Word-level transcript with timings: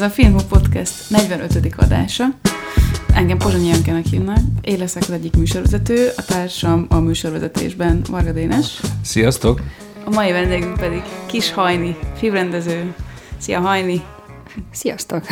Ez 0.00 0.06
a 0.06 0.10
Filmho 0.10 0.40
Podcast 0.48 1.10
45. 1.10 1.74
adása. 1.76 2.24
Engem 3.14 3.38
Pozsonyi 3.38 3.68
Jankenek 3.68 4.04
hívnak. 4.04 4.38
Én 4.62 4.78
leszek 4.78 5.02
az 5.02 5.10
egyik 5.10 5.36
műsorvezető, 5.36 6.08
a 6.16 6.24
társam 6.24 6.86
a 6.88 6.98
műsorvezetésben 6.98 8.02
Varga 8.10 8.32
Dénes. 8.32 8.80
Sziasztok! 9.04 9.60
A 10.04 10.10
mai 10.10 10.32
vendégünk 10.32 10.76
pedig 10.76 11.02
Kis 11.26 11.52
Hajni, 11.52 11.96
filmrendező. 12.16 12.94
Szia 13.38 13.60
Hajni! 13.60 14.02
Sziasztok! 14.70 15.24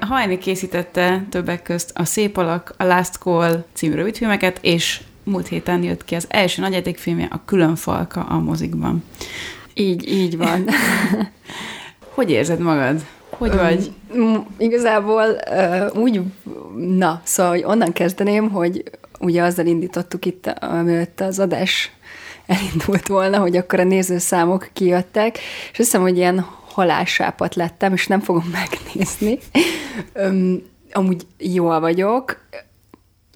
A 0.00 0.04
Hajni 0.04 0.38
készítette 0.38 1.24
többek 1.30 1.62
közt 1.62 1.90
a 1.94 2.04
Szép 2.04 2.36
Alak, 2.36 2.74
a 2.76 2.84
Last 2.84 3.14
Call 3.14 3.64
című 3.72 3.94
rövidfilmeket, 3.94 4.58
és 4.60 5.00
múlt 5.24 5.48
héten 5.48 5.82
jött 5.82 6.04
ki 6.04 6.14
az 6.14 6.26
első 6.28 6.62
nagyjátékfilmje, 6.62 7.28
a 7.30 7.42
Külön 7.44 7.76
Falka 7.76 8.20
a 8.20 8.38
mozikban. 8.38 9.04
Így, 9.74 10.08
így 10.08 10.36
van. 10.36 10.64
Hogy 12.14 12.30
érzed 12.30 12.58
magad? 12.58 13.04
Hogy 13.38 13.54
vagy? 13.56 13.92
Um, 14.14 14.46
igazából 14.58 15.40
uh, 15.50 16.02
úgy, 16.02 16.20
na, 16.76 17.20
szóval 17.24 17.52
hogy 17.52 17.64
onnan 17.64 17.92
kezdeném, 17.92 18.50
hogy 18.50 18.82
ugye 19.20 19.42
azzal 19.42 19.66
indítottuk 19.66 20.24
itt, 20.24 20.46
amiatt 20.46 21.20
az 21.20 21.38
adás 21.38 21.90
elindult 22.46 23.08
volna, 23.08 23.38
hogy 23.38 23.56
akkor 23.56 23.80
a 23.80 23.84
nézőszámok 23.84 24.70
kijöttek, 24.72 25.38
és 25.38 25.68
azt 25.68 25.76
hiszem, 25.76 26.00
hogy 26.00 26.16
ilyen 26.16 26.46
halálsápat 26.72 27.54
lettem, 27.54 27.92
és 27.92 28.06
nem 28.06 28.20
fogom 28.20 28.52
megnézni. 28.60 29.38
Um, 30.14 30.62
amúgy 30.92 31.26
jól 31.38 31.80
vagyok, 31.80 32.40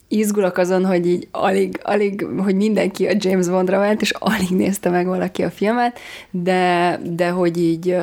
izgulok 0.09 0.56
azon, 0.56 0.84
hogy 0.84 1.06
így 1.06 1.28
alig, 1.30 1.80
alig, 1.83 2.27
hogy 2.38 2.55
mindenki 2.55 3.06
a 3.06 3.12
James 3.19 3.48
Bondra 3.48 3.79
ment, 3.79 4.01
és 4.01 4.10
alig 4.10 4.51
nézte 4.51 4.90
meg 4.90 5.07
valaki 5.07 5.43
a 5.43 5.51
filmet, 5.51 5.99
de, 6.30 7.01
de 7.04 7.29
hogy 7.29 7.59
így 7.59 7.96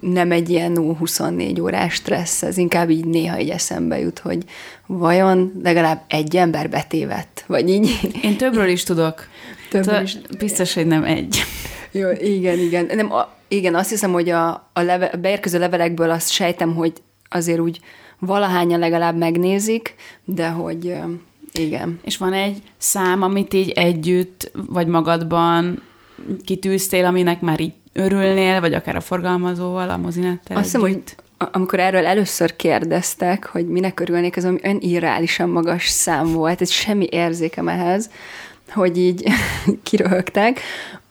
nem 0.00 0.32
egy 0.32 0.48
ilyen 0.48 0.76
24 0.76 1.60
órás 1.60 1.94
stressz, 1.94 2.42
ez 2.42 2.56
inkább 2.56 2.90
így 2.90 3.04
néha 3.04 3.40
így 3.40 3.50
eszembe 3.50 3.98
jut, 3.98 4.18
hogy 4.18 4.44
vajon 4.86 5.52
legalább 5.62 6.02
egy 6.08 6.36
ember 6.36 6.70
betévett, 6.70 7.44
vagy 7.46 7.70
így. 7.70 8.00
Én 8.22 8.36
többről 8.36 8.68
is 8.68 8.82
tudok. 8.82 9.26
Többről 9.70 9.84
Szóval 9.84 10.02
is. 10.02 10.18
Biztos, 10.38 10.74
hogy 10.74 10.86
nem 10.86 11.04
egy. 11.04 11.42
Jó, 11.90 12.10
igen, 12.10 12.58
igen. 12.58 12.90
Nem, 12.94 13.12
a, 13.12 13.32
igen, 13.48 13.74
azt 13.74 13.90
hiszem, 13.90 14.12
hogy 14.12 14.28
a, 14.28 14.70
a, 14.72 14.80
leve, 14.80 15.06
a 15.06 15.16
beérkező 15.16 15.58
levelekből 15.58 16.10
azt 16.10 16.30
sejtem, 16.30 16.74
hogy 16.74 16.92
azért 17.28 17.58
úgy 17.58 17.80
valahányan 18.18 18.78
legalább 18.78 19.16
megnézik, 19.16 19.94
de 20.24 20.48
hogy 20.48 20.96
igen. 21.52 22.00
És 22.04 22.16
van 22.16 22.32
egy 22.32 22.62
szám, 22.76 23.22
amit 23.22 23.54
így 23.54 23.70
együtt, 23.70 24.50
vagy 24.66 24.86
magadban 24.86 25.82
kitűztél, 26.44 27.04
aminek 27.04 27.40
már 27.40 27.60
így 27.60 27.72
örülnél, 27.92 28.60
vagy 28.60 28.74
akár 28.74 28.96
a 28.96 29.00
forgalmazóval, 29.00 29.90
a 29.90 29.96
mozinettel 29.96 30.56
Azt 30.56 30.64
hiszem, 30.64 30.80
hogy 30.80 31.02
amikor 31.52 31.80
erről 31.80 32.06
először 32.06 32.56
kérdeztek, 32.56 33.46
hogy 33.46 33.68
minek 33.68 34.00
örülnék, 34.00 34.44
ami 34.44 34.58
olyan 34.64 34.78
irreálisan 34.80 35.48
magas 35.48 35.88
szám 35.88 36.32
volt, 36.32 36.60
ez 36.60 36.70
semmi 36.70 37.06
érzékem 37.10 37.68
ehhez, 37.68 38.10
hogy 38.68 38.98
így 38.98 39.24
kiröhögtek, 39.82 40.60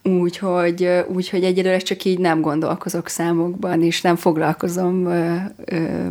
úgyhogy, 0.04 0.90
úgyhogy 1.08 1.44
egyelőre 1.44 1.78
csak 1.78 2.04
így 2.04 2.20
nem 2.20 2.42
gondolkozok 2.42 3.08
számokban, 3.08 3.84
és 3.84 4.02
nem 4.02 4.16
foglalkozom 4.16 5.06
ö, 5.06 5.36
ö, 5.66 6.08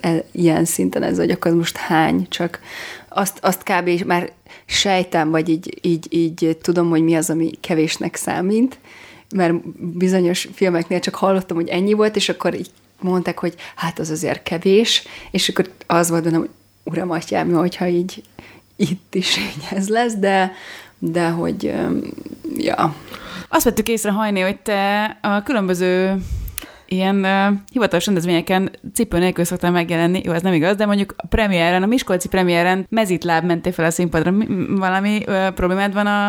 e, 0.00 0.24
ilyen 0.30 0.64
szinten 0.64 1.02
ez, 1.02 1.16
hogy 1.16 1.30
akkor 1.30 1.52
most 1.52 1.76
hány, 1.76 2.26
csak 2.28 2.60
azt, 3.08 3.38
azt 3.42 3.62
kb. 3.62 4.04
már 4.06 4.32
sejtem, 4.66 5.30
vagy 5.30 5.48
így, 5.48 5.78
így, 5.82 6.06
így 6.10 6.56
tudom, 6.62 6.88
hogy 6.88 7.02
mi 7.02 7.14
az, 7.14 7.30
ami 7.30 7.50
kevésnek 7.60 8.16
számít, 8.16 8.78
mert 9.34 9.68
bizonyos 9.78 10.48
filmeknél 10.54 11.00
csak 11.00 11.14
hallottam, 11.14 11.56
hogy 11.56 11.68
ennyi 11.68 11.92
volt, 11.92 12.16
és 12.16 12.28
akkor 12.28 12.54
így 12.54 12.70
mondták, 13.00 13.38
hogy 13.38 13.54
hát 13.74 13.98
az 13.98 14.10
azért 14.10 14.42
kevés, 14.42 15.02
és 15.30 15.48
akkor 15.48 15.70
az 15.86 16.10
volt 16.10 16.22
bennem, 16.22 16.40
hogy 16.40 16.50
uram, 16.84 17.10
atyám, 17.10 17.52
hogyha 17.52 17.86
így 17.86 18.22
itt 18.76 19.14
is 19.14 19.36
így 19.36 19.68
ez 19.70 19.88
lesz, 19.88 20.14
de, 20.14 20.52
de 20.98 21.28
hogy, 21.28 21.74
ja. 22.56 22.94
Azt 23.48 23.64
vettük 23.64 23.88
észre, 23.88 24.10
Hajné, 24.10 24.40
hogy 24.40 24.58
te 24.58 25.04
a 25.22 25.42
különböző 25.42 26.16
ilyen 26.88 27.16
uh, 27.16 27.58
hivatalos 27.72 28.06
rendezvényeken 28.06 28.70
cipő 28.94 29.18
nélkül 29.18 29.44
szoktál 29.44 29.70
megjelenni. 29.70 30.20
Jó, 30.24 30.32
ez 30.32 30.42
nem 30.42 30.52
igaz, 30.52 30.76
de 30.76 30.86
mondjuk 30.86 31.14
a 31.16 31.26
premiéren, 31.26 31.82
a 31.82 31.86
Miskolci 31.86 32.28
premiéren 32.28 32.86
mezitláb 32.88 33.44
mentél 33.44 33.72
fel 33.72 33.84
a 33.84 33.90
színpadra. 33.90 34.30
Mi, 34.30 34.46
valami 34.68 35.22
uh, 35.26 35.48
problémád 35.48 35.92
van 35.92 36.06
a, 36.06 36.28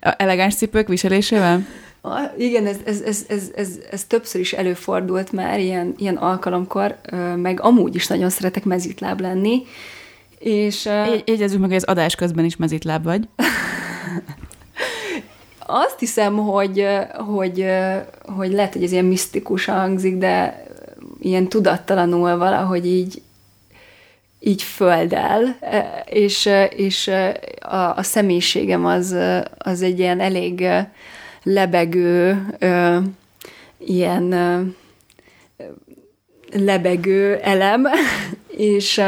a 0.00 0.14
elegáns 0.16 0.54
cipők 0.54 0.88
viselésével? 0.88 1.66
Igen, 2.38 2.66
ez, 2.66 2.76
ez, 2.84 3.00
ez, 3.00 3.24
ez, 3.28 3.50
ez, 3.54 3.78
ez 3.90 4.04
többször 4.04 4.40
is 4.40 4.52
előfordult 4.52 5.32
már 5.32 5.60
ilyen, 5.60 5.94
ilyen 5.96 6.16
alkalomkor, 6.16 6.96
meg 7.36 7.60
amúgy 7.60 7.94
is 7.94 8.06
nagyon 8.06 8.30
szeretek 8.30 8.64
mezitláb 8.64 9.20
lenni, 9.20 9.62
és... 10.38 10.88
Jegyezzük 11.24 11.60
meg, 11.60 11.68
hogy 11.68 11.76
az 11.76 11.84
adás 11.84 12.14
közben 12.14 12.44
is 12.44 12.56
mezitláb 12.56 13.04
vagy. 13.04 13.28
Azt 15.74 15.98
hiszem, 15.98 16.36
hogy, 16.36 16.86
hogy, 17.12 17.66
hogy 18.36 18.52
lehet, 18.52 18.72
hogy 18.72 18.82
ez 18.82 18.92
ilyen 18.92 19.04
misztikus 19.04 19.64
hangzik, 19.64 20.16
de 20.16 20.64
ilyen 21.20 21.48
tudattalanul 21.48 22.36
valahogy 22.36 22.86
így, 22.86 23.22
így 24.40 24.62
földel, 24.62 25.58
és, 26.04 26.48
és 26.76 27.10
a, 27.60 27.96
a 27.96 28.02
személyiségem 28.02 28.86
az, 28.86 29.16
az 29.58 29.82
egy 29.82 29.98
ilyen 29.98 30.20
elég 30.20 30.66
lebegő, 31.42 32.46
ilyen 33.78 34.34
lebegő 36.52 37.36
elem, 37.36 37.86
és, 38.76 39.00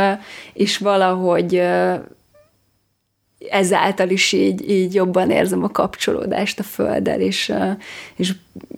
és 0.52 0.78
valahogy 0.78 1.62
ezáltal 3.50 4.08
is 4.08 4.32
így, 4.32 4.70
így 4.70 4.94
jobban 4.94 5.30
érzem 5.30 5.64
a 5.64 5.68
kapcsolódást 5.68 6.58
a 6.58 6.62
földdel, 6.62 7.20
és, 7.20 7.52
és 8.16 8.32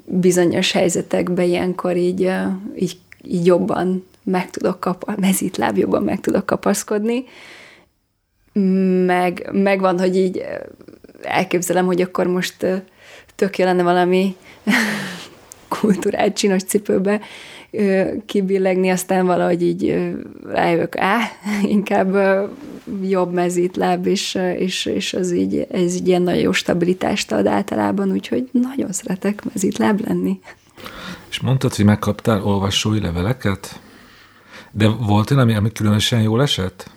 bizonyos 0.05 0.73
helyzetekben 0.73 1.45
ilyenkor 1.45 1.97
így, 1.97 2.31
így, 2.77 2.99
így 3.23 3.47
jobban 3.47 4.07
meg 4.23 4.51
tudok 4.51 4.81
kapaszkodni, 4.81 5.27
mezítláb 5.27 5.77
jobban 5.77 6.03
meg 6.03 6.21
tudok 6.21 6.47
kapaszkodni, 6.47 7.25
meg, 9.07 9.49
meg 9.53 9.81
van, 9.81 9.99
hogy 9.99 10.17
így 10.17 10.45
elképzelem, 11.23 11.87
hogy 11.87 12.01
akkor 12.01 12.27
most 12.27 12.67
tök 13.35 13.59
jó 13.59 13.65
lenne 13.65 13.83
valami 13.83 14.37
kultúrált 15.81 16.37
csinos 16.37 16.63
cipőbe 16.63 17.21
kibillegni, 18.27 18.91
aztán 18.91 19.27
valahogy 19.27 19.63
így 19.63 20.15
rájövök, 20.45 20.97
á, 20.97 21.19
inkább 21.63 22.17
jobb 23.03 23.33
mezítláb, 23.33 24.07
és, 24.07 24.39
és, 24.59 24.87
és 24.87 25.15
az 25.15 25.33
így, 25.33 25.67
ez 25.71 25.95
így 25.95 26.09
ilyen 26.09 26.23
nagyon 26.23 26.41
jó 26.41 26.53
stabilitást 26.53 27.33
ad 27.33 27.47
általában, 27.47 28.13
úgyhogy 28.13 28.49
nagyon 28.53 28.93
szeretek 28.93 29.45
mezítláb 29.53 30.07
lenni. 30.07 30.41
És 31.31 31.41
mondtad, 31.41 31.75
hogy 31.75 31.85
megkaptál 31.85 32.43
olvasói 32.45 33.01
leveleket? 33.01 33.81
De 34.71 34.89
volt 34.89 35.31
olyan, 35.31 35.43
ami, 35.43 35.55
ami 35.55 35.73
különösen 35.73 36.23
jól 36.23 36.43
esett? 36.43 36.91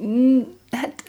Mm, 0.00 0.40
hát 0.70 1.02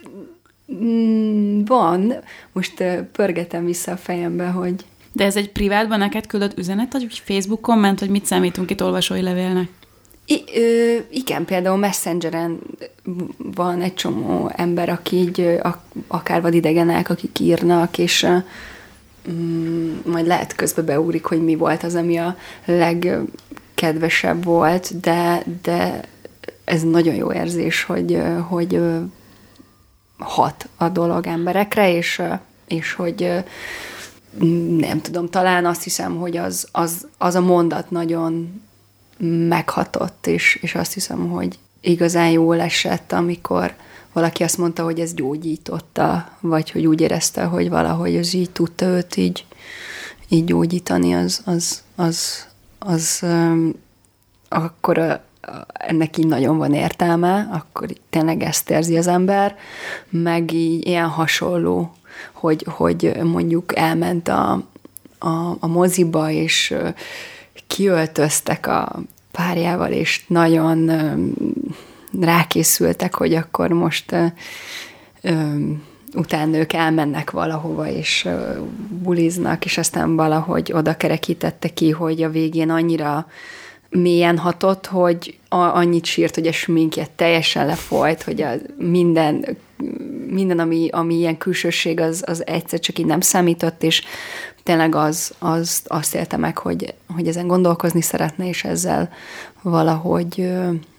mm, 0.73 1.63
van. 1.65 2.13
Most 2.51 2.83
pörgetem 3.11 3.65
vissza 3.65 3.91
a 3.91 3.97
fejembe, 3.97 4.47
hogy 4.47 4.85
de 5.15 5.23
ez 5.23 5.35
egy 5.35 5.51
privátban 5.51 5.99
neked 5.99 6.27
küldött 6.27 6.57
üzenet, 6.57 6.93
vagy 6.93 7.21
Facebook 7.25 7.61
komment, 7.61 7.99
hogy 7.99 8.09
mit 8.09 8.25
számítunk 8.25 8.71
itt 8.71 8.83
olvasói 8.83 9.21
levélnek? 9.21 9.69
I, 10.25 10.43
ö, 10.55 10.95
igen, 11.09 11.45
például 11.45 11.77
Messengeren 11.77 12.59
van 13.37 13.81
egy 13.81 13.93
csomó 13.93 14.51
ember, 14.55 14.89
aki 14.89 15.15
így, 15.15 15.59
akár 16.07 16.41
vadidegenek, 16.41 17.09
akik 17.09 17.39
írnak, 17.39 17.97
és 17.97 18.27
mm, 19.31 19.95
majd 20.05 20.27
lehet 20.27 20.55
közbe 20.55 20.81
beugrik, 20.81 21.25
hogy 21.25 21.43
mi 21.43 21.55
volt 21.55 21.83
az, 21.83 21.95
ami 21.95 22.17
a 22.17 22.37
legkedvesebb 22.65 24.43
volt, 24.43 24.99
de, 24.99 25.43
de 25.61 26.01
ez 26.63 26.83
nagyon 26.83 27.15
jó 27.15 27.33
érzés, 27.33 27.83
hogy, 27.83 28.21
hogy 28.47 28.79
hat 30.17 30.67
a 30.77 30.89
dolog 30.89 31.27
emberekre, 31.27 31.95
és, 31.95 32.21
és 32.67 32.93
hogy 32.93 33.43
nem 34.77 35.01
tudom, 35.01 35.29
talán 35.29 35.65
azt 35.65 35.83
hiszem, 35.83 36.15
hogy 36.15 36.37
az, 36.37 36.67
az, 36.71 37.07
az 37.17 37.35
a 37.35 37.41
mondat 37.41 37.91
nagyon 37.91 38.61
meghatott, 39.47 40.27
és, 40.27 40.59
és 40.61 40.75
azt 40.75 40.93
hiszem, 40.93 41.29
hogy 41.29 41.59
igazán 41.81 42.29
jól 42.29 42.59
esett, 42.59 43.11
amikor 43.11 43.75
valaki 44.13 44.43
azt 44.43 44.57
mondta, 44.57 44.83
hogy 44.83 44.99
ez 44.99 45.13
gyógyította, 45.13 46.29
vagy 46.39 46.71
hogy 46.71 46.85
úgy 46.85 47.01
érezte, 47.01 47.43
hogy 47.43 47.69
valahogy 47.69 48.15
ez 48.15 48.33
így 48.33 48.49
tudta 48.49 48.85
őt 48.85 49.15
így, 49.15 49.45
így 50.29 50.45
gyógyítani, 50.45 51.13
az, 51.13 51.41
az, 51.45 51.83
az, 51.95 52.45
az 52.79 53.19
um, 53.23 53.73
akkor 54.49 54.97
a, 54.97 55.23
ennek 55.73 56.17
így 56.17 56.27
nagyon 56.27 56.57
van 56.57 56.73
értelme, 56.73 57.49
akkor 57.51 57.87
tényleg 58.09 58.43
ezt 58.43 58.69
érzi 58.69 58.97
az 58.97 59.07
ember, 59.07 59.55
meg 60.09 60.53
így 60.53 60.87
ilyen 60.87 61.07
hasonló 61.07 61.95
hogy, 62.33 62.65
hogy 62.69 63.11
mondjuk 63.23 63.75
elment 63.75 64.27
a, 64.27 64.51
a, 65.19 65.57
a 65.59 65.67
moziba, 65.67 66.29
és 66.29 66.73
kiöltöztek 67.67 68.67
a 68.67 68.99
párjával, 69.31 69.91
és 69.91 70.23
nagyon 70.27 70.91
rákészültek, 72.21 73.15
hogy 73.15 73.33
akkor 73.33 73.69
most 73.69 74.15
utána 76.13 76.57
ők 76.57 76.73
elmennek 76.73 77.31
valahova, 77.31 77.87
és 77.87 78.27
buliznak, 78.89 79.65
és 79.65 79.77
aztán 79.77 80.15
valahogy 80.15 80.71
oda 80.73 80.97
kerekítette 80.97 81.67
ki, 81.69 81.89
hogy 81.89 82.23
a 82.23 82.29
végén 82.29 82.69
annyira 82.69 83.27
mélyen 83.89 84.37
hatott, 84.37 84.85
hogy 84.85 85.37
annyit 85.49 86.05
sírt, 86.05 86.35
hogy 86.35 86.47
a 86.47 86.51
sminkje 86.51 87.07
teljesen 87.15 87.65
lefolyt, 87.65 88.23
hogy 88.23 88.41
a 88.41 88.51
minden, 88.77 89.57
minden 90.27 90.59
ami, 90.59 90.89
ami 90.91 91.15
ilyen 91.15 91.37
külsőség, 91.37 91.99
az, 91.99 92.23
az 92.25 92.47
egyszer 92.47 92.79
csak 92.79 92.99
így 92.99 93.05
nem 93.05 93.21
számított, 93.21 93.83
és 93.83 94.03
tényleg 94.63 94.95
az, 94.95 95.33
az 95.39 95.81
azt 95.85 96.15
élte 96.15 96.37
meg, 96.37 96.57
hogy, 96.57 96.93
hogy 97.15 97.27
ezen 97.27 97.47
gondolkozni 97.47 98.01
szeretne, 98.01 98.47
és 98.47 98.63
ezzel 98.63 99.09
valahogy 99.61 100.51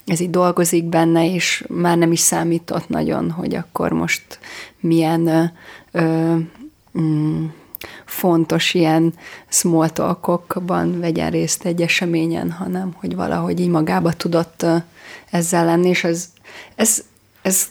ez 0.06 0.20
így 0.20 0.30
dolgozik 0.30 0.84
benne, 0.84 1.32
és 1.32 1.64
már 1.68 1.98
nem 1.98 2.12
is 2.12 2.20
számított 2.20 2.88
nagyon, 2.88 3.30
hogy 3.30 3.54
akkor 3.54 3.92
most 3.92 4.38
milyen 4.80 5.26
ö, 5.26 5.44
ö, 5.92 6.36
mm, 7.00 7.44
fontos 8.04 8.74
ilyen 8.74 9.14
small 9.48 9.88
talkokban 9.88 11.00
vegyen 11.00 11.30
részt 11.30 11.64
egy 11.64 11.82
eseményen, 11.82 12.50
hanem 12.50 12.92
hogy 12.94 13.14
valahogy 13.14 13.60
így 13.60 13.68
magába 13.68 14.12
tudott 14.12 14.66
ezzel 15.30 15.64
lenni, 15.64 15.88
és 15.88 16.04
ez, 16.04 16.28
ez, 16.74 17.04
ez 17.42 17.66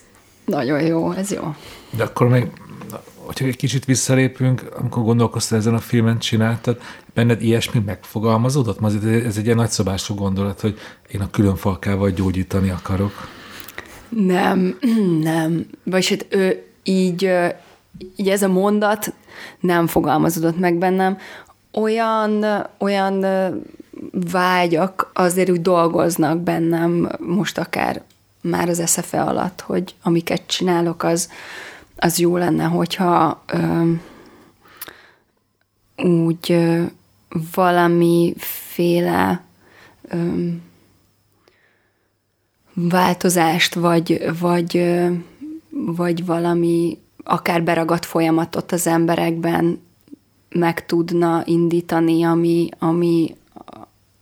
nagyon 0.46 0.82
jó, 0.82 1.12
ez 1.12 1.32
jó. 1.32 1.56
De 1.90 2.04
akkor 2.04 2.28
még, 2.28 2.48
hogyha 3.16 3.46
egy 3.46 3.56
kicsit 3.56 3.86
visszalépünk, 3.86 4.64
amikor 4.80 5.04
gondolkoztál 5.04 5.60
ezen 5.60 5.74
a 5.74 5.80
filmen 5.80 6.20
csináltad, 6.20 6.82
benned 7.14 7.42
ilyesmi 7.42 7.82
megfogalmazódott? 7.86 8.80
Mert 8.80 9.04
ez 9.04 9.38
egy 9.38 9.46
ilyen 9.46 9.58
nagyszabású 9.58 10.16
gondolat, 10.16 10.62
hogy 10.62 10.78
én 11.12 11.22
a 11.22 11.30
külön 11.30 11.56
falkával 11.56 12.10
gyógyítani 12.10 12.70
akarok. 12.70 13.12
Nem, 14.10 14.78
nem. 15.22 15.66
Vagyis 15.84 16.10
hát 16.10 16.26
ő 16.30 16.64
így, 16.84 17.32
így 18.16 18.30
ez 18.30 18.42
a 18.42 18.48
mondat 18.48 19.14
nem 19.60 19.88
fogalmazódott 19.88 20.60
meg 20.60 20.78
bennem. 20.78 21.18
Olyan, 21.72 22.46
olyan 22.78 23.26
vágyak 24.32 25.12
azért 25.14 25.50
úgy 25.50 25.62
dolgoznak 25.62 26.40
bennem 26.40 27.10
most 27.20 27.58
akár 27.58 28.04
már 28.50 28.70
az 28.70 28.80
eszefe 28.80 29.22
alatt, 29.22 29.62
hogy 29.62 29.96
amiket 30.04 30.42
csinálok, 30.46 31.04
az, 31.04 31.30
az 31.96 32.20
jó 32.20 32.38
lenne, 32.38 32.64
hogyha 32.64 33.44
ö, 33.46 33.92
úgy 36.04 36.52
ö, 36.52 36.84
valamiféle 37.54 39.44
ö, 40.02 40.48
változást, 42.74 43.74
vagy, 43.74 44.32
vagy, 44.40 44.78
ö, 44.78 45.12
vagy 45.70 46.26
valami 46.26 47.00
akár 47.24 47.64
beragadt 47.64 48.06
folyamatot 48.06 48.72
az 48.72 48.88
emberekben 48.88 49.80
meg 50.50 50.86
tudna 50.86 51.42
indítani, 51.46 52.24
ami, 52.24 52.70
ami, 52.80 53.36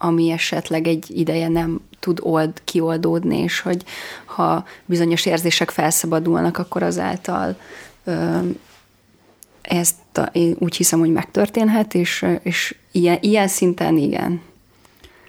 ami 0.03 0.29
esetleg 0.29 0.87
egy 0.87 1.05
ideje 1.17 1.47
nem 1.47 1.79
tud 1.99 2.19
old, 2.21 2.61
kioldódni, 2.63 3.37
és 3.37 3.59
hogy 3.59 3.83
ha 4.25 4.65
bizonyos 4.85 5.25
érzések 5.25 5.69
felszabadulnak, 5.69 6.57
akkor 6.57 6.83
azáltal 6.83 7.55
ö, 8.03 8.37
ezt 9.61 10.17
a, 10.17 10.21
én 10.31 10.55
úgy 10.59 10.75
hiszem, 10.75 10.99
hogy 10.99 11.11
megtörténhet, 11.11 11.93
és, 11.93 12.25
és 12.41 12.75
ilyen, 12.91 13.17
ilyen 13.21 13.47
szinten 13.47 13.97
igen. 13.97 14.41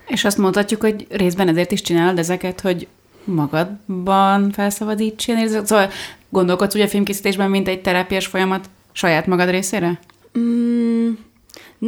És 0.06 0.24
azt 0.24 0.38
mondhatjuk, 0.38 0.80
hogy 0.80 1.06
részben 1.10 1.48
ezért 1.48 1.72
is 1.72 1.82
csinálod 1.82 2.18
ezeket, 2.18 2.60
hogy 2.60 2.86
magadban 3.24 4.50
felszabadíts 4.50 5.26
ilyen 5.26 5.40
érzéseket? 5.40 5.66
Szóval 5.66 5.90
gondolkodsz 6.28 6.74
úgy 6.74 6.80
a 6.80 6.88
filmkészítésben, 6.88 7.50
mint 7.50 7.68
egy 7.68 7.82
terápiás 7.82 8.26
folyamat 8.26 8.68
saját 8.92 9.26
magad 9.26 9.50
részére? 9.50 10.00
Mm, 10.38 11.12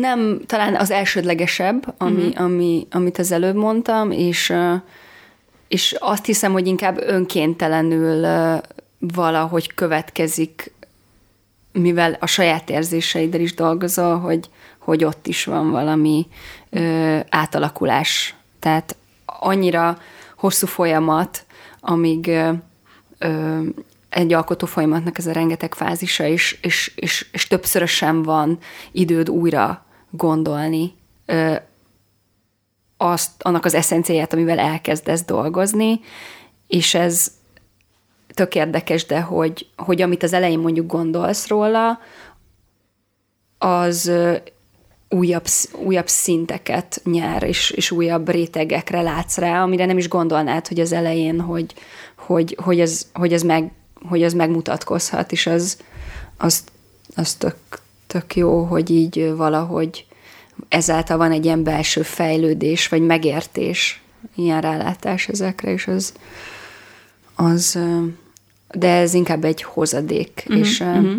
nem, 0.00 0.40
talán 0.46 0.74
az 0.76 0.90
elsődlegesebb, 0.90 1.94
ami, 1.98 2.26
uh-huh. 2.26 2.44
ami, 2.44 2.86
amit 2.90 3.18
az 3.18 3.32
előbb 3.32 3.54
mondtam, 3.54 4.10
és, 4.10 4.52
és 5.68 5.96
azt 5.98 6.24
hiszem, 6.24 6.52
hogy 6.52 6.66
inkább 6.66 7.00
önkéntelenül 7.00 8.26
valahogy 8.98 9.74
következik, 9.74 10.74
mivel 11.72 12.16
a 12.20 12.26
saját 12.26 12.70
érzéseiddel 12.70 13.40
is 13.40 13.54
dolgozol, 13.54 14.18
hogy, 14.18 14.48
hogy 14.78 15.04
ott 15.04 15.26
is 15.26 15.44
van 15.44 15.70
valami 15.70 16.26
ö, 16.70 17.18
átalakulás. 17.28 18.34
Tehát 18.60 18.96
annyira 19.26 19.98
hosszú 20.36 20.66
folyamat, 20.66 21.44
amíg 21.80 22.26
ö, 22.26 22.50
ö, 23.18 23.60
egy 24.08 24.32
alkotó 24.32 24.66
folyamatnak 24.66 25.18
ez 25.18 25.26
a 25.26 25.32
rengeteg 25.32 25.74
fázisa, 25.74 26.26
és, 26.26 26.58
és, 26.62 26.92
és, 26.96 27.26
és 27.32 27.46
többszörösen 27.46 28.22
van 28.22 28.58
időd 28.92 29.30
újra 29.30 29.85
gondolni 30.16 30.92
ö, 31.26 31.54
azt, 32.96 33.30
annak 33.38 33.64
az 33.64 33.74
eszenciáját, 33.74 34.32
amivel 34.32 34.58
elkezdesz 34.58 35.24
dolgozni, 35.24 36.00
és 36.66 36.94
ez 36.94 37.32
tök 38.34 38.54
érdekes, 38.54 39.06
de 39.06 39.20
hogy, 39.20 39.68
hogy 39.76 40.02
amit 40.02 40.22
az 40.22 40.32
elején 40.32 40.58
mondjuk 40.58 40.86
gondolsz 40.86 41.48
róla, 41.48 41.98
az 43.58 44.12
újabb, 45.08 45.44
újabb 45.72 46.08
szinteket 46.08 47.00
nyer, 47.04 47.42
és, 47.42 47.70
és 47.70 47.90
újabb 47.90 48.28
rétegekre 48.28 49.02
látsz 49.02 49.38
rá, 49.38 49.62
amire 49.62 49.86
nem 49.86 49.98
is 49.98 50.08
gondolnád, 50.08 50.68
hogy 50.68 50.80
az 50.80 50.92
elején, 50.92 51.40
hogy, 51.40 51.74
hogy, 52.16 52.58
hogy, 52.62 52.80
ez, 52.80 53.06
hogy, 53.14 53.32
ez, 53.32 53.42
meg, 53.42 53.72
hogy 54.08 54.22
ez 54.22 54.32
megmutatkozhat, 54.32 55.32
és 55.32 55.46
az, 55.46 55.78
az, 56.36 56.64
az 57.16 57.34
tök, 57.34 57.56
tök 58.06 58.36
jó, 58.36 58.62
hogy 58.62 58.90
így 58.90 59.32
valahogy 59.36 60.05
ezáltal 60.68 61.16
van 61.16 61.32
egy 61.32 61.44
ilyen 61.44 61.62
belső 61.62 62.02
fejlődés, 62.02 62.88
vagy 62.88 63.02
megértés, 63.02 64.00
ilyen 64.34 64.60
rálátás 64.60 65.28
ezekre, 65.28 65.72
és 65.72 65.86
az, 65.86 66.14
az 67.34 67.78
de 68.70 68.88
ez 68.88 69.14
inkább 69.14 69.44
egy 69.44 69.62
hozadék, 69.62 70.44
uh-huh, 70.46 70.66
és, 70.66 70.80
uh-huh. 70.80 71.14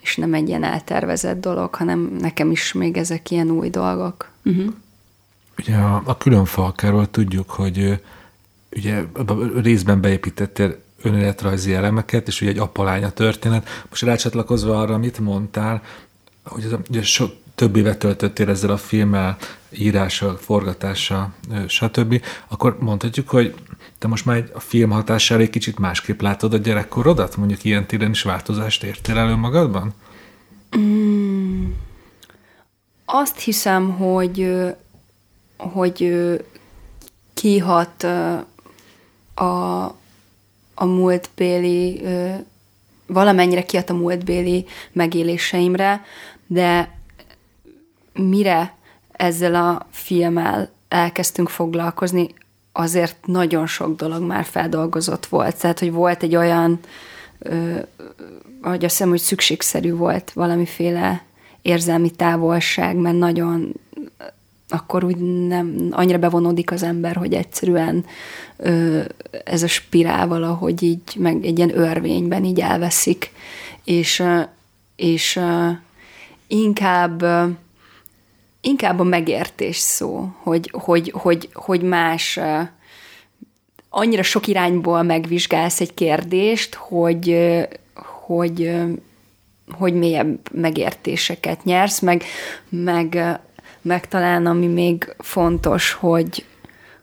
és 0.00 0.16
nem 0.16 0.34
egy 0.34 0.48
ilyen 0.48 0.64
eltervezett 0.64 1.40
dolog, 1.40 1.74
hanem 1.74 2.16
nekem 2.20 2.50
is 2.50 2.72
még 2.72 2.96
ezek 2.96 3.30
ilyen 3.30 3.50
új 3.50 3.70
dolgok. 3.70 4.30
Uh-huh. 4.44 4.72
Ugye 5.58 5.76
a, 5.76 6.02
a 6.04 6.16
külön 6.16 6.44
falkáról 6.44 7.10
tudjuk, 7.10 7.50
hogy 7.50 8.00
ugye 8.76 9.04
részben 9.62 10.00
beépítettél 10.00 10.76
önéletrajzi 11.02 11.74
elemeket, 11.74 12.28
és 12.28 12.40
ugye 12.40 12.50
egy 12.50 12.58
apalánya 12.58 13.10
történet. 13.10 13.68
Most 13.88 14.02
rácsatlakozva 14.02 14.80
arra, 14.80 14.94
amit 14.94 15.18
mondtál, 15.18 15.82
hogy 16.44 16.64
ez 16.64 16.72
a, 16.72 16.80
ugye 16.90 17.02
sok, 17.02 17.32
több 17.58 17.76
évet 17.76 17.98
töltöttél 17.98 18.48
ezzel 18.48 18.70
a 18.70 18.76
filmmel, 18.76 19.36
írása, 19.70 20.36
forgatása, 20.36 21.32
stb., 21.66 22.22
akkor 22.48 22.76
mondhatjuk, 22.80 23.28
hogy 23.28 23.54
te 23.98 24.08
most 24.08 24.24
már 24.24 24.50
a 24.54 24.60
film 24.60 24.90
hatására 24.90 25.42
egy 25.42 25.50
kicsit 25.50 25.78
másképp 25.78 26.20
látod 26.20 26.52
a 26.52 26.56
gyerekkorodat? 26.56 27.36
Mondjuk 27.36 27.64
ilyen 27.64 27.86
téren 27.86 28.10
is 28.10 28.22
változást 28.22 28.82
értél 28.84 29.18
elő 29.18 29.34
magadban? 29.34 29.94
Mm, 30.78 31.64
azt 33.04 33.38
hiszem, 33.38 33.90
hogy, 33.90 34.54
hogy 35.56 36.12
kihat 37.34 38.02
a, 39.34 39.84
a 40.74 40.84
múltbéli, 40.84 42.02
valamennyire 43.06 43.64
kihat 43.64 43.90
a 43.90 43.94
múltbéli 43.94 44.66
megéléseimre, 44.92 46.04
de 46.46 46.97
mire 48.18 48.74
ezzel 49.12 49.54
a 49.54 49.86
filmmel 49.90 50.70
elkezdtünk 50.88 51.48
foglalkozni, 51.48 52.34
azért 52.72 53.26
nagyon 53.26 53.66
sok 53.66 53.96
dolog 53.96 54.22
már 54.22 54.44
feldolgozott 54.44 55.26
volt. 55.26 55.60
Tehát, 55.60 55.78
hogy 55.78 55.92
volt 55.92 56.22
egy 56.22 56.36
olyan, 56.36 56.80
ö, 57.38 57.74
hogy 58.62 58.84
azt 58.84 58.96
hiszem, 58.96 59.08
hogy 59.08 59.20
szükségszerű 59.20 59.92
volt 59.94 60.30
valamiféle 60.32 61.22
érzelmi 61.62 62.10
távolság, 62.10 62.96
mert 62.96 63.18
nagyon 63.18 63.72
akkor 64.68 65.04
úgy 65.04 65.16
nem 65.46 65.88
annyira 65.90 66.18
bevonódik 66.18 66.70
az 66.70 66.82
ember, 66.82 67.16
hogy 67.16 67.34
egyszerűen 67.34 68.04
ö, 68.56 69.00
ez 69.44 69.62
a 69.62 69.66
spirál 69.66 70.26
valahogy 70.26 70.82
így, 70.82 71.16
meg 71.16 71.44
egy 71.44 71.58
ilyen 71.58 71.78
örvényben 71.78 72.44
így 72.44 72.60
elveszik, 72.60 73.30
és, 73.84 74.22
és 74.96 75.40
inkább 76.46 77.24
inkább 78.60 78.98
a 78.98 79.04
megértés 79.04 79.76
szó, 79.76 80.28
hogy, 80.42 80.70
hogy, 80.72 81.12
hogy, 81.14 81.48
hogy 81.52 81.82
más 81.82 82.38
annyira 83.88 84.22
sok 84.22 84.46
irányból 84.46 85.02
megvizsgálsz 85.02 85.80
egy 85.80 85.94
kérdést, 85.94 86.74
hogy, 86.74 87.36
hogy, 88.24 88.72
hogy 89.70 89.94
mélyebb 89.94 90.38
megértéseket 90.52 91.64
nyersz, 91.64 92.00
meg, 92.00 92.22
meg, 92.68 93.40
meg 93.82 94.08
talán 94.08 94.46
ami 94.46 94.66
még 94.66 95.14
fontos, 95.18 95.92
hogy, 95.92 96.44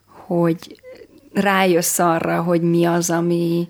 hogy 0.06 0.82
rájössz 1.34 2.00
arra, 2.00 2.42
hogy 2.42 2.62
mi 2.62 2.86
az, 2.86 3.10
ami, 3.10 3.70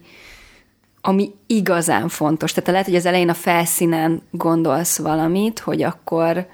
ami 1.02 1.32
igazán 1.48 2.08
fontos. 2.08 2.54
Tehát 2.54 2.70
lehet, 2.70 2.86
hogy 2.86 2.96
az 2.96 3.06
elején 3.06 3.30
a 3.30 3.34
felszínen 3.34 4.22
gondolsz 4.32 4.98
valamit, 4.98 5.60
hogy 5.60 5.84
akkor 5.84 6.48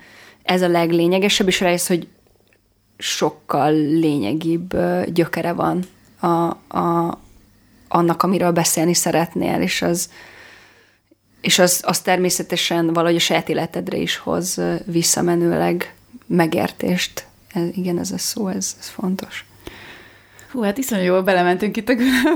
ez 0.43 0.61
a 0.61 0.67
leglényegesebb, 0.67 1.47
és 1.47 1.59
rájössz, 1.59 1.87
hogy 1.87 2.07
sokkal 2.97 3.71
lényegibb 3.73 4.77
gyökere 5.05 5.53
van 5.53 5.83
a, 6.19 6.27
a, 6.77 7.19
annak, 7.87 8.23
amiről 8.23 8.51
beszélni 8.51 8.93
szeretnél, 8.93 9.61
és 9.61 9.81
az, 9.81 10.09
és 11.41 11.59
az, 11.59 11.83
az 11.85 11.99
természetesen 11.99 12.93
valahogy 12.93 13.15
a 13.15 13.19
saját 13.19 13.49
életedre 13.49 13.97
is 13.97 14.17
hoz 14.17 14.61
visszamenőleg 14.85 15.95
megértést. 16.25 17.25
Ez, 17.53 17.67
igen, 17.73 17.99
ez 17.99 18.11
a 18.11 18.17
szó, 18.17 18.47
ez, 18.47 18.75
ez 18.79 18.87
fontos. 18.87 19.45
Hú, 20.51 20.61
hát 20.61 20.77
iszonyú 20.77 21.03
jól 21.03 21.21
belementünk 21.21 21.77
itt 21.77 21.89
a 21.89 21.95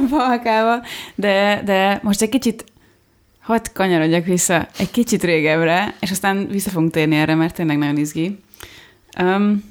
falkába, 0.10 0.86
de, 1.16 1.62
de 1.66 2.00
most 2.04 2.22
egy 2.22 2.30
kicsit 2.30 2.66
hadd 3.46 3.66
kanyarodjak 3.74 4.26
vissza 4.26 4.68
egy 4.78 4.92
kicsit 4.92 5.24
régebbre, 5.24 5.96
és 6.00 6.12
aztán 6.12 6.48
vissza 6.48 6.70
fogunk 6.70 6.92
térni 6.92 7.16
erre, 7.16 7.36
mert 7.36 7.56
tényleg 7.56 7.78
nagyon 7.78 7.98
izgi. 7.98 8.40
Um, 9.20 9.64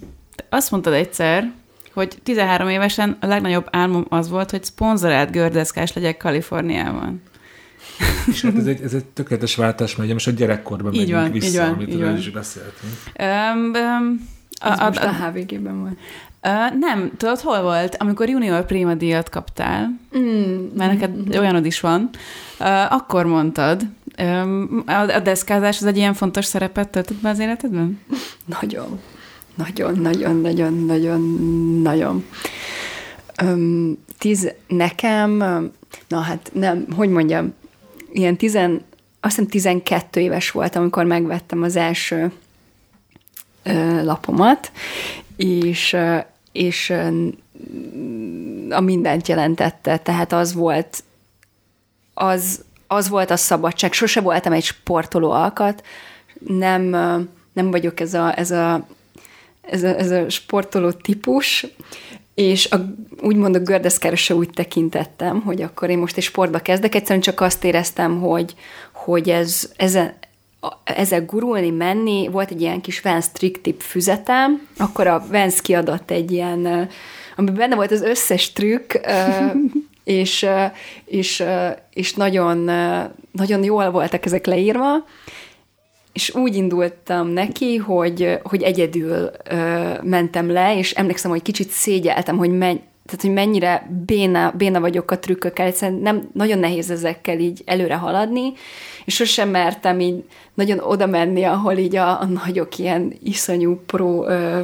azt 0.49 0.71
mondtad 0.71 0.93
egyszer, 0.93 1.53
hogy 1.93 2.19
13 2.23 2.69
évesen 2.69 3.17
a 3.21 3.27
legnagyobb 3.27 3.67
álmom 3.71 4.07
az 4.09 4.29
volt, 4.29 4.51
hogy 4.51 4.65
szponzorált 4.65 5.31
gördeszkás 5.31 5.93
legyek 5.93 6.17
Kaliforniában. 6.17 7.23
És 8.27 8.43
hát 8.43 8.57
ez 8.57 8.67
egy, 8.67 8.83
ez 8.83 8.95
egy 8.95 9.05
tökéletes 9.05 9.55
váltás, 9.55 9.97
mert 9.97 10.13
most 10.13 10.27
a 10.27 10.31
gyerekkorban 10.31 10.93
így 10.93 10.99
megyünk 10.99 11.21
van, 11.21 11.31
vissza, 11.31 11.47
így 11.47 11.57
van, 11.57 11.69
amit 11.69 11.89
így 11.89 12.01
van. 12.01 12.17
is 12.17 12.31
beszéltünk. 12.31 12.93
Um, 13.19 13.65
um, 13.65 14.29
a, 14.61 14.83
a, 14.83 14.87
most 14.87 14.99
a, 14.99 15.09
a 15.09 15.13
HVG-ben 15.13 15.81
volt. 15.81 15.99
Uh, 16.43 16.79
nem, 16.79 17.11
tudod, 17.17 17.41
hol 17.41 17.63
volt? 17.63 17.97
Amikor 17.99 18.29
junior 18.29 18.67
prima 18.67 18.95
díjat 18.95 19.29
kaptál, 19.29 20.01
mm. 20.19 20.77
mert 20.77 20.93
neked 20.93 21.11
mm. 21.11 21.39
olyanod 21.39 21.67
is 21.67 21.81
van, 21.81 22.01
uh, 22.13 22.21
akkor 22.89 23.27
mondtad, 23.27 23.83
a, 24.87 25.21
deszkázás 25.23 25.81
az 25.81 25.85
egy 25.85 25.97
ilyen 25.97 26.15
fontos 26.15 26.45
szerepet 26.45 26.89
töltött 26.89 27.21
be 27.21 27.29
az 27.29 27.39
életedben? 27.39 28.01
Nagyon. 28.61 29.01
Nagyon, 29.55 29.99
nagyon, 29.99 30.41
nagyon, 30.41 30.85
nagyon, 30.85 31.21
nagyon. 31.83 32.25
Um, 33.43 33.99
tíz, 34.19 34.53
nekem, 34.67 35.37
na 36.09 36.21
hát 36.21 36.51
nem, 36.53 36.87
hogy 36.97 37.09
mondjam, 37.09 37.55
ilyen 38.13 38.37
tizen, 38.37 38.81
azt 39.21 39.35
hiszem 39.35 39.51
12 39.51 40.21
éves 40.21 40.51
voltam, 40.51 40.83
amikor 40.83 41.05
megvettem 41.05 41.63
az 41.63 41.77
első 41.77 42.33
ö, 43.63 44.05
lapomat, 44.05 44.73
és, 45.37 45.97
és 46.53 46.93
a 48.71 48.81
mindent 48.81 49.29
jelentette, 49.29 49.97
tehát 49.97 50.33
az 50.33 50.55
volt 50.55 51.05
az, 52.15 52.65
az 52.87 53.09
volt 53.09 53.31
a 53.31 53.37
szabadság. 53.37 53.93
Sose 53.93 54.21
voltam 54.21 54.53
egy 54.53 54.65
sportoló 54.65 55.31
alkat, 55.31 55.83
nem, 56.47 56.83
nem 57.53 57.71
vagyok 57.71 58.01
ez 58.01 58.15
a, 58.15 58.39
ez 58.39 58.51
a, 58.51 58.87
ez 59.61 59.83
a, 59.83 59.99
ez 59.99 60.11
a 60.11 60.29
sportoló 60.29 60.91
típus, 60.91 61.67
és 62.35 62.71
a, 62.71 62.77
úgymond 63.21 63.55
a 63.55 63.59
gördeszkárosra 63.59 64.35
úgy 64.35 64.51
tekintettem, 64.51 65.41
hogy 65.41 65.63
akkor 65.63 65.91
én 65.91 65.99
most 65.99 66.17
egy 66.17 66.23
sportba 66.23 66.59
kezdek, 66.59 66.95
egyszerűen 66.95 67.21
csak 67.21 67.41
azt 67.41 67.65
éreztem, 67.65 68.21
hogy, 68.21 68.55
hogy 68.93 69.29
ez, 69.29 69.73
ezen, 69.77 70.15
ezzel 70.85 71.25
gurulni, 71.25 71.71
menni, 71.71 72.29
volt 72.29 72.51
egy 72.51 72.61
ilyen 72.61 72.81
kis 72.81 73.01
Vans 73.01 73.27
trick 73.33 73.61
tip 73.61 73.81
füzetem, 73.81 74.67
akkor 74.79 75.07
a 75.07 75.25
Vans 75.31 75.61
kiadott 75.61 76.11
egy 76.11 76.33
ilyen, 76.33 76.89
ami 77.37 77.51
benne 77.51 77.75
volt 77.75 77.91
az 77.93 78.03
összes 78.03 78.53
trükk, 78.53 78.95
és, 80.05 80.47
és, 81.05 81.45
és 81.93 82.15
nagyon, 82.15 82.59
nagyon 83.33 83.65
jól 83.65 83.91
voltak 83.91 84.25
ezek 84.25 84.47
leírva, 84.47 85.05
és 86.13 86.35
úgy 86.35 86.57
indultam 86.57 87.29
neki, 87.29 87.77
hogy, 87.77 88.39
hogy 88.43 88.63
egyedül 88.63 89.31
mentem 90.03 90.51
le, 90.51 90.79
és 90.79 90.93
emlékszem, 90.93 91.31
hogy 91.31 91.43
kicsit 91.43 91.69
szégyeltem, 91.69 92.37
hogy 92.37 92.51
menj, 92.51 92.81
tehát, 93.07 93.21
hogy 93.21 93.33
mennyire 93.33 93.91
béna, 94.07 94.53
béna 94.57 94.81
vagyok 94.81 95.11
a 95.11 95.19
trükkökkel, 95.19 95.67
egyszerűen 95.67 96.01
nem, 96.01 96.29
nagyon 96.33 96.59
nehéz 96.59 96.91
ezekkel 96.91 97.39
így 97.39 97.63
előre 97.65 97.95
haladni, 97.95 98.53
és 99.05 99.15
sosem 99.15 99.49
mertem 99.49 100.01
így 100.01 100.25
nagyon 100.55 100.79
oda 100.79 101.07
menni, 101.07 101.43
ahol 101.43 101.77
így 101.77 101.97
a, 101.97 102.21
a 102.21 102.25
nagyok 102.25 102.79
ilyen 102.79 103.15
iszonyú 103.23 103.81
pro 103.87 104.27
ö, 104.29 104.61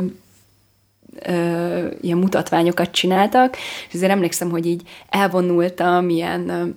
ö, 1.27 1.87
ilyen 2.01 2.19
mutatványokat 2.19 2.91
csináltak, 2.91 3.57
és 3.89 3.95
azért 3.95 4.13
emlékszem, 4.13 4.51
hogy 4.51 4.67
így 4.67 4.83
elvonultam 5.09 6.09
ilyen, 6.09 6.75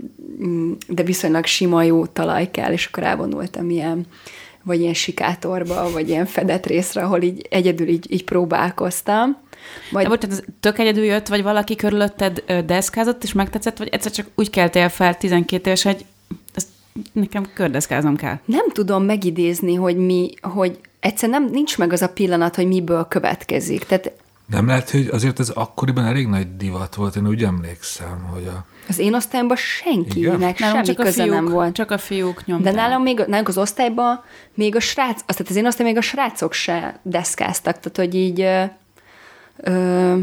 de 0.88 1.04
viszonylag 1.04 1.46
sima 1.46 1.84
jó 1.84 2.06
talaj 2.06 2.52
kell, 2.52 2.72
és 2.72 2.86
akkor 2.86 3.04
elvonultam 3.04 3.70
ilyen 3.70 4.06
vagy 4.63 4.80
ilyen 4.80 4.94
sikátorba, 4.94 5.92
vagy 5.92 6.10
ilyen 6.10 6.25
fedett 6.25 6.66
részre, 6.66 7.02
ahol 7.02 7.22
így 7.22 7.48
egyedül 7.50 7.88
így, 7.88 8.12
így 8.12 8.24
próbálkoztam. 8.24 9.38
Majd... 9.92 10.08
De 10.08 10.28
ez 10.30 10.42
tök 10.60 10.80
egyedül 10.80 11.04
jött, 11.04 11.28
vagy 11.28 11.44
valaki 11.44 11.75
körülötted 11.75 12.44
deszkázott, 12.66 13.24
és 13.24 13.34
megtetszett, 13.34 13.78
vagy 13.78 13.88
egyszer 13.92 14.12
csak 14.12 14.28
úgy 14.36 14.50
keltél 14.50 14.90
fel 14.90 15.18
12 15.18 15.66
éves, 15.66 15.84
hogy 15.84 16.06
ezt 16.54 16.68
nekem 17.12 17.46
kördeszkáznom 17.54 18.16
kell. 18.16 18.40
Nem 18.46 18.70
tudom 18.70 19.04
megidézni, 19.04 19.75
hogy 19.75 19.98
mi, 19.98 20.30
hogy 20.42 20.80
egyszer 21.00 21.30
nem, 21.30 21.50
nincs 21.52 21.78
meg 21.78 21.94
az 21.94 22.02
a 22.02 22.10
pillanat, 22.10 22.56
hogy 22.56 22.68
miből 22.68 23.06
következik. 23.08 23.84
Tehát 23.84 24.12
nem 24.53 24.67
lehet, 24.67 24.89
hogy 24.89 25.07
azért 25.12 25.39
ez 25.39 25.50
akkoriban 25.50 26.05
elég 26.05 26.27
nagy 26.27 26.57
divat 26.57 26.95
volt, 26.95 27.15
én 27.15 27.27
úgy 27.27 27.43
emlékszem, 27.43 28.27
hogy 28.33 28.48
a... 28.48 28.65
Az 28.88 29.00
én 29.00 29.13
osztályomban 29.13 29.57
senkinek 29.57 30.36
Igen? 30.36 30.53
semmi 30.55 30.83
csak 30.83 30.95
köze 30.95 31.24
fiúk, 31.24 31.33
nem 31.33 31.45
volt. 31.45 31.74
Csak 31.74 31.91
a 31.91 31.98
fiúk 31.98 32.45
nyomták. 32.45 32.74
De 32.74 32.79
nálam 32.81 33.01
még, 33.01 33.24
nálunk 33.27 33.48
az 33.48 33.57
osztályban 33.57 34.24
még 34.53 34.75
a 34.75 34.79
srác, 34.79 35.22
azt 35.25 35.38
tehát 35.38 35.50
az 35.50 35.55
én 35.55 35.65
osztályban 35.65 35.93
még 35.93 36.03
a 36.03 36.05
srácok 36.05 36.53
se 36.53 37.00
deszkáztak, 37.01 37.79
tehát 37.79 37.98
hogy 37.98 38.15
így 38.15 38.41
ö, 39.57 40.13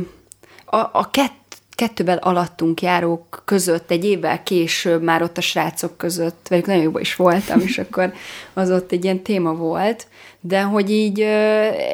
a, 0.65 0.77
a 0.77 1.11
kett, 1.11 1.57
kettővel 1.75 2.17
alattunk 2.17 2.83
járók 2.83 3.43
között 3.45 3.91
egy 3.91 4.05
évvel 4.05 4.43
később 4.43 5.03
már 5.03 5.23
ott 5.23 5.39
a 5.39 5.41
srácok 5.41 5.97
között, 5.97 6.47
velük 6.49 6.67
nagyon 6.67 6.83
jobban 6.83 7.01
is 7.01 7.17
voltam, 7.17 7.61
és 7.61 7.79
akkor 7.79 8.13
az 8.53 8.71
ott 8.71 8.93
egy 8.93 9.05
ilyen 9.05 9.23
téma 9.23 9.55
volt, 9.55 10.07
de 10.41 10.63
hogy 10.63 10.91
így 10.91 11.21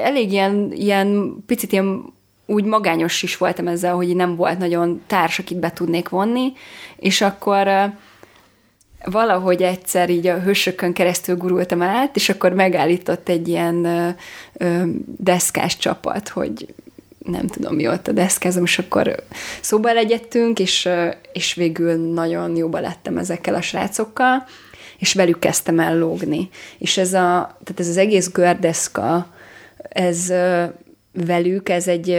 elég 0.02 0.32
ilyen, 0.32 0.72
ilyen 0.72 1.36
picit 1.46 1.72
ilyen 1.72 2.14
úgy 2.46 2.64
magányos 2.64 3.22
is 3.22 3.36
voltam 3.36 3.68
ezzel, 3.68 3.94
hogy 3.94 4.16
nem 4.16 4.36
volt 4.36 4.58
nagyon 4.58 5.02
társ, 5.06 5.38
akit 5.38 5.58
be 5.58 5.72
tudnék 5.72 6.08
vonni, 6.08 6.52
és 6.96 7.20
akkor 7.20 7.68
valahogy 9.04 9.62
egyszer 9.62 10.10
így 10.10 10.26
a 10.26 10.40
hősökön 10.40 10.92
keresztül 10.92 11.36
gurultam 11.36 11.82
át, 11.82 12.16
és 12.16 12.28
akkor 12.28 12.52
megállított 12.52 13.28
egy 13.28 13.48
ilyen 13.48 13.86
deszkás 15.18 15.76
csapat, 15.76 16.28
hogy 16.28 16.74
nem 17.18 17.46
tudom 17.46 17.74
mióta 17.74 18.12
deszkázom, 18.12 18.64
és 18.64 18.78
akkor 18.78 19.14
szóba 19.60 19.92
legyettünk, 19.92 20.58
és, 20.58 20.88
és 21.32 21.54
végül 21.54 22.12
nagyon 22.12 22.56
jóba 22.56 22.80
lettem 22.80 23.18
ezekkel 23.18 23.54
a 23.54 23.60
srácokkal, 23.60 24.44
és 24.98 25.14
velük 25.14 25.38
kezdtem 25.38 25.80
el 25.80 25.98
lógni. 25.98 26.48
És 26.78 26.96
ez, 26.96 27.12
a, 27.12 27.56
tehát 27.64 27.80
ez 27.80 27.88
az 27.88 27.96
egész 27.96 28.30
gördeszka, 28.30 29.26
ez 29.88 30.32
velük 31.25 31.68
ez 31.68 31.88
egy, 31.88 32.11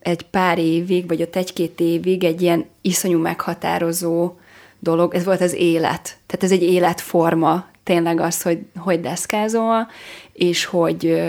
egy 0.00 0.22
pár 0.30 0.58
évig, 0.58 1.08
vagy 1.08 1.22
ott 1.22 1.36
egy-két 1.36 1.80
évig 1.80 2.24
egy 2.24 2.42
ilyen 2.42 2.64
iszonyú 2.80 3.18
meghatározó 3.18 4.32
dolog, 4.78 5.14
ez 5.14 5.24
volt 5.24 5.40
az 5.40 5.54
élet. 5.54 6.02
Tehát 6.26 6.42
ez 6.42 6.52
egy 6.52 6.62
életforma, 6.62 7.66
tényleg 7.82 8.20
az, 8.20 8.42
hogy, 8.42 8.58
hogy 8.76 9.00
deszkázol, 9.00 9.88
és 10.32 10.64
hogy 10.64 11.22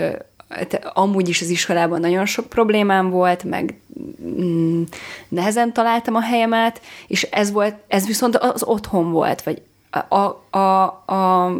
amúgy 0.94 1.28
is 1.28 1.40
az 1.40 1.48
iskolában 1.48 2.00
nagyon 2.00 2.26
sok 2.26 2.46
problémám 2.46 3.10
volt, 3.10 3.44
meg 3.44 3.80
mm, 4.22 4.82
nehezen 5.28 5.72
találtam 5.72 6.14
a 6.14 6.20
helyemet, 6.20 6.80
és 7.06 7.22
ez 7.22 7.52
volt, 7.52 7.74
ez 7.88 8.06
viszont 8.06 8.36
az 8.36 8.62
otthon 8.62 9.10
volt, 9.12 9.42
vagy 9.42 9.62
a, 9.90 10.16
a, 10.16 10.58
a, 10.58 10.84
a, 11.14 11.52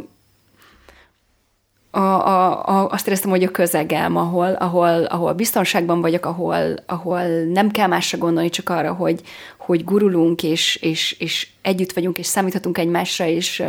a, 1.96 2.68
a, 2.68 2.88
azt 2.90 3.06
éreztem, 3.06 3.30
hogy 3.30 3.42
a 3.42 3.50
közegem, 3.50 4.16
ahol, 4.16 4.52
ahol, 4.52 5.04
ahol 5.04 5.32
biztonságban 5.32 6.00
vagyok, 6.00 6.26
ahol, 6.26 6.74
ahol 6.86 7.22
nem 7.52 7.70
kell 7.70 7.86
másra 7.86 8.18
gondolni, 8.18 8.48
csak 8.48 8.68
arra, 8.68 8.92
hogy, 8.92 9.20
hogy 9.56 9.84
gurulunk, 9.84 10.42
és, 10.42 10.76
és, 10.76 11.16
és 11.18 11.48
együtt 11.62 11.92
vagyunk, 11.92 12.18
és 12.18 12.26
számíthatunk 12.26 12.78
egymásra, 12.78 13.26
és, 13.26 13.62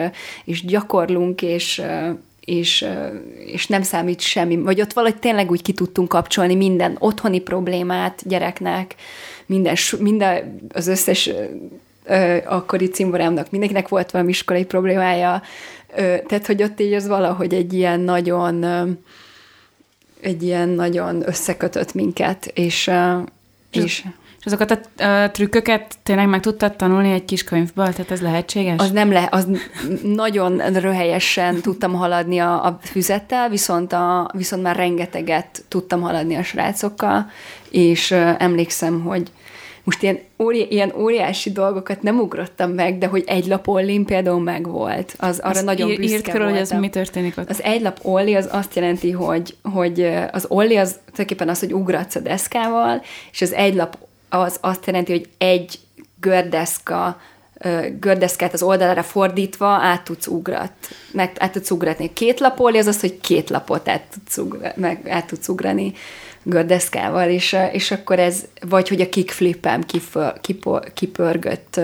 és 0.45 0.65
gyakorlunk, 0.65 1.41
és, 1.41 1.81
és, 2.39 2.85
és 3.45 3.67
nem 3.67 3.81
számít 3.81 4.21
semmi. 4.21 4.55
Vagy 4.55 4.81
ott 4.81 4.93
valahogy 4.93 5.19
tényleg 5.19 5.51
úgy 5.51 5.61
ki 5.61 5.73
tudtunk 5.73 6.07
kapcsolni 6.07 6.55
minden 6.55 6.95
otthoni 6.99 7.39
problémát 7.39 8.21
gyereknek, 8.25 8.95
minden, 9.45 9.75
minden 9.99 10.59
az 10.73 10.87
összes 10.87 11.29
akkori 12.45 12.87
cimborámnak 12.87 13.51
mindenkinek 13.51 13.87
volt 13.87 14.11
valami 14.11 14.29
iskolai 14.29 14.65
problémája, 14.65 15.41
tehát, 16.27 16.45
hogy 16.45 16.63
ott 16.63 16.79
így 16.79 16.93
az 16.93 17.07
valahogy 17.07 17.53
egy 17.53 17.73
ilyen 17.73 17.99
nagyon 17.99 18.65
egy 20.21 20.43
ilyen 20.43 20.69
nagyon 20.69 21.23
összekötött 21.27 21.93
minket, 21.93 22.45
és, 22.45 22.91
és, 23.71 23.83
és 23.83 24.03
azokat 24.43 24.71
a, 24.97 25.03
a 25.03 25.31
trükköket 25.31 25.95
tényleg 26.03 26.27
meg 26.27 26.41
tudtad 26.41 26.75
tanulni 26.75 27.11
egy 27.11 27.25
kis 27.25 27.43
könyvből? 27.43 27.93
Tehát 27.93 28.11
ez 28.11 28.21
lehetséges? 28.21 28.79
Az 28.79 28.91
nem 28.91 29.11
le, 29.11 29.27
az 29.31 29.47
nagyon 30.03 30.57
röhelyesen 30.57 31.61
tudtam 31.61 31.93
haladni 31.93 32.39
a, 32.39 32.65
a 32.65 32.79
füzettel, 32.81 33.49
viszont, 33.49 33.93
a, 33.93 34.29
viszont 34.33 34.63
már 34.63 34.75
rengeteget 34.75 35.63
tudtam 35.67 36.01
haladni 36.01 36.35
a 36.35 36.43
srácokkal, 36.43 37.29
és 37.69 38.11
emlékszem, 38.37 39.01
hogy 39.01 39.31
most 39.87 40.03
ilyen, 40.03 40.19
óri, 40.39 40.67
ilyen 40.69 40.93
óriási 40.95 41.51
dolgokat 41.51 42.01
nem 42.01 42.19
ugrottam 42.19 42.71
meg, 42.71 42.97
de 42.97 43.07
hogy 43.07 43.23
egy 43.27 43.45
lap 43.45 43.67
Ollin 43.67 44.05
például 44.05 44.41
meg 44.41 44.67
volt. 44.67 45.15
Az 45.17 45.39
arra 45.39 45.49
azt 45.49 45.65
nagyon 45.65 45.95
büszke 45.95 46.15
írt 46.15 46.29
körül, 46.29 46.49
hogy 46.49 46.57
ez 46.57 46.71
mi 46.71 46.89
történik 46.89 47.37
ott. 47.37 47.49
Az 47.49 47.63
egy 47.63 47.81
lap 47.81 47.99
Olli 48.01 48.35
az 48.35 48.47
azt 48.51 48.75
jelenti, 48.75 49.11
hogy, 49.11 49.55
hogy 49.61 50.01
az 50.31 50.45
Olli 50.49 50.75
az 50.75 50.89
tulajdonképpen 50.89 51.49
az, 51.49 51.59
hogy 51.59 51.73
ugratsz 51.73 52.15
a 52.15 52.19
deszkával, 52.19 53.01
és 53.31 53.41
az 53.41 53.53
egy 53.53 53.75
lap 53.75 53.97
az 54.29 54.57
azt 54.61 54.85
jelenti, 54.85 55.11
hogy 55.11 55.29
egy 55.37 55.79
gördeszka 56.19 57.19
gördeszkát 57.99 58.53
az 58.53 58.63
oldalára 58.63 59.03
fordítva 59.03 59.67
át 59.67 60.03
tudsz 60.03 60.27
ugrat, 60.27 60.71
meg 61.11 61.31
át 61.39 61.51
tudsz 61.51 61.71
ugratni. 61.71 62.13
Két 62.13 62.39
lapolni 62.39 62.77
az 62.77 62.87
az, 62.87 62.99
hogy 62.99 63.19
két 63.19 63.49
lapot 63.49 63.89
át 63.89 64.03
tudsz, 64.13 64.37
ugra, 64.37 64.71
meg 64.75 65.09
át 65.09 65.25
tudsz 65.25 65.47
ugrani 65.47 65.93
gördeszkával, 66.49 67.29
és, 67.29 67.55
és 67.71 67.91
akkor 67.91 68.19
ez, 68.19 68.45
vagy 68.69 68.87
hogy 68.89 69.01
a 69.01 69.09
kickflipem 69.09 69.83
kiför, 69.83 70.33
kipor, 70.41 70.93
kipörgött 70.93 71.79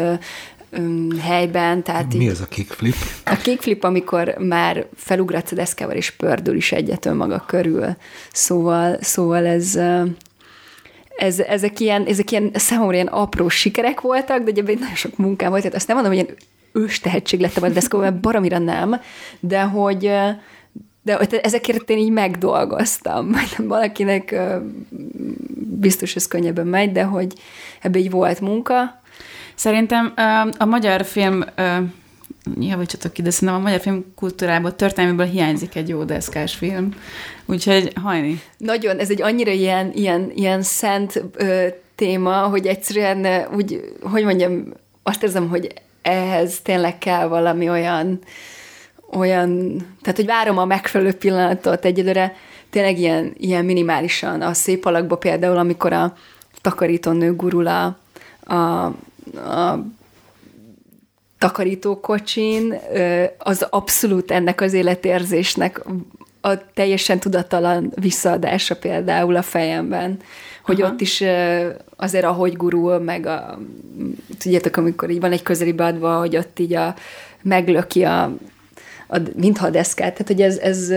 helyben. 1.22 1.84
Tehát 1.84 2.14
Mi 2.14 2.24
így, 2.24 2.30
az 2.30 2.42
a 2.42 2.46
kickflip? 2.46 2.96
A 3.26 3.36
kickflip, 3.36 3.84
amikor 3.84 4.36
már 4.40 4.86
felugratsz 4.96 5.52
a 5.52 5.56
deszkával, 5.56 5.96
és 5.96 6.12
pördül 6.12 6.56
is 6.56 6.72
egyet 6.72 7.06
önmaga 7.06 7.44
körül. 7.48 7.96
Szóval, 8.32 8.98
szóval 9.02 9.46
ez, 9.46 9.80
ez, 11.18 11.40
ezek, 11.40 11.80
ilyen, 11.80 12.06
ezek 12.06 12.32
ilyen 12.32 12.52
számomra 12.54 12.94
ilyen 12.94 13.08
apró 13.08 13.50
sikerek 13.50 14.02
voltak, 14.02 14.44
de 14.44 14.62
ugye 14.62 14.74
nagyon 14.80 14.96
sok 14.96 15.18
munkám 15.18 15.50
volt, 15.50 15.62
tehát 15.62 15.78
azt 15.78 15.88
nem 15.88 15.96
mondom, 15.96 16.14
hogy 16.14 16.24
ilyen 16.24 16.38
ős 16.72 17.00
tehetség 17.00 17.40
lettem 17.40 17.64
a 17.64 17.70
deszkóban, 17.70 18.08
mert 18.08 18.22
baromira 18.22 18.58
nem, 18.58 19.02
de 19.40 19.62
hogy, 19.62 20.12
de 21.04 21.18
ezekért 21.42 21.90
én 21.90 21.98
így 21.98 22.12
megdolgoztam. 22.12 23.32
Valakinek 23.58 24.36
biztos 25.80 26.16
ez 26.16 26.28
könnyebben 26.28 26.68
megy, 26.68 26.92
de 26.92 27.04
hogy 27.04 27.34
ebbe 27.82 28.00
így 28.00 28.10
volt 28.10 28.40
munka. 28.40 29.02
Szerintem 29.56 30.14
a 30.58 30.66
magyar 30.66 31.06
film 31.06 31.44
javítsatok 32.60 33.14
ki, 33.14 33.22
de 33.22 33.30
szerintem 33.30 33.58
a 33.58 33.64
magyar 33.64 33.80
film 33.80 34.14
kultúrából, 34.16 34.76
történelméből 34.76 35.26
hiányzik 35.26 35.76
egy 35.76 35.90
jó 35.90 36.04
deszkás 36.04 36.56
film. 36.56 36.90
Úgyhogy 37.46 37.92
hajni. 38.02 38.42
Nagyon, 38.58 38.98
ez 39.00 39.10
egy 39.10 39.22
annyira 39.22 39.52
ilyen, 39.52 39.92
ilyen, 39.94 40.32
ilyen 40.36 40.62
szent 40.62 41.24
ö, 41.34 41.68
téma, 41.96 42.36
hogy 42.36 42.68
egyszerűen 42.68 43.48
úgy, 43.56 43.94
hogy 44.02 44.24
mondjam, 44.24 44.74
azt 45.04 45.24
érzem, 45.24 45.50
hogy 45.50 45.74
ehhez 46.02 46.60
tényleg 46.62 46.98
kell 46.98 47.28
valami 47.28 47.70
olyan, 47.70 48.20
olyan, 49.16 49.78
tehát 50.02 50.18
hogy 50.18 50.26
várom 50.26 50.58
a 50.58 50.66
megfelelő 50.66 51.14
pillanatot 51.14 51.86
egyelőre, 51.86 52.36
tényleg 52.70 53.00
ilyen, 53.00 53.34
ilyen 53.38 53.66
minimálisan. 53.66 54.42
A 54.42 54.54
szép 54.54 54.86
alakba 54.86 55.16
például, 55.16 55.58
amikor 55.58 55.94
a 55.94 56.14
takarítónő 56.62 57.36
gurul 57.36 57.68
a, 57.68 57.98
a, 58.54 58.86
a 59.36 59.86
takarítókocsin, 61.38 62.80
az 63.38 63.68
abszolút 63.70 64.32
ennek 64.32 64.62
az 64.62 64.74
életérzésnek 64.74 65.86
a 66.42 66.74
teljesen 66.74 67.20
tudatalan 67.20 67.92
visszaadása 67.96 68.76
például 68.76 69.36
a 69.36 69.42
fejemben, 69.42 70.20
hogy 70.64 70.82
Aha. 70.82 70.92
ott 70.92 71.02
is 71.02 71.24
azért 71.96 72.26
ahogy 72.26 72.54
gurul, 72.54 73.00
meg 73.00 73.26
a, 73.26 73.60
tudjátok, 74.40 74.78
amikor 74.78 75.10
így 75.10 75.20
van 75.20 75.32
egy 75.32 75.42
közeli 75.42 75.72
beadva, 75.72 76.18
hogy 76.18 76.38
ott 76.38 76.60
így 76.60 76.74
a, 76.74 76.96
meglöki 77.42 78.04
a, 78.04 78.32
a 79.14 79.22
mintha 79.36 79.66
a 79.66 79.70
deszkát, 79.70 80.12
tehát 80.12 80.28
hogy 80.28 80.42
ez, 80.42 80.58
ez, 80.58 80.90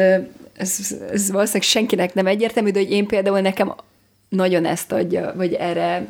ez, 0.52 0.94
ez 1.12 1.31
valószínűleg 1.31 1.62
senkinek 1.62 2.14
nem 2.14 2.26
egyértelmű, 2.26 2.70
de 2.70 2.79
hogy 2.79 2.90
én 2.90 3.07
például 3.07 3.40
nekem 3.40 3.74
nagyon 4.29 4.64
ezt 4.64 4.92
adja, 4.92 5.33
vagy 5.37 5.52
erre 5.52 6.07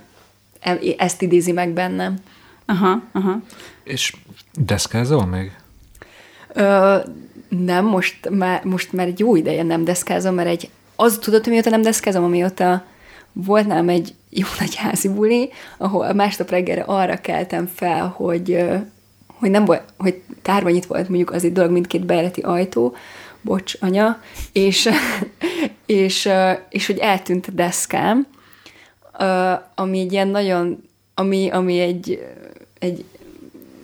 ezt 0.99 1.23
idézi 1.23 1.53
meg 1.53 1.71
bennem. 1.71 2.17
Aha, 2.67 3.03
aha. 3.13 3.41
És 3.85 4.15
deszkázol 4.55 5.27
még? 5.27 5.53
Ö, 6.53 6.97
nem, 7.49 7.85
most 7.85 8.29
már, 8.31 8.65
most 8.65 8.93
már 8.93 9.07
egy 9.07 9.19
jó 9.19 9.37
ideje 9.37 9.63
nem 9.63 9.85
deszkázom, 9.85 10.35
mert 10.35 10.49
egy, 10.49 10.71
az 10.97 11.19
tudod, 11.21 11.43
hogy 11.43 11.53
mióta 11.53 11.71
nem 11.71 11.83
deszkázom, 11.83 12.25
amióta 12.25 12.85
volt 13.33 13.67
nálam 13.67 13.89
egy 13.89 14.15
jó 14.31 14.47
nagy 14.59 14.75
házi 14.75 15.09
buli, 15.09 15.51
ahol 15.77 16.13
másnap 16.13 16.51
reggelre 16.51 16.83
arra 16.83 17.21
keltem 17.21 17.67
fel, 17.75 18.07
hogy, 18.17 18.67
hogy 19.39 19.51
nem 19.51 19.65
volt, 19.65 19.83
hogy 19.97 20.23
tárva 20.43 20.71
nyit 20.71 20.87
volt 20.87 21.09
mondjuk 21.09 21.31
az 21.31 21.45
egy 21.45 21.53
dolog, 21.53 21.71
mindkét 21.71 22.07
bejleti 22.07 22.41
ajtó, 22.41 22.97
bocs, 23.41 23.75
anya, 23.81 24.23
és, 24.53 24.89
és, 25.87 26.29
és 26.71 26.87
hogy 26.87 26.99
eltűnt 26.99 27.47
a 27.47 27.53
deszkám, 27.53 28.27
ami 29.75 30.01
egy 30.01 30.13
ilyen 30.13 30.29
nagyon, 30.29 30.89
ami, 31.15 31.51
ami 31.51 31.79
egy, 31.79 32.23
egy, 32.79 33.05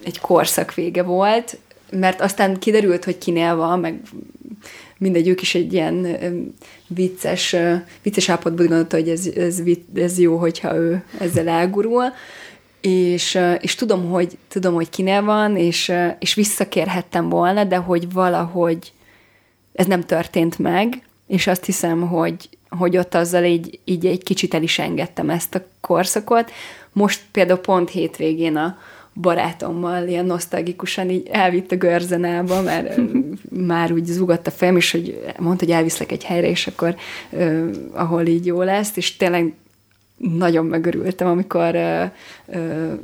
egy 0.04 0.20
korszak 0.20 0.74
vége 0.74 1.02
volt, 1.02 1.58
mert 1.90 2.20
aztán 2.20 2.58
kiderült, 2.58 3.04
hogy 3.04 3.18
kinél 3.18 3.56
van, 3.56 3.80
meg 3.80 4.00
mindegy, 4.98 5.28
ők 5.28 5.42
is 5.42 5.54
egy 5.54 5.72
ilyen 5.72 6.06
vicces, 6.86 7.56
vicces 8.02 8.28
állapotban 8.28 8.66
gondolta, 8.66 8.96
hogy 8.96 9.08
ez, 9.08 9.26
ez, 9.26 9.62
ez 9.94 10.18
jó, 10.18 10.36
hogyha 10.36 10.76
ő 10.76 11.04
ezzel 11.18 11.48
elgurul, 11.48 12.04
és, 12.82 13.38
és 13.60 13.74
tudom, 13.74 14.10
hogy, 14.10 14.38
tudom, 14.48 14.74
hogy 14.74 14.90
kinél 14.90 15.22
van, 15.22 15.56
és, 15.56 15.92
és 16.18 16.34
visszakérhettem 16.34 17.28
volna, 17.28 17.64
de 17.64 17.76
hogy 17.76 18.12
valahogy 18.12 18.92
ez 19.72 19.86
nem 19.86 20.00
történt 20.00 20.58
meg, 20.58 21.02
és 21.26 21.46
azt 21.46 21.64
hiszem, 21.64 22.08
hogy, 22.08 22.48
hogy 22.68 22.96
ott 22.96 23.14
azzal 23.14 23.44
így, 23.44 23.78
így 23.84 24.06
egy 24.06 24.22
kicsit 24.22 24.54
el 24.54 24.62
is 24.62 24.78
engedtem 24.78 25.30
ezt 25.30 25.54
a 25.54 25.64
korszakot. 25.80 26.50
Most 26.92 27.20
például 27.32 27.58
pont 27.58 27.90
hétvégén 27.90 28.56
a, 28.56 28.78
barátommal 29.14 30.08
ilyen 30.08 30.24
nosztalgikusan 30.24 31.10
így 31.10 31.28
elvitt 31.30 31.72
a 31.72 31.76
görzenába, 31.76 32.62
mert 32.62 33.00
már 33.66 33.92
úgy 33.92 34.04
zugott 34.04 34.46
a 34.46 34.50
fejem, 34.50 34.76
és 34.76 34.90
hogy 34.90 35.22
mondta, 35.38 35.64
hogy 35.64 35.74
elviszlek 35.74 36.12
egy 36.12 36.24
helyre, 36.24 36.48
és 36.48 36.66
akkor 36.66 36.96
uh, 37.30 37.70
ahol 37.92 38.26
így 38.26 38.46
jó 38.46 38.62
lesz, 38.62 38.96
és 38.96 39.16
tényleg 39.16 39.54
nagyon 40.16 40.66
megörültem, 40.66 41.28
amikor 41.28 41.74
uh, 41.74 42.10
uh, 42.46 42.98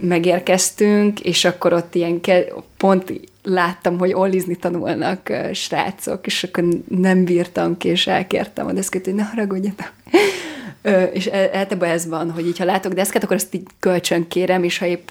megérkeztünk, 0.00 1.20
és 1.20 1.44
akkor 1.44 1.72
ott 1.72 1.94
ilyen 1.94 2.20
ke- 2.20 2.52
pont 2.76 3.12
láttam, 3.42 3.98
hogy 3.98 4.12
ollizni 4.12 4.56
tanulnak 4.56 5.28
uh, 5.30 5.52
srácok, 5.52 6.26
és 6.26 6.44
akkor 6.44 6.64
nem 6.88 7.24
bírtam 7.24 7.76
ki, 7.76 7.88
és 7.88 8.06
elkértem 8.06 8.66
a 8.66 8.72
deszkét, 8.72 9.04
hogy 9.04 9.14
ne 9.14 9.22
haragudjatok. 9.22 9.92
Ö, 10.82 11.02
és 11.02 11.26
általában 11.26 11.88
ez 11.88 12.06
van, 12.06 12.30
hogy 12.30 12.46
így, 12.46 12.58
ha 12.58 12.64
látok 12.64 12.92
deszkát, 12.92 13.22
akkor 13.24 13.36
ezt 13.36 13.54
így 13.54 13.66
kölcsön 13.78 14.28
kérem, 14.28 14.64
és 14.64 14.78
ha 14.78 14.86
épp 14.86 15.10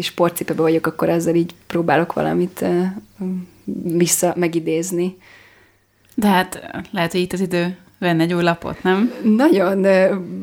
sportcipőben 0.00 0.64
vagyok, 0.64 0.86
akkor 0.86 1.08
ezzel 1.08 1.34
így 1.34 1.54
próbálok 1.66 2.12
valamit 2.12 2.64
vissza 3.82 4.34
megidézni. 4.36 5.16
De 6.14 6.26
hát 6.26 6.82
lehet, 6.90 7.12
hogy 7.12 7.20
itt 7.20 7.32
az 7.32 7.40
idő 7.40 7.76
venne 7.98 8.22
egy 8.22 8.34
új 8.34 8.42
lapot, 8.42 8.82
nem? 8.82 9.12
Nagyon 9.22 9.78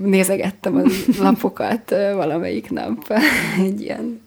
nézegettem 0.01 0.75
a 0.75 0.81
lapokat 1.19 1.89
valamelyik 1.89 2.69
nap 2.69 3.13
egy 3.65 3.81
ilyen 3.81 4.21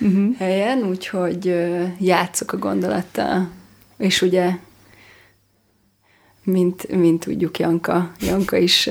uh-huh. 0.00 0.36
helyen, 0.36 0.82
úgyhogy 0.82 1.68
játszok 1.98 2.52
a 2.52 2.58
gondolattal. 2.58 3.48
És 3.98 4.22
ugye 4.22 4.50
mint, 6.44 6.88
mint 6.96 7.24
tudjuk, 7.24 7.58
Janka, 7.58 8.12
Janka 8.20 8.56
is. 8.56 8.90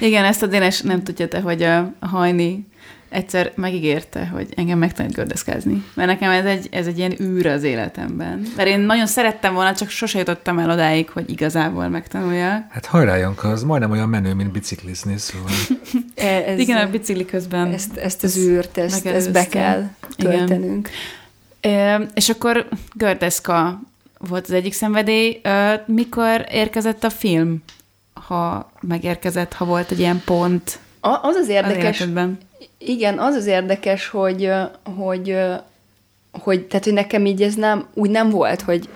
Igen, 0.00 0.24
ezt 0.24 0.42
a 0.42 0.46
Dénes 0.46 0.80
nem 0.80 1.02
tudja 1.02 1.28
te, 1.28 1.40
hogy 1.40 1.62
a 1.62 1.92
hajni 2.00 2.67
egyszer 3.08 3.52
megígérte, 3.54 4.26
hogy 4.26 4.48
engem 4.56 4.78
megtanít 4.78 5.12
gördeszkázni. 5.14 5.84
Mert 5.94 6.08
nekem 6.08 6.30
ez 6.30 6.44
egy, 6.44 6.68
ez 6.70 6.86
egy 6.86 6.98
ilyen 6.98 7.20
űr 7.20 7.46
az 7.46 7.62
életemben. 7.62 8.46
Mert 8.56 8.68
én 8.68 8.80
nagyon 8.80 9.06
szerettem 9.06 9.54
volna, 9.54 9.74
csak 9.74 9.88
sose 9.88 10.18
jutottam 10.18 10.58
el 10.58 10.70
odáig, 10.70 11.10
hogy 11.10 11.30
igazából 11.30 11.88
megtanulja. 11.88 12.66
Hát 12.70 12.86
hajrá, 12.86 13.16
Janka, 13.16 13.48
az 13.48 13.62
majdnem 13.62 13.90
olyan 13.90 14.08
menő, 14.08 14.34
mint 14.34 14.52
biciklizni, 14.52 15.16
szóval. 15.18 15.50
E, 16.14 16.26
ez, 16.26 16.58
Igen, 16.58 16.86
a 16.86 16.90
bicikli 16.90 17.24
közben. 17.24 17.72
Ezt, 17.72 17.96
ezt 17.96 18.24
az 18.24 18.36
űrt, 18.36 18.78
ezt, 18.78 19.06
ezt 19.06 19.32
be 19.32 19.46
kell 19.46 19.88
töltenünk. 20.16 20.88
Igen. 21.60 22.10
És 22.14 22.28
akkor 22.28 22.68
gördeszka 22.94 23.80
volt 24.18 24.44
az 24.44 24.52
egyik 24.52 24.72
szenvedély. 24.72 25.40
Mikor 25.86 26.46
érkezett 26.50 27.04
a 27.04 27.10
film? 27.10 27.62
Ha 28.12 28.72
megérkezett, 28.80 29.52
ha 29.52 29.64
volt 29.64 29.90
egy 29.90 29.98
ilyen 29.98 30.22
pont 30.24 30.78
a, 31.00 31.18
Az 31.22 31.34
az 31.34 31.48
érdekes, 31.48 32.00
az 32.00 32.08
igen, 32.78 33.18
az 33.18 33.34
az 33.34 33.46
érdekes, 33.46 34.08
hogy, 34.08 34.50
hogy, 34.96 35.36
hogy, 36.32 36.66
tehát, 36.66 36.84
hogy 36.84 36.92
nekem 36.92 37.26
így 37.26 37.42
ez 37.42 37.54
nem, 37.54 37.86
úgy 37.94 38.10
nem 38.10 38.30
volt, 38.30 38.60
hogy 38.60 38.88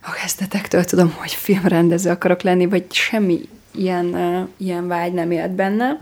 a 0.00 0.10
kezdetektől 0.22 0.84
tudom, 0.84 1.14
hogy 1.18 1.32
filmrendező 1.32 2.10
akarok 2.10 2.42
lenni, 2.42 2.66
vagy 2.66 2.92
semmi 2.92 3.48
ilyen, 3.74 4.16
ilyen 4.56 4.88
vágy 4.88 5.12
nem 5.12 5.30
élt 5.30 5.50
bennem, 5.50 5.98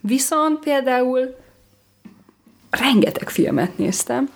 Viszont 0.00 0.58
például 0.58 1.36
rengeteg 2.70 3.28
filmet 3.28 3.78
néztem, 3.78 4.30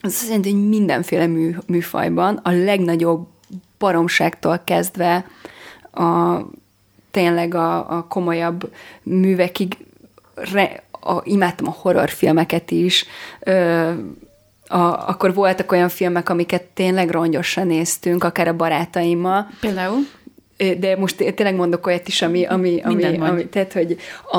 az 0.00 0.12
azt 0.12 0.26
jelenti, 0.26 0.52
hogy 0.52 0.68
mindenféle 0.68 1.26
mű, 1.26 1.56
műfajban, 1.66 2.36
a 2.36 2.50
legnagyobb 2.50 3.26
baromságtól 3.78 4.60
kezdve 4.64 5.26
a, 5.92 6.40
tényleg 7.10 7.54
a, 7.54 7.96
a 7.96 8.04
komolyabb 8.04 8.72
művekig 9.02 9.76
re, 10.34 10.82
a, 11.08 11.22
imádtam 11.24 11.66
a 11.66 11.76
horrorfilmeket 11.80 12.70
is, 12.70 13.06
ö, 13.40 13.90
a, 14.68 15.08
akkor 15.08 15.34
voltak 15.34 15.72
olyan 15.72 15.88
filmek, 15.88 16.28
amiket 16.28 16.62
tényleg 16.62 17.10
rongyosan 17.10 17.66
néztünk, 17.66 18.24
akár 18.24 18.48
a 18.48 18.56
barátaimmal. 18.56 19.48
Például? 19.60 19.98
De 20.78 20.96
most 20.96 21.16
tényleg 21.16 21.54
mondok 21.54 21.86
olyat 21.86 22.08
is, 22.08 22.22
ami, 22.22 22.44
ami, 22.44 22.80
ami, 22.84 23.18
ami 23.18 23.46
tehát, 23.46 23.72
hogy 23.72 23.96
a, 24.30 24.38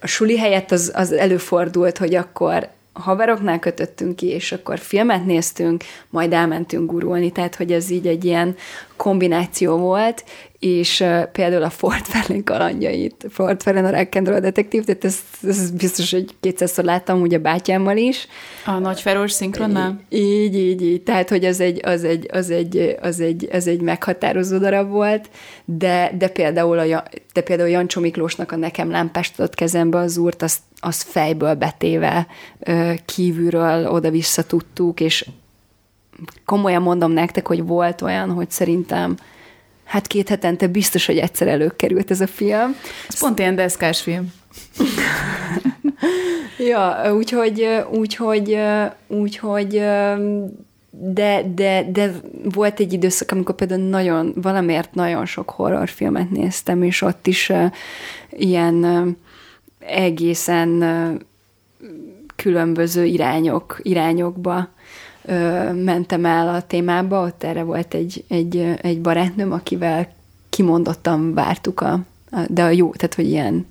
a 0.00 0.06
suli 0.06 0.38
helyett 0.38 0.70
az, 0.70 0.92
az 0.94 1.12
előfordult, 1.12 1.98
hogy 1.98 2.14
akkor 2.14 2.68
haveroknál 2.92 3.58
kötöttünk 3.58 4.16
ki, 4.16 4.26
és 4.26 4.52
akkor 4.52 4.78
filmet 4.78 5.26
néztünk, 5.26 5.84
majd 6.10 6.32
elmentünk 6.32 6.90
gurulni, 6.90 7.30
tehát 7.30 7.54
hogy 7.54 7.72
ez 7.72 7.90
így 7.90 8.06
egy 8.06 8.24
ilyen 8.24 8.56
kombináció 8.96 9.76
volt, 9.76 10.24
és 10.58 11.00
uh, 11.00 11.24
például 11.24 11.62
a 11.62 11.70
Fort 11.70 12.06
Fellen 12.06 12.44
kalandjait, 12.44 13.26
Fort 13.30 13.62
Fellen 13.62 13.84
a 13.84 13.90
Rock'n'Roll 13.90 14.38
detektív, 14.40 14.84
tehát 14.84 15.04
ez, 15.04 15.16
ez 15.42 15.70
biztos, 15.70 16.10
hogy 16.10 16.34
kétszerszor 16.40 16.84
láttam 16.84 17.20
ugye 17.20 17.38
bátyámmal 17.38 17.96
is. 17.96 18.26
A 18.64 18.78
nagy 18.78 19.00
Feros 19.00 19.32
szinkronnál? 19.32 20.00
Így, 20.08 20.56
így, 20.56 20.82
így. 20.82 21.02
Tehát, 21.02 21.28
hogy 21.28 21.44
az 21.44 21.60
egy, 21.60 21.80
az 21.84 22.04
egy, 22.04 22.28
az 22.32 22.50
egy, 22.50 22.96
az 23.00 23.20
egy, 23.20 23.48
az 23.52 23.66
egy 23.66 23.80
meghatározó 23.80 24.58
darab 24.58 24.88
volt, 24.88 25.30
de, 25.64 26.12
de 26.18 26.28
például, 26.28 26.78
a, 26.78 27.04
de 27.32 27.40
például 27.40 27.68
Jancsó 27.68 28.00
Miklósnak 28.00 28.52
a 28.52 28.56
Nekem 28.56 28.90
lámpást 28.90 29.40
adott 29.40 29.54
kezembe 29.54 29.98
az 29.98 30.16
úrt, 30.16 30.42
az, 30.42 30.56
az 30.80 31.02
fejből 31.02 31.54
betéve 31.54 32.26
kívülről 33.04 33.86
oda-vissza 33.86 34.42
tudtuk, 34.42 35.00
és 35.00 35.28
komolyan 36.44 36.82
mondom 36.82 37.12
nektek, 37.12 37.46
hogy 37.46 37.66
volt 37.66 38.02
olyan, 38.02 38.30
hogy 38.30 38.50
szerintem 38.50 39.16
hát 39.84 40.06
két 40.06 40.28
hetente 40.28 40.66
biztos, 40.66 41.06
hogy 41.06 41.18
egyszer 41.18 41.48
előkerült 41.48 42.10
ez 42.10 42.20
a 42.20 42.26
film. 42.26 42.76
Ez 43.08 43.18
pont 43.18 43.38
ilyen 43.38 43.54
deszkás 43.54 44.00
film. 44.00 44.32
ja, 46.70 47.14
úgyhogy, 47.14 47.66
úgyhogy, 47.90 48.58
úgyhogy 49.06 49.82
de, 50.90 51.42
de, 51.54 51.86
de 51.92 52.12
volt 52.42 52.80
egy 52.80 52.92
időszak, 52.92 53.30
amikor 53.30 53.54
például 53.54 53.88
nagyon, 53.88 54.32
valamiért 54.36 54.94
nagyon 54.94 55.26
sok 55.26 55.50
horrorfilmet 55.50 56.30
néztem, 56.30 56.82
és 56.82 57.02
ott 57.02 57.26
is 57.26 57.48
uh, 57.48 57.72
ilyen 58.30 58.74
uh, 58.74 59.08
egészen 59.90 60.84
különböző 62.36 63.04
irányok, 63.04 63.80
irányokba 63.82 64.68
mentem 65.74 66.24
el 66.24 66.48
a 66.48 66.62
témába, 66.62 67.22
ott 67.26 67.42
erre 67.42 67.62
volt 67.62 67.94
egy, 67.94 68.24
egy, 68.28 68.74
egy 68.80 69.00
barátnőm, 69.00 69.52
akivel 69.52 70.12
kimondottan 70.50 71.34
vártuk 71.34 71.80
a, 71.80 71.92
a 72.30 72.44
de 72.48 72.62
a 72.62 72.70
jó, 72.70 72.92
tehát 72.92 73.14
hogy 73.14 73.28
ilyen 73.28 73.66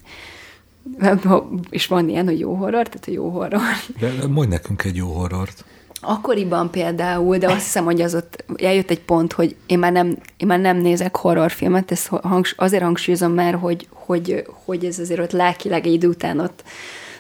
és 1.70 1.88
van 1.88 2.10
ilyen, 2.10 2.26
hogy 2.26 2.40
jó 2.40 2.54
horror, 2.54 2.88
tehát 2.88 3.08
a 3.08 3.12
jó 3.12 3.30
horror. 3.30 3.62
De 4.00 4.28
mondj 4.28 4.52
nekünk 4.52 4.84
egy 4.84 4.96
jó 4.96 5.08
horrort. 5.08 5.66
Akkoriban 6.02 6.72
például, 6.72 7.38
de 7.38 7.48
azt 7.48 7.64
hiszem, 7.64 7.84
hogy 7.84 8.02
az 8.02 8.16
ott 8.16 8.44
eljött 8.58 8.90
egy 8.90 9.02
pont, 9.02 9.34
hogy 9.34 9.56
én 9.66 9.80
már 9.80 9.92
nem, 9.92 10.18
én 10.38 10.48
már 10.48 10.60
nem 10.60 10.78
nézek 10.78 11.16
horrorfilmet, 11.16 11.92
ezt 11.92 12.08
hangs, 12.08 12.54
azért 12.58 12.84
hangsúlyozom 12.84 13.34
már, 13.34 13.54
hogy, 13.54 13.88
hogy, 13.90 14.46
hogy 14.66 14.86
ez 14.86 15.00
azért 15.00 15.20
ott 15.20 15.32
lelkileg 15.32 15.86
egy 15.86 15.94
idő 15.94 16.08
után 16.08 16.40
ott 16.40 16.64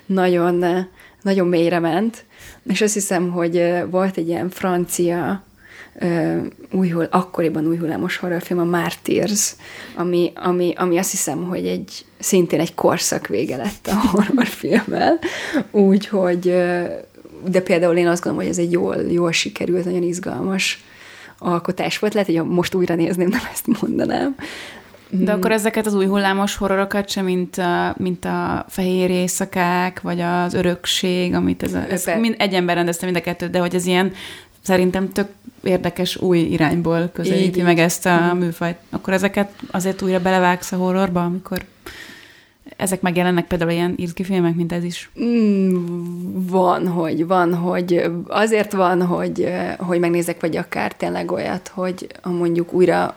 nagyon, 0.05 0.65
nagyon 1.21 1.47
mélyre 1.47 1.79
ment, 1.79 2.25
és 2.67 2.81
azt 2.81 2.93
hiszem, 2.93 3.31
hogy 3.31 3.73
volt 3.89 4.17
egy 4.17 4.27
ilyen 4.27 4.49
francia 4.49 5.43
új, 6.71 6.93
akkoriban 7.09 7.67
új 7.67 7.77
hullámos 7.77 8.17
horrorfilm, 8.17 8.59
a 8.59 8.63
Martyrs, 8.63 9.55
ami, 9.95 10.31
ami, 10.35 10.73
ami 10.77 10.97
azt 10.97 11.11
hiszem, 11.11 11.43
hogy 11.43 11.67
egy 11.67 12.05
szintén 12.19 12.59
egy 12.59 12.73
korszak 12.73 13.27
vége 13.27 13.57
lett 13.57 13.87
a 13.87 14.07
horrorfilmmel, 14.11 15.19
úgyhogy 15.71 16.55
de 17.47 17.61
például 17.61 17.97
én 17.97 18.07
azt 18.07 18.23
gondolom, 18.23 18.47
hogy 18.47 18.57
ez 18.57 18.65
egy 18.65 18.71
jól, 18.71 18.95
jól 18.95 19.31
sikerült, 19.31 19.85
nagyon 19.85 20.03
izgalmas 20.03 20.83
alkotás 21.37 21.99
volt. 21.99 22.13
Lehet, 22.13 22.29
hogy 22.29 22.43
most 22.43 22.73
újra 22.73 22.95
nézném, 22.95 23.27
nem 23.27 23.41
ezt 23.51 23.81
mondanám. 23.81 24.35
De 25.11 25.31
akkor 25.31 25.51
ezeket 25.51 25.85
az 25.85 25.93
új 25.93 26.05
hullámos 26.05 26.55
horrorokat 26.55 27.09
sem, 27.09 27.25
mint 27.25 27.57
a, 27.57 27.95
mint 27.97 28.25
a 28.25 28.65
fehér 28.69 29.09
éjszakák, 29.09 30.01
vagy 30.01 30.19
az 30.21 30.53
örökség, 30.53 31.33
amit 31.33 31.63
ez, 31.63 31.73
a, 31.73 31.85
ez 31.89 32.05
mind, 32.19 32.35
egy 32.37 32.53
ember 32.53 32.75
rendezte 32.75 33.05
mind 33.05 33.17
a 33.17 33.21
kettőt, 33.21 33.49
de 33.49 33.59
hogy 33.59 33.75
ez 33.75 33.85
ilyen 33.85 34.13
szerintem 34.61 35.11
tök 35.11 35.27
érdekes 35.63 36.17
új 36.17 36.39
irányból 36.39 37.09
közelíti 37.13 37.61
meg 37.61 37.79
ezt 37.79 38.05
a 38.05 38.33
műfajt. 38.33 38.77
Akkor 38.89 39.13
ezeket 39.13 39.49
azért 39.71 40.01
újra 40.01 40.19
belevágsz 40.19 40.71
a 40.71 40.75
horrorba, 40.75 41.23
amikor 41.23 41.65
ezek 42.77 43.01
megjelennek 43.01 43.47
például 43.47 43.71
ilyen 43.71 43.93
izgi 43.95 44.23
filmek, 44.23 44.55
mint 44.55 44.71
ez 44.71 44.83
is? 44.83 45.09
Mm, 45.23 45.75
van, 46.31 46.87
hogy, 46.87 47.27
van, 47.27 47.53
hogy 47.53 48.11
azért 48.27 48.71
van, 48.71 49.05
hogy, 49.05 49.53
hogy 49.77 49.99
megnézek, 49.99 50.41
vagy 50.41 50.57
akár 50.57 50.93
tényleg 50.93 51.31
olyat, 51.31 51.67
hogy 51.67 52.07
mondjuk 52.23 52.73
újra 52.73 53.15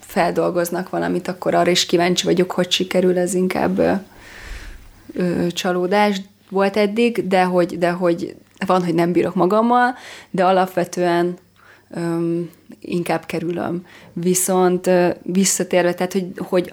feldolgoznak 0.00 0.90
valamit, 0.90 1.28
akkor 1.28 1.54
arra 1.54 1.70
is 1.70 1.86
kíváncsi 1.86 2.24
vagyok, 2.24 2.50
hogy 2.50 2.70
sikerül, 2.70 3.18
ez 3.18 3.34
inkább 3.34 3.78
ö, 5.12 5.46
csalódás 5.48 6.20
volt 6.48 6.76
eddig, 6.76 7.26
de 7.26 7.44
hogy, 7.44 7.78
de 7.78 7.90
hogy 7.90 8.36
van, 8.66 8.84
hogy 8.84 8.94
nem 8.94 9.12
bírok 9.12 9.34
magammal, 9.34 9.94
de 10.30 10.44
alapvetően 10.44 11.36
ö, 11.90 12.40
inkább 12.80 13.26
kerülöm. 13.26 13.86
Viszont 14.12 14.86
ö, 14.86 15.08
visszatérve, 15.22 15.94
tehát 15.94 16.12
hogy, 16.12 16.32
hogy 16.36 16.72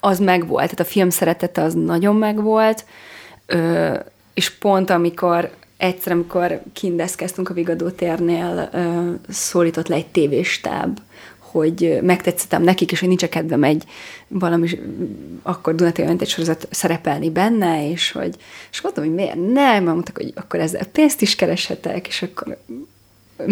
az 0.00 0.18
megvolt, 0.18 0.64
tehát 0.64 0.80
a 0.80 0.92
film 0.92 1.10
szeretete 1.10 1.62
az 1.62 1.74
nagyon 1.74 2.16
megvolt, 2.16 2.84
ö, 3.46 3.94
és 4.34 4.50
pont 4.50 4.90
amikor 4.90 5.50
egyszer, 5.76 6.12
amikor 6.12 6.60
kindeszkeztünk 6.72 7.48
a 7.48 7.54
Vigadó 7.54 7.88
térnél, 7.88 8.68
ö, 8.72 9.10
szólított 9.28 9.88
le 9.88 9.94
egy 9.94 10.06
tévéstáb, 10.06 10.98
hogy 11.38 11.98
megtetszettem 12.02 12.62
nekik, 12.62 12.92
és 12.92 13.00
hogy 13.00 13.08
nincs 13.08 13.22
a 13.22 13.28
kedvem 13.28 13.64
egy 13.64 13.84
valami, 14.28 14.68
akkor 15.42 15.74
Dunatél 15.74 16.16
egy 16.18 16.28
sorozat 16.28 16.68
szerepelni 16.70 17.30
benne, 17.30 17.90
és 17.90 18.12
hogy, 18.12 18.36
és 18.70 18.80
mondtam, 18.80 19.04
hogy 19.04 19.14
miért 19.14 19.52
nem, 19.52 19.84
mondtak, 19.84 20.16
hogy 20.16 20.32
akkor 20.34 20.60
ezzel 20.60 20.86
pénzt 20.86 21.22
is 21.22 21.34
kereshetek, 21.34 22.06
és 22.06 22.22
akkor 22.22 22.58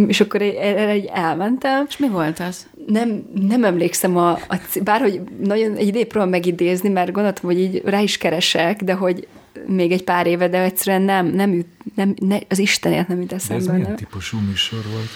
és 0.07 0.21
akkor 0.21 0.43
erre 0.43 0.89
egy 0.89 1.11
elmentem. 1.13 1.85
És 1.89 1.97
mi 1.97 2.09
volt 2.09 2.41
az? 2.41 2.67
Nem, 2.87 3.25
nem 3.49 3.65
emlékszem, 3.65 4.17
a, 4.17 4.31
a, 4.31 4.57
bárhogy 4.83 5.21
nagyon 5.43 5.77
egy 5.77 5.87
idén 5.87 6.09
próbálom 6.09 6.31
megidézni, 6.31 6.89
mert 6.89 7.13
gondoltam, 7.13 7.45
hogy 7.45 7.61
így 7.61 7.83
rá 7.85 8.01
is 8.01 8.19
keresek, 8.19 8.83
de 8.83 8.93
hogy 8.93 9.29
még 9.67 9.93
egy 9.93 10.05
pár 10.05 10.27
éve, 10.27 10.49
de 10.49 10.63
egyszerűen 10.63 11.03
nem, 11.03 11.27
nem, 11.27 11.53
üt, 11.53 11.67
nem 11.95 12.15
ne, 12.19 12.39
az 12.49 12.59
Istenért 12.59 13.09
nem 13.09 13.21
jut 13.21 13.33
eszembe. 13.33 13.73
Ez 13.73 13.79
milyen 13.79 13.97
típusú 13.97 14.39
műsor 14.39 14.83
volt? 14.93 15.11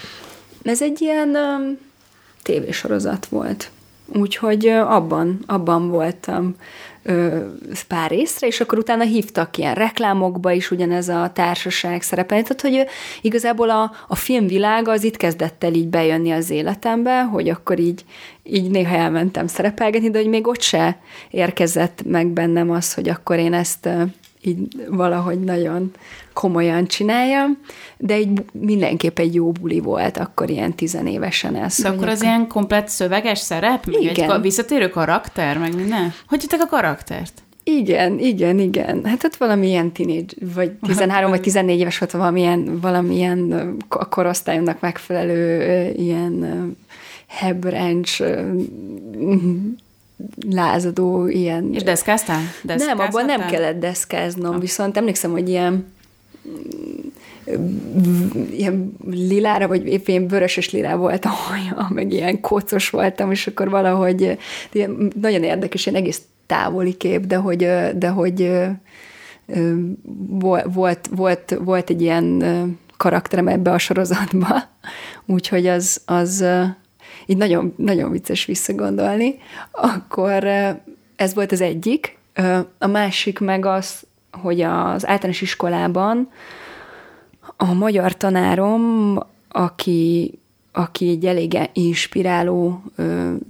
Ez 0.62 0.82
egy 0.82 1.00
ilyen 1.00 1.28
um, 1.28 1.78
tévésorozat 2.42 3.26
volt. 3.26 3.70
Úgyhogy 4.14 4.66
abban, 4.66 5.38
abban 5.46 5.88
voltam 5.88 6.54
ö, 7.02 7.46
pár 7.88 8.10
részre, 8.10 8.46
és 8.46 8.60
akkor 8.60 8.78
utána 8.78 9.04
hívtak 9.04 9.56
ilyen 9.56 9.74
reklámokba 9.74 10.52
is 10.52 10.70
ugyanez 10.70 11.08
a 11.08 11.30
társaság 11.34 12.02
szerepelni. 12.02 12.44
Tehát, 12.44 12.60
hogy 12.60 12.86
igazából 13.22 13.70
a, 13.70 13.92
a 14.08 14.14
filmvilága 14.14 14.92
az 14.92 15.04
itt 15.04 15.16
kezdett 15.16 15.64
el 15.64 15.74
így 15.74 15.88
bejönni 15.88 16.30
az 16.30 16.50
életembe, 16.50 17.22
hogy 17.22 17.48
akkor 17.48 17.78
így, 17.78 18.04
így 18.42 18.70
néha 18.70 18.96
elmentem 18.96 19.46
szerepelgetni, 19.46 20.10
de 20.10 20.18
hogy 20.18 20.28
még 20.28 20.46
ott 20.46 20.60
se 20.60 20.98
érkezett 21.30 22.02
meg 22.04 22.26
bennem 22.26 22.70
az, 22.70 22.94
hogy 22.94 23.08
akkor 23.08 23.38
én 23.38 23.52
ezt 23.52 23.88
így 24.48 24.86
valahogy 24.90 25.40
nagyon 25.40 25.90
komolyan 26.32 26.86
csináljam, 26.86 27.58
de 27.96 28.14
egy, 28.14 28.44
mindenképp 28.52 29.18
egy 29.18 29.34
jó 29.34 29.52
buli 29.52 29.80
volt 29.80 30.16
akkor 30.16 30.50
ilyen 30.50 30.74
tizenévesen 30.74 31.56
ez. 31.56 31.82
De 31.82 31.88
akkor 31.88 32.08
az 32.08 32.22
ilyen 32.22 32.46
komplet 32.46 32.88
szöveges 32.88 33.38
szerep? 33.38 33.86
Meg 33.86 34.02
igen. 34.02 34.30
Egy 34.30 34.40
visszatérő 34.40 34.88
karakter, 34.88 35.58
meg 35.58 35.74
minden? 35.74 36.12
Hogy 36.28 36.46
a 36.50 36.66
karaktert? 36.66 37.42
Igen, 37.64 38.18
igen, 38.18 38.58
igen. 38.58 39.04
Hát 39.04 39.24
ott 39.24 39.36
valamilyen 39.36 39.92
teenage, 39.92 40.34
vagy 40.54 40.72
13 40.72 41.30
vagy 41.30 41.40
14 41.40 41.78
éves 41.78 41.98
volt 41.98 42.10
valamilyen, 42.10 42.80
valamilyen 42.80 43.76
a 43.88 44.08
korosztályomnak 44.08 44.80
megfelelő 44.80 45.92
ilyen 45.96 46.76
hebrencs 47.26 48.18
lázadó 50.50 51.26
ilyen... 51.26 51.74
És 51.74 51.82
deszkáztál? 51.82 52.40
Nem, 52.62 52.98
abban 52.98 53.24
nem 53.24 53.46
kellett 53.46 53.78
deszkáznom, 53.78 54.54
ah. 54.54 54.60
viszont 54.60 54.96
emlékszem, 54.96 55.30
hogy 55.30 55.48
ilyen 55.48 55.86
ilyen 58.50 58.96
lilára, 59.10 59.68
vagy 59.68 59.86
épp 59.86 60.08
ilyen 60.08 60.28
vöröses 60.28 60.70
lilá 60.70 60.94
volt 60.94 61.24
a 61.24 61.28
haja, 61.28 61.88
meg 61.94 62.12
ilyen 62.12 62.40
kócos 62.40 62.90
voltam, 62.90 63.30
és 63.30 63.46
akkor 63.46 63.70
valahogy 63.70 64.38
ilyen, 64.72 65.12
nagyon 65.20 65.42
érdekes, 65.42 65.86
ilyen 65.86 66.00
egész 66.00 66.22
távoli 66.46 66.92
kép, 66.92 67.26
de 67.26 67.36
hogy, 67.36 67.68
de 67.94 68.08
hogy 68.08 68.52
volt, 70.64 71.06
volt, 71.10 71.58
volt 71.64 71.90
egy 71.90 72.02
ilyen 72.02 72.44
karakterem 72.96 73.48
ebbe 73.48 73.70
a 73.70 73.78
sorozatba, 73.78 74.62
úgyhogy 75.26 75.66
az, 75.66 76.00
az 76.04 76.44
így 77.30 77.36
nagyon, 77.36 77.74
nagyon 77.76 78.10
vicces 78.10 78.44
visszagondolni. 78.44 79.38
Akkor 79.70 80.44
ez 81.16 81.34
volt 81.34 81.52
az 81.52 81.60
egyik. 81.60 82.18
A 82.78 82.86
másik 82.86 83.38
meg 83.38 83.64
az, 83.64 84.06
hogy 84.32 84.60
az 84.60 85.06
általános 85.06 85.40
iskolában 85.40 86.30
a 87.56 87.72
magyar 87.72 88.16
tanárom, 88.16 89.18
aki, 89.48 90.38
aki 90.72 91.08
egy 91.08 91.26
elég 91.26 91.58
inspiráló 91.72 92.82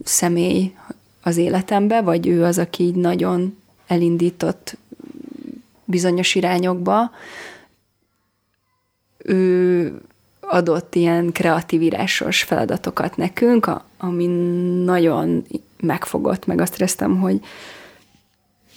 személy 0.05 0.75
az 1.23 1.37
életembe, 1.37 2.01
vagy 2.01 2.27
ő 2.27 2.45
az, 2.45 2.59
aki 2.59 2.83
így 2.83 2.95
nagyon 2.95 3.57
elindított 3.87 4.77
bizonyos 5.85 6.35
irányokba, 6.35 7.11
ő 9.19 10.01
adott 10.49 10.95
ilyen 10.95 11.33
kreatív 11.33 11.83
írásos 11.83 12.43
feladatokat 12.43 13.17
nekünk, 13.17 13.71
ami 13.99 14.27
nagyon 14.85 15.47
megfogott, 15.81 16.47
meg 16.47 16.61
azt 16.61 16.75
éreztem, 16.75 17.21
hogy, 17.21 17.41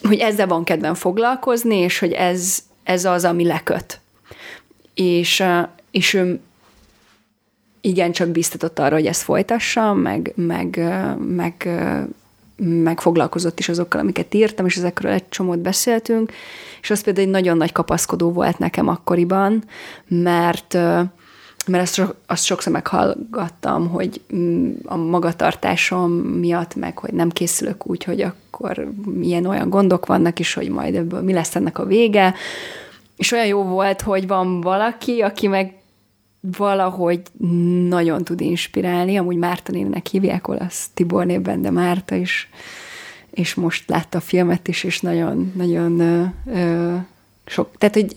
hogy 0.01 0.19
ezzel 0.19 0.47
van 0.47 0.63
kedvem 0.63 0.93
foglalkozni, 0.93 1.75
és 1.75 1.99
hogy 1.99 2.12
ez, 2.12 2.60
ez 2.84 3.05
az, 3.05 3.25
ami 3.25 3.45
leköt. 3.45 3.99
És, 4.93 5.43
és 5.91 6.13
ő 6.13 6.39
igen, 7.81 8.12
csak 8.12 8.29
biztatott 8.29 8.79
arra, 8.79 8.95
hogy 8.95 9.05
ezt 9.05 9.21
folytassam, 9.21 9.99
meg, 9.99 10.34
meg, 10.36 10.79
meg, 11.17 11.69
meg 12.57 13.01
foglalkozott 13.01 13.60
is 13.60 13.69
azokkal, 13.69 13.99
amiket 13.99 14.34
írtam, 14.34 14.65
és 14.65 14.77
ezekről 14.77 15.12
egy 15.12 15.29
csomót 15.29 15.60
beszéltünk, 15.60 16.31
és 16.81 16.89
az 16.89 17.01
például 17.01 17.25
egy 17.25 17.31
nagyon 17.31 17.57
nagy 17.57 17.71
kapaszkodó 17.71 18.31
volt 18.31 18.57
nekem 18.57 18.88
akkoriban, 18.88 19.63
mert 20.07 20.77
mert 21.71 21.84
azt, 21.84 22.15
azt 22.25 22.43
sokszor 22.43 22.73
meghallgattam, 22.73 23.89
hogy 23.89 24.21
mm, 24.36 24.71
a 24.86 24.95
magatartásom 24.95 26.12
miatt, 26.12 26.75
meg 26.75 26.97
hogy 26.97 27.13
nem 27.13 27.29
készülök 27.29 27.88
úgy, 27.88 28.03
hogy 28.03 28.21
akkor 28.21 28.91
milyen 29.05 29.45
olyan 29.45 29.69
gondok 29.69 30.05
vannak, 30.05 30.39
és 30.39 30.53
hogy 30.53 30.69
majd 30.69 30.95
ebből 30.95 31.21
mi 31.21 31.34
lesz 31.34 31.55
ennek 31.55 31.79
a 31.79 31.86
vége. 31.86 32.34
És 33.15 33.31
olyan 33.31 33.45
jó 33.45 33.63
volt, 33.63 34.01
hogy 34.01 34.27
van 34.27 34.62
valaki, 34.62 35.21
aki 35.21 35.47
meg 35.47 35.75
valahogy 36.41 37.21
nagyon 37.88 38.23
tud 38.23 38.41
inspirálni, 38.41 39.17
amúgy 39.17 39.36
Márta 39.36 39.71
névnek 39.71 40.07
hívják, 40.07 40.47
olasz 40.47 40.89
Tibor 40.93 41.25
névben, 41.25 41.62
de 41.62 41.71
Márta 41.71 42.15
is, 42.15 42.49
és 43.31 43.53
most 43.53 43.89
látta 43.89 44.17
a 44.17 44.21
filmet 44.21 44.67
is, 44.67 44.84
és 44.84 44.99
nagyon, 44.99 45.51
nagyon 45.55 45.99
ö, 45.99 46.23
ö, 46.45 46.95
sok, 47.45 47.69
tehát, 47.77 47.95
hogy 47.95 48.15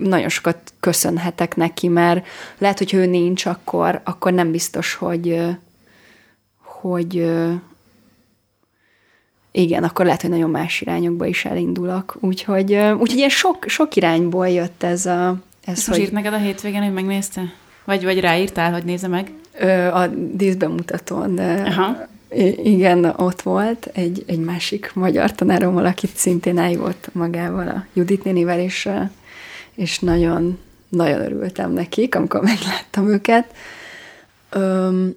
nagyon 0.00 0.28
sokat 0.28 0.58
köszönhetek 0.80 1.56
neki, 1.56 1.88
mert 1.88 2.26
lehet, 2.58 2.78
hogy 2.78 2.94
ő 2.94 3.06
nincs, 3.06 3.46
akkor, 3.46 4.00
akkor 4.04 4.32
nem 4.32 4.50
biztos, 4.50 4.94
hogy, 4.94 5.40
hogy 6.58 7.30
igen, 9.50 9.84
akkor 9.84 10.04
lehet, 10.04 10.20
hogy 10.20 10.30
nagyon 10.30 10.50
más 10.50 10.80
irányokba 10.80 11.26
is 11.26 11.44
elindulok. 11.44 12.16
Úgyhogy, 12.20 12.74
úgyhogy 12.74 13.16
ilyen 13.16 13.28
sok, 13.28 13.64
sok 13.66 13.96
irányból 13.96 14.48
jött 14.48 14.82
ez 14.82 15.06
a... 15.06 15.36
Ez, 15.64 15.86
hogy... 15.86 15.98
írt 15.98 16.12
neked 16.12 16.32
a 16.32 16.38
hétvégén, 16.38 16.82
hogy 16.82 16.92
megnézte? 16.92 17.52
Vagy, 17.84 18.04
vagy 18.04 18.20
ráírtál, 18.20 18.72
hogy 18.72 18.84
nézze 18.84 19.08
meg? 19.08 19.32
A 19.92 20.06
díszbemutatón. 20.32 21.38
Aha. 21.38 22.06
Igen, 22.62 23.04
ott 23.04 23.42
volt 23.42 23.88
egy, 23.92 24.24
egy 24.26 24.38
másik 24.38 24.90
magyar 24.94 25.32
tanárom, 25.32 25.76
akit 25.76 26.16
szintén 26.16 26.58
eljött 26.58 27.08
magával, 27.12 27.68
a 27.68 27.86
Judit 27.92 28.24
nénivel, 28.24 28.60
és, 28.60 28.88
és 29.74 29.98
nagyon, 29.98 30.58
nagyon 30.88 31.20
örültem 31.20 31.72
nekik, 31.72 32.14
amikor 32.14 32.42
megláttam 32.42 33.08
őket. 33.08 33.54
Öm, 34.50 35.14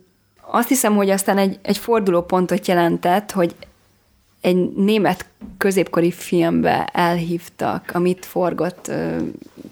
azt 0.52 0.67
hiszem, 0.67 0.95
hogy 0.95 1.10
aztán 1.10 1.38
egy, 1.38 1.60
egy 1.62 1.78
fordulópontot 1.78 2.67
jelentett, 2.67 3.32
hogy 3.32 3.56
egy 4.41 4.74
német 4.76 5.26
középkori 5.58 6.12
filmbe 6.12 6.89
elhívtak, 6.93 7.91
amit 7.93 8.26
forgott 8.26 8.91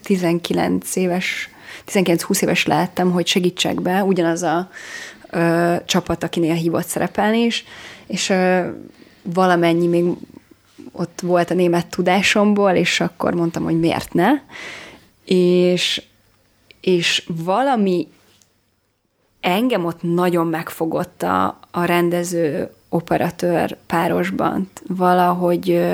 19 0.04 0.96
éves, 0.96 1.50
19-20 1.88 2.42
éves 2.42 2.66
lehettem, 2.66 3.12
hogy 3.12 3.28
segítsek 3.28 3.82
be, 3.82 4.04
ugyanaz 4.04 4.44
a 4.44 4.70
ö, 5.30 5.76
csapat, 5.86 6.24
akinél 6.24 6.54
hívott 6.54 6.86
szerepelni 6.86 7.40
is, 7.40 7.66
és 8.08 8.30
ö, 8.30 8.68
valamennyi 9.22 9.88
még 9.88 10.06
ott 10.92 11.22
volt 11.22 11.52
a 11.52 11.54
német 11.54 11.88
tudásomból, 11.88 12.72
és 12.72 13.00
akkor 13.00 13.34
mondtam, 13.34 13.64
hogy 13.64 13.80
miért 13.80 14.14
ne. 14.14 14.30
És, 15.26 16.02
és 16.82 17.30
valami 17.44 18.08
engem 19.42 19.86
ott 19.86 20.02
nagyon 20.02 20.48
megfogott 20.48 21.24
a, 21.24 21.60
a 21.72 21.84
rendező 21.86 22.70
operatőr 22.90 23.78
párosban. 23.86 24.70
Valahogy 24.88 25.86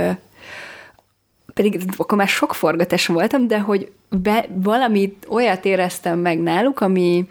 pedig 1.54 1.82
akkor 1.98 2.18
már 2.18 2.28
sok 2.28 2.54
forgatás 2.54 3.06
voltam, 3.06 3.48
de 3.48 3.60
hogy 3.60 3.92
be, 4.10 4.46
valamit 4.54 5.26
olyat 5.30 5.66
éreztem 5.66 6.20
meg 6.20 6.40
náluk, 6.40 6.80
ami, 6.80 7.28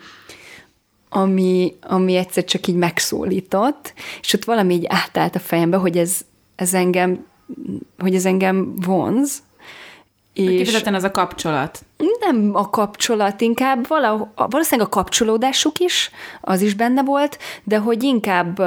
ami, 1.14 1.76
ami 1.80 2.16
egyszer 2.16 2.44
csak 2.44 2.66
így 2.66 2.74
megszólított, 2.74 3.92
és 4.20 4.32
ott 4.32 4.44
valami 4.44 4.74
így 4.74 4.86
átállt 4.88 5.34
a 5.34 5.38
fejembe, 5.38 5.76
hogy 5.76 5.98
ez, 5.98 6.20
ez 6.56 6.74
engem, 6.74 7.26
hogy 7.98 8.14
ez 8.14 8.24
engem 8.24 8.74
vonz. 8.76 9.42
És 10.32 10.46
Kifejezetten 10.46 10.94
az 10.94 11.04
a 11.04 11.10
kapcsolat. 11.10 11.84
Nem 12.20 12.50
a 12.52 12.70
kapcsolat, 12.70 13.40
inkább 13.40 13.86
valahol, 13.86 14.32
valószínűleg 14.34 14.86
a 14.86 14.90
kapcsolódásuk 14.90 15.78
is, 15.78 16.10
az 16.40 16.60
is 16.60 16.74
benne 16.74 17.02
volt, 17.02 17.38
de 17.64 17.78
hogy 17.78 18.02
inkább 18.02 18.58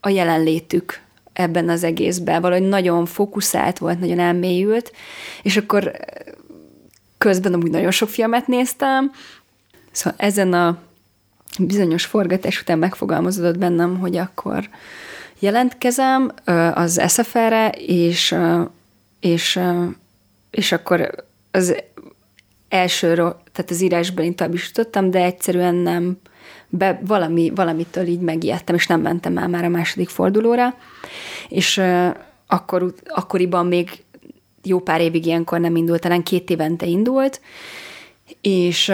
a 0.00 0.08
jelenlétük 0.08 1.00
ebben 1.32 1.68
az 1.68 1.84
egészben, 1.84 2.40
valahogy 2.40 2.68
nagyon 2.68 3.06
fókuszált 3.06 3.78
volt, 3.78 4.00
nagyon 4.00 4.18
elmélyült, 4.18 4.92
és 5.42 5.56
akkor 5.56 5.92
közben 7.18 7.54
amúgy 7.54 7.70
nagyon 7.70 7.90
sok 7.90 8.08
filmet 8.08 8.46
néztem, 8.46 9.12
szóval 9.90 10.18
ezen 10.18 10.52
a 10.52 10.78
bizonyos 11.58 12.04
forgatás 12.04 12.60
után 12.60 12.78
megfogalmazódott 12.78 13.58
bennem, 13.58 13.98
hogy 13.98 14.16
akkor 14.16 14.68
jelentkezem 15.38 16.32
az 16.74 17.02
SFR-re, 17.08 17.68
és, 17.70 18.34
és, 19.20 19.60
és 20.50 20.72
akkor 20.72 21.24
az 21.50 21.76
elsőről, 22.68 23.40
tehát 23.52 23.70
az 23.70 23.80
írásban 23.80 24.34
tovább 24.34 24.54
is 24.54 24.70
tudtam, 24.70 25.10
de 25.10 25.22
egyszerűen 25.22 25.74
nem, 25.74 26.18
be, 26.68 27.00
valami, 27.02 27.52
valamitől 27.54 28.06
így 28.06 28.20
megijedtem, 28.20 28.74
és 28.74 28.86
nem 28.86 29.00
mentem 29.00 29.38
el 29.38 29.48
már 29.48 29.64
a 29.64 29.68
második 29.68 30.08
fordulóra, 30.08 30.74
és 31.48 31.82
akkor, 32.46 32.94
akkoriban 33.06 33.66
még 33.66 33.90
jó 34.62 34.80
pár 34.80 35.00
évig 35.00 35.26
ilyenkor 35.26 35.60
nem 35.60 35.76
indult, 35.76 36.00
talán 36.00 36.22
két 36.22 36.50
évente 36.50 36.86
indult, 36.86 37.40
és, 38.40 38.92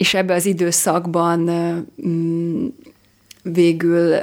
és 0.00 0.14
ebbe 0.14 0.34
az 0.34 0.46
időszakban 0.46 1.40
mm, 2.06 2.66
végül 3.42 4.18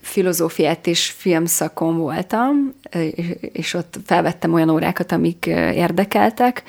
filozófiát 0.00 0.86
és 0.86 1.10
filmszakon 1.10 1.96
voltam, 1.96 2.74
és 3.40 3.74
ott 3.74 3.98
felvettem 4.04 4.52
olyan 4.52 4.70
órákat, 4.70 5.12
amik 5.12 5.46
érdekeltek. 5.74 6.62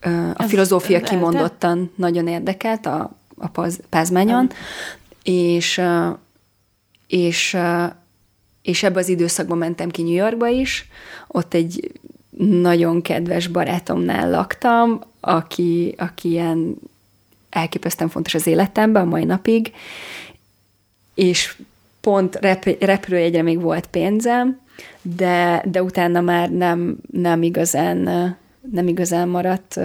A 0.00 0.42
Ez 0.42 0.48
filozófia 0.48 1.00
kimondottan 1.00 1.90
nagyon 1.96 2.26
érdekelt 2.26 2.86
a, 2.86 3.16
a 3.36 3.48
paz, 3.48 3.80
Pázmányon, 3.88 4.50
és, 5.22 5.80
és, 7.06 7.56
és 8.62 8.82
ebbe 8.82 8.98
az 8.98 9.08
időszakban 9.08 9.58
mentem 9.58 9.90
ki 9.90 10.02
New 10.02 10.14
Yorkba 10.14 10.48
is, 10.48 10.88
ott 11.26 11.54
egy 11.54 11.92
nagyon 12.38 13.02
kedves 13.02 13.46
barátomnál 13.46 14.30
laktam, 14.30 15.00
aki, 15.20 15.94
aki 15.98 16.28
ilyen 16.28 16.76
elképesztően 17.56 18.10
fontos 18.10 18.34
az 18.34 18.46
életemben 18.46 19.02
a 19.02 19.08
mai 19.08 19.24
napig, 19.24 19.72
és 21.14 21.56
pont 22.00 22.34
rep- 22.34 22.82
repülőjegyre 22.82 23.42
még 23.42 23.60
volt 23.60 23.86
pénzem, 23.86 24.60
de, 25.02 25.62
de 25.70 25.82
utána 25.82 26.20
már 26.20 26.50
nem, 26.50 26.96
nem 27.12 27.42
igazán 27.42 27.98
nem 28.72 28.88
igazán 28.88 29.28
maradt 29.28 29.80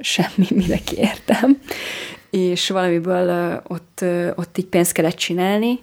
semmi, 0.00 0.46
mire 0.60 0.78
kértem, 0.78 1.58
és 2.30 2.68
valamiből 2.68 3.60
ott, 3.68 4.04
ott 4.34 4.58
így 4.58 4.66
pénzt 4.66 4.92
kellett 4.92 5.16
csinálni, 5.16 5.78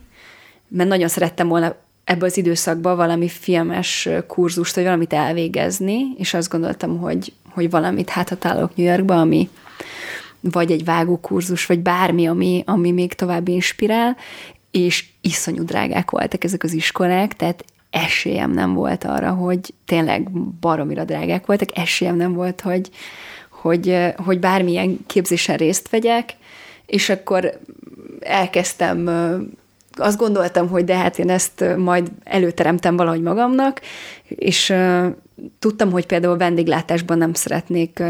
mert 0.68 0.90
nagyon 0.90 1.08
szerettem 1.08 1.48
volna 1.48 1.76
ebbe 2.04 2.26
az 2.26 2.38
időszakban 2.38 2.96
valami 2.96 3.30
filmes 3.30 4.10
kurzust, 4.28 4.76
vagy 4.76 4.84
valamit 4.84 5.13
elvégezni, 5.13 6.00
és 6.18 6.34
azt 6.34 6.50
gondoltam, 6.50 6.98
hogy, 6.98 7.34
hogy 7.50 7.70
valamit 7.70 8.10
háthatálok 8.10 8.76
New 8.76 8.86
Yorkba, 8.86 9.20
ami, 9.20 9.50
vagy 10.39 10.71
egy 10.71 10.84
vágókurzus, 10.84 11.65
vagy 11.65 11.80
bármi, 11.80 12.28
ami, 12.28 12.63
ami 12.65 12.91
még 12.91 13.13
tovább 13.13 13.47
inspirál, 13.47 14.17
és 14.71 15.06
iszonyú 15.21 15.63
drágák 15.63 16.12
voltak 16.12 16.43
ezek 16.43 16.63
az 16.63 16.73
iskolák, 16.73 17.36
tehát 17.36 17.65
esélyem 17.89 18.52
nem 18.52 18.73
volt 18.73 19.04
arra, 19.04 19.32
hogy 19.32 19.73
tényleg 19.86 20.32
baromira 20.60 21.04
drágák 21.04 21.45
voltak, 21.45 21.78
esélyem 21.78 22.15
nem 22.15 22.34
volt, 22.34 22.62
hogy, 22.62 22.89
hogy, 23.50 24.13
hogy 24.15 24.39
bármilyen 24.39 24.97
képzésen 25.06 25.58
részt 25.58 25.89
vegyek, 25.89 26.36
és 26.86 27.10
akkor 27.10 27.60
elkezdtem 28.19 29.10
azt 29.91 30.17
gondoltam, 30.17 30.67
hogy 30.69 30.84
de 30.84 30.95
hát 30.95 31.19
én 31.19 31.30
ezt 31.30 31.63
majd 31.78 32.12
előteremtem 32.23 32.95
valahogy 32.95 33.21
magamnak, 33.21 33.82
és 34.28 34.73
tudtam, 35.60 35.91
hogy 35.91 36.06
például 36.06 36.38
vendéglátásban 36.38 37.17
nem 37.17 37.34
szeretnék 37.34 38.04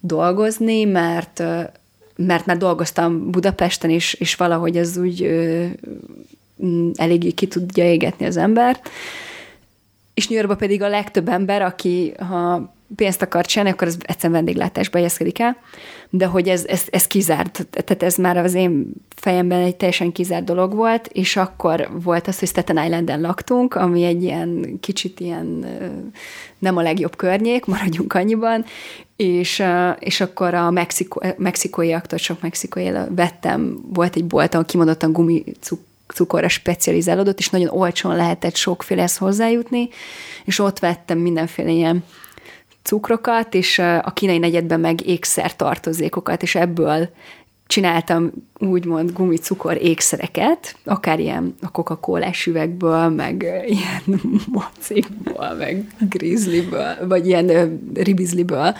dolgozni, 0.00 0.84
mert 0.84 1.42
mert 2.16 2.46
már 2.46 2.56
dolgoztam 2.56 3.30
Budapesten, 3.30 3.90
és, 3.90 4.14
és 4.14 4.34
valahogy 4.34 4.76
ez 4.76 4.96
úgy 4.96 5.22
uh, 5.22 5.70
eléggé 6.94 7.30
ki 7.30 7.46
tudja 7.46 7.84
égetni 7.84 8.26
az 8.26 8.36
embert. 8.36 8.88
És 10.14 10.26
New 10.26 10.36
Yorkban 10.36 10.58
pedig 10.58 10.82
a 10.82 10.88
legtöbb 10.88 11.28
ember, 11.28 11.62
aki 11.62 12.12
ha 12.18 12.74
pénzt 12.96 13.22
akar 13.22 13.46
csinálni, 13.46 13.72
akkor 13.72 13.86
ez 13.86 13.96
egyszerűen 14.02 14.44
vendéglátásba 14.44 14.96
helyezkedik 14.96 15.38
el, 15.38 15.56
de 16.10 16.26
hogy 16.26 16.48
ez, 16.48 16.64
ez, 16.64 16.82
ez 16.90 17.06
kizárt, 17.06 17.66
tehát 17.70 18.02
ez 18.02 18.16
már 18.16 18.36
az 18.36 18.54
én 18.54 18.92
fejemben 19.16 19.60
egy 19.60 19.76
teljesen 19.76 20.12
kizárt 20.12 20.44
dolog 20.44 20.74
volt, 20.74 21.06
és 21.06 21.36
akkor 21.36 21.88
volt 22.02 22.26
az, 22.26 22.38
hogy 22.38 22.48
Staten 22.48 22.84
Islanden 22.84 23.20
laktunk, 23.20 23.74
ami 23.74 24.04
egy 24.04 24.22
ilyen 24.22 24.78
kicsit 24.80 25.20
ilyen 25.20 25.66
nem 26.58 26.76
a 26.76 26.82
legjobb 26.82 27.16
környék, 27.16 27.64
maradjunk 27.64 28.14
annyiban, 28.14 28.64
és, 29.16 29.62
és 29.98 30.20
akkor 30.20 30.54
a 30.54 30.70
Mexiko, 30.70 31.20
mexikóiaktól 31.36 32.18
sok 32.18 32.40
mexikói 32.40 32.90
vettem, 33.08 33.78
volt 33.92 34.16
egy 34.16 34.24
bolt, 34.24 34.54
ahol 34.54 34.66
kimondottan 34.66 35.12
gumicuk 35.12 35.80
cukorra 36.12 36.48
specializálódott, 36.48 37.38
és 37.38 37.50
nagyon 37.50 37.68
olcsón 37.68 38.16
lehetett 38.16 38.54
sokfélehez 38.54 39.16
hozzájutni, 39.16 39.88
és 40.44 40.58
ott 40.58 40.78
vettem 40.78 41.18
mindenféle 41.18 41.70
ilyen 41.70 42.04
cukrokat, 42.82 43.54
és 43.54 43.78
a 43.78 44.12
kínai 44.14 44.38
negyedben 44.38 44.80
meg 44.80 45.06
ékszer 45.06 45.56
tartozékokat, 45.56 46.42
és 46.42 46.54
ebből 46.54 47.08
csináltam 47.66 48.32
úgymond 48.58 49.12
gumicukor 49.12 49.76
ékszereket, 49.82 50.76
akár 50.84 51.20
ilyen 51.20 51.54
a 51.62 51.70
coca 51.70 51.96
cola 51.96 52.30
üvegből, 52.46 53.08
meg 53.08 53.42
ilyen 53.66 54.20
mocikból, 54.52 55.54
meg 55.58 55.84
grizzlyből, 56.08 57.06
vagy 57.08 57.26
ilyen 57.26 57.80
ribizliből, 57.94 58.74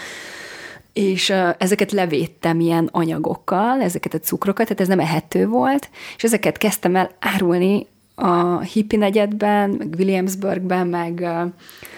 és 0.92 1.30
ezeket 1.58 1.92
levédtem 1.92 2.60
ilyen 2.60 2.88
anyagokkal, 2.92 3.80
ezeket 3.80 4.14
a 4.14 4.18
cukrokat, 4.18 4.66
tehát 4.66 4.80
ez 4.80 4.88
nem 4.88 5.00
ehető 5.00 5.46
volt, 5.46 5.90
és 6.16 6.24
ezeket 6.24 6.58
kezdtem 6.58 6.96
el 6.96 7.10
árulni 7.18 7.86
a 8.14 8.60
hippi 8.60 8.96
negyedben, 8.96 9.70
meg 9.70 9.94
Williamsburgben, 9.98 10.86
meg 10.86 11.26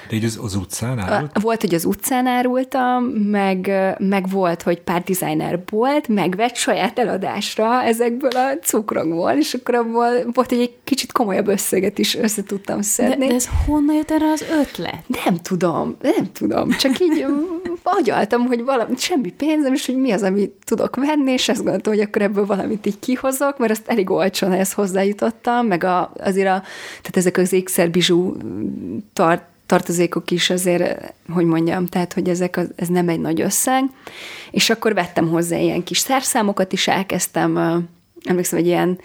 de 0.08 0.16
így 0.16 0.24
az, 0.24 0.38
az 0.42 0.54
utcán 0.54 0.98
árult? 0.98 1.40
Volt, 1.40 1.60
hogy 1.60 1.74
az 1.74 1.84
utcán 1.84 2.26
árultam, 2.26 3.04
meg, 3.04 3.72
meg 3.98 4.28
volt, 4.30 4.62
hogy 4.62 4.80
pár 4.80 5.02
designer 5.02 5.62
volt, 5.70 6.08
megvett 6.08 6.54
saját 6.54 6.98
eladásra 6.98 7.82
ezekből 7.82 8.30
a 8.30 8.58
cukrokból, 8.62 9.30
és 9.30 9.54
akkor 9.54 9.74
abból 9.74 10.08
volt, 10.32 10.48
hogy 10.48 10.60
egy 10.60 10.74
kicsit 10.84 11.12
komolyabb 11.12 11.48
összeget 11.48 11.98
is 11.98 12.16
össze 12.16 12.42
tudtam 12.42 12.82
szedni. 12.82 13.16
De, 13.16 13.26
de 13.26 13.34
ez 13.34 13.48
honnan 13.66 13.96
jött 13.96 14.10
erre 14.10 14.30
az 14.30 14.44
ötlet? 14.60 15.04
Nem 15.24 15.36
tudom, 15.36 15.96
nem 16.00 16.32
tudom. 16.32 16.70
Csak 16.70 17.00
így 17.00 17.26
agyaltam, 17.86 18.46
hogy 18.46 18.64
valami, 18.64 18.96
semmi 18.96 19.32
pénzem, 19.32 19.72
és 19.72 19.86
hogy 19.86 19.96
mi 19.96 20.12
az, 20.12 20.22
amit 20.22 20.52
tudok 20.64 20.96
venni, 20.96 21.32
és 21.32 21.48
ezt 21.48 21.62
gondoltam, 21.62 21.92
hogy 21.92 22.02
akkor 22.02 22.22
ebből 22.22 22.46
valamit 22.46 22.86
így 22.86 22.98
kihozok, 22.98 23.58
mert 23.58 23.70
azt 23.70 23.88
elég 23.88 24.10
olcsón 24.10 24.52
ehhez 24.52 24.72
hozzájutottam, 24.72 25.66
meg 25.66 25.84
a, 25.84 26.12
azért 26.18 26.48
a, 26.48 26.60
tehát 27.00 27.16
ezek 27.16 27.36
az 27.36 27.52
ékszerbizsú 27.52 28.36
tart, 29.12 29.42
tartozékok 29.66 30.30
is 30.30 30.50
azért, 30.50 31.14
hogy 31.32 31.44
mondjam, 31.44 31.86
tehát, 31.86 32.12
hogy 32.12 32.28
ezek 32.28 32.56
az, 32.56 32.66
ez 32.76 32.88
nem 32.88 33.08
egy 33.08 33.20
nagy 33.20 33.40
összeg, 33.40 33.84
és 34.50 34.70
akkor 34.70 34.94
vettem 34.94 35.28
hozzá 35.28 35.56
ilyen 35.56 35.84
kis 35.84 35.98
szerszámokat 35.98 36.72
is, 36.72 36.88
elkezdtem, 36.88 37.56
emlékszem, 38.24 38.58
hogy 38.58 38.68
ilyen 38.68 38.98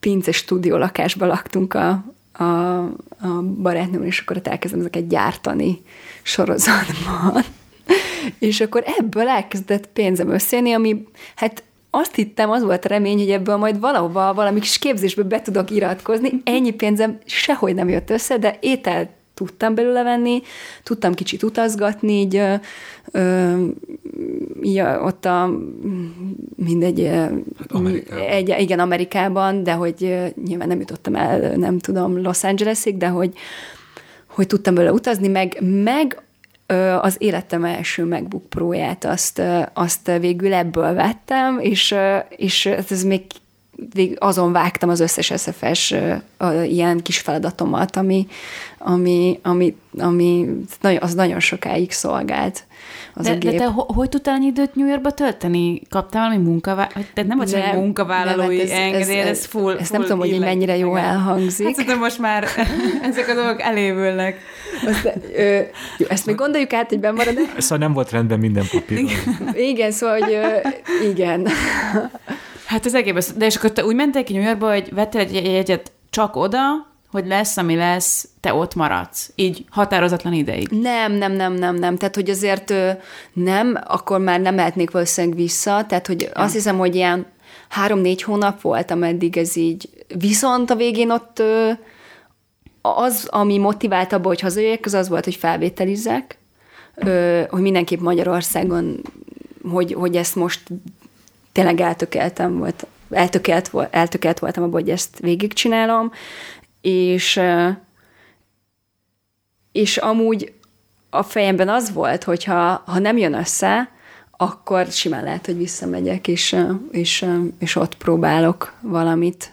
pince 0.00 0.32
stúdió 0.32 0.76
lakásban 0.76 1.28
laktunk 1.28 1.74
a, 1.74 2.04
a, 2.32 2.44
a 3.20 3.42
barátnőm, 3.62 4.04
és 4.04 4.20
akkor 4.20 4.36
ott 4.36 4.46
elkezdem 4.46 4.80
ezeket 4.80 5.08
gyártani 5.08 5.82
sorozatban. 6.22 7.44
És 8.38 8.60
akkor 8.60 8.84
ebből 8.98 9.28
elkezdett 9.28 9.86
pénzem 9.86 10.30
összejönni, 10.30 10.72
ami 10.72 11.06
hát 11.36 11.62
azt 11.90 12.14
hittem, 12.14 12.50
az 12.50 12.62
volt 12.62 12.84
a 12.84 12.88
remény, 12.88 13.18
hogy 13.18 13.30
ebből 13.30 13.56
majd 13.56 13.80
valahova, 13.80 14.34
valami 14.34 14.60
kis 14.60 14.78
képzésbe 14.78 15.22
be 15.22 15.42
tudok 15.42 15.70
iratkozni. 15.70 16.40
Ennyi 16.44 16.70
pénzem 16.70 17.18
sehogy 17.24 17.74
nem 17.74 17.88
jött 17.88 18.10
össze, 18.10 18.38
de 18.38 18.56
ételt 18.60 19.08
tudtam 19.34 19.74
belőle 19.74 20.02
venni, 20.02 20.42
tudtam 20.82 21.14
kicsit 21.14 21.42
utazgatni, 21.42 22.12
így, 22.12 22.36
ö, 22.36 22.54
ö, 23.10 23.64
így 24.62 24.80
ott 24.80 25.24
a 25.24 25.50
mindegy, 26.56 27.10
Amerikában. 27.68 28.24
Egy, 28.28 28.54
igen, 28.58 28.78
Amerikában, 28.78 29.62
de 29.62 29.72
hogy 29.72 30.16
nyilván 30.44 30.68
nem 30.68 30.78
jutottam 30.78 31.14
el, 31.14 31.56
nem 31.56 31.78
tudom, 31.78 32.22
Los 32.22 32.44
Angelesig, 32.44 32.96
de 32.96 33.08
hogy, 33.08 33.32
hogy 34.26 34.46
tudtam 34.46 34.74
belőle 34.74 34.92
utazni, 34.92 35.28
meg, 35.28 35.58
meg 35.82 36.22
az 37.00 37.16
életem 37.18 37.64
első 37.64 38.04
MacBook 38.04 38.48
Pro-ját 38.48 39.04
azt, 39.04 39.42
azt 39.72 40.10
végül 40.20 40.54
ebből 40.54 40.94
vettem, 40.94 41.58
és, 41.60 41.94
és 42.28 42.66
ez 42.66 43.02
még 43.02 43.22
azon 44.18 44.52
vágtam 44.52 44.88
az 44.88 45.00
összes 45.00 45.32
SFS 45.36 45.94
ilyen 46.64 47.02
kis 47.02 47.18
feladatomat, 47.18 47.96
ami, 47.96 48.26
ami, 48.78 49.38
ami, 49.42 49.76
ami 49.98 50.48
nagyon, 50.80 51.02
az 51.02 51.14
nagyon 51.14 51.40
sokáig 51.40 51.92
szolgált. 51.92 52.65
Az 53.18 53.24
de, 53.24 53.30
a 53.30 53.36
gép. 53.36 53.50
de 53.50 53.58
te 53.58 53.64
hogy 53.74 54.08
tudtál 54.08 54.34
annyi 54.34 54.46
időt 54.46 54.74
New 54.74 54.86
Yorkba 54.86 55.10
tölteni? 55.10 55.82
Kaptál 55.88 56.22
valami 56.28 56.42
munkavállalói, 56.42 57.04
tehát 57.14 57.28
nem 57.28 57.38
vagy 57.38 57.50
nem, 57.52 57.76
munkavállalói 57.76 58.56
nem, 58.56 58.66
hát 58.66 58.76
ez, 58.76 58.78
engedély, 58.78 59.18
ez, 59.18 59.26
ez, 59.26 59.38
ez 59.38 59.44
full 59.44 59.76
Ezt 59.76 59.92
nem 59.92 60.02
tudom, 60.02 60.18
hogy 60.18 60.38
mennyire 60.38 60.76
jó 60.76 60.96
elhangzik. 60.96 61.80
Hát 61.80 61.98
most 61.98 62.18
már 62.18 62.44
ezek 63.10 63.28
a 63.28 63.34
dolgok 63.34 63.60
elévülnek. 63.60 64.38
Azt, 64.86 65.12
ö, 65.36 65.60
jó, 65.98 66.06
ezt 66.08 66.26
még 66.26 66.34
gondoljuk 66.34 66.72
át, 66.72 66.88
hogy 66.88 67.00
bemarad 67.00 67.38
Szóval 67.58 67.78
nem 67.78 67.92
volt 67.92 68.10
rendben 68.10 68.38
minden 68.38 68.64
papír. 68.72 68.98
Igen, 69.54 69.90
szóval, 69.90 70.18
hogy 70.20 70.32
ö, 70.32 70.68
igen. 71.10 71.48
Hát 72.66 72.86
ez 72.86 72.94
egész, 72.94 73.32
de 73.36 73.46
és 73.46 73.56
akkor 73.56 73.72
te 73.72 73.84
úgy 73.84 73.94
mentél 73.94 74.24
ki 74.24 74.32
New 74.32 74.42
Yorkba, 74.42 74.72
hogy 74.72 74.94
vettél 74.94 75.20
egy 75.20 75.34
jegyet 75.34 75.92
csak 76.10 76.36
oda, 76.36 76.60
hogy 77.16 77.26
lesz, 77.26 77.56
ami 77.56 77.74
lesz, 77.74 78.28
te 78.40 78.54
ott 78.54 78.74
maradsz. 78.74 79.30
Így 79.34 79.64
határozatlan 79.70 80.32
ideig. 80.32 80.68
Nem, 80.68 81.12
nem, 81.12 81.32
nem, 81.32 81.52
nem, 81.52 81.74
nem. 81.74 81.96
Tehát, 81.96 82.14
hogy 82.14 82.30
azért 82.30 82.74
nem, 83.32 83.78
akkor 83.86 84.20
már 84.20 84.40
nem 84.40 84.54
mehetnék 84.54 84.90
valószínűleg 84.90 85.36
vissza. 85.36 85.84
Tehát, 85.88 86.06
hogy 86.06 86.20
ja. 86.20 86.30
azt 86.34 86.52
hiszem, 86.52 86.78
hogy 86.78 86.94
ilyen 86.94 87.26
három-négy 87.68 88.22
hónap 88.22 88.60
volt, 88.60 88.90
ameddig 88.90 89.36
ez 89.36 89.56
így. 89.56 89.88
Viszont 90.18 90.70
a 90.70 90.74
végén 90.74 91.10
ott 91.10 91.42
az, 92.80 93.26
ami 93.30 93.58
motivált 93.58 94.12
abba, 94.12 94.28
hogy 94.28 94.40
hazajöjjek, 94.40 94.84
az 94.84 94.94
az 94.94 95.08
volt, 95.08 95.24
hogy 95.24 95.34
felvételizek, 95.34 96.38
hogy 97.48 97.60
mindenképp 97.60 98.00
Magyarországon, 98.00 99.00
hogy, 99.70 99.92
hogy 99.92 100.16
ezt 100.16 100.34
most 100.34 100.62
tényleg 101.52 101.80
eltökeltem 101.80 102.58
volt, 102.58 102.86
eltökelt, 103.10 103.70
eltökelt 103.90 104.38
voltam 104.38 104.62
abban, 104.62 104.80
hogy 104.80 104.90
ezt 104.90 105.18
végigcsinálom, 105.18 106.12
és, 106.86 107.40
és 109.72 109.96
amúgy 109.96 110.52
a 111.10 111.22
fejemben 111.22 111.68
az 111.68 111.92
volt, 111.92 112.24
hogy 112.24 112.44
ha, 112.44 112.82
ha 112.86 112.98
nem 112.98 113.16
jön 113.16 113.34
össze, 113.34 113.90
akkor 114.30 114.86
simán 114.86 115.24
lehet, 115.24 115.46
hogy 115.46 115.56
visszamegyek, 115.56 116.28
és, 116.28 116.56
és, 116.90 117.26
és 117.58 117.76
ott 117.76 117.96
próbálok 117.96 118.72
valamit 118.80 119.52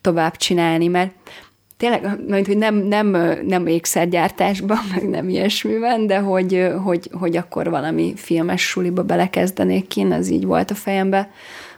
tovább 0.00 0.36
csinálni, 0.36 0.86
mert 0.86 1.12
tényleg, 1.76 2.02
mert 2.26 2.46
hogy 2.46 2.56
nem, 2.56 2.74
nem, 2.74 3.06
nem 3.46 3.66
ékszergyártásban, 3.66 4.78
meg 4.94 5.08
nem 5.08 5.28
ilyesmiben, 5.28 6.06
de 6.06 6.18
hogy, 6.18 6.68
hogy, 6.84 7.10
hogy 7.12 7.36
akkor 7.36 7.70
valami 7.70 8.12
filmes 8.16 8.62
suliba 8.62 9.02
belekezdenék 9.02 9.86
ki, 9.86 10.06
ez 10.10 10.28
így 10.28 10.44
volt 10.44 10.70
a 10.70 10.74
fejembe, 10.74 11.30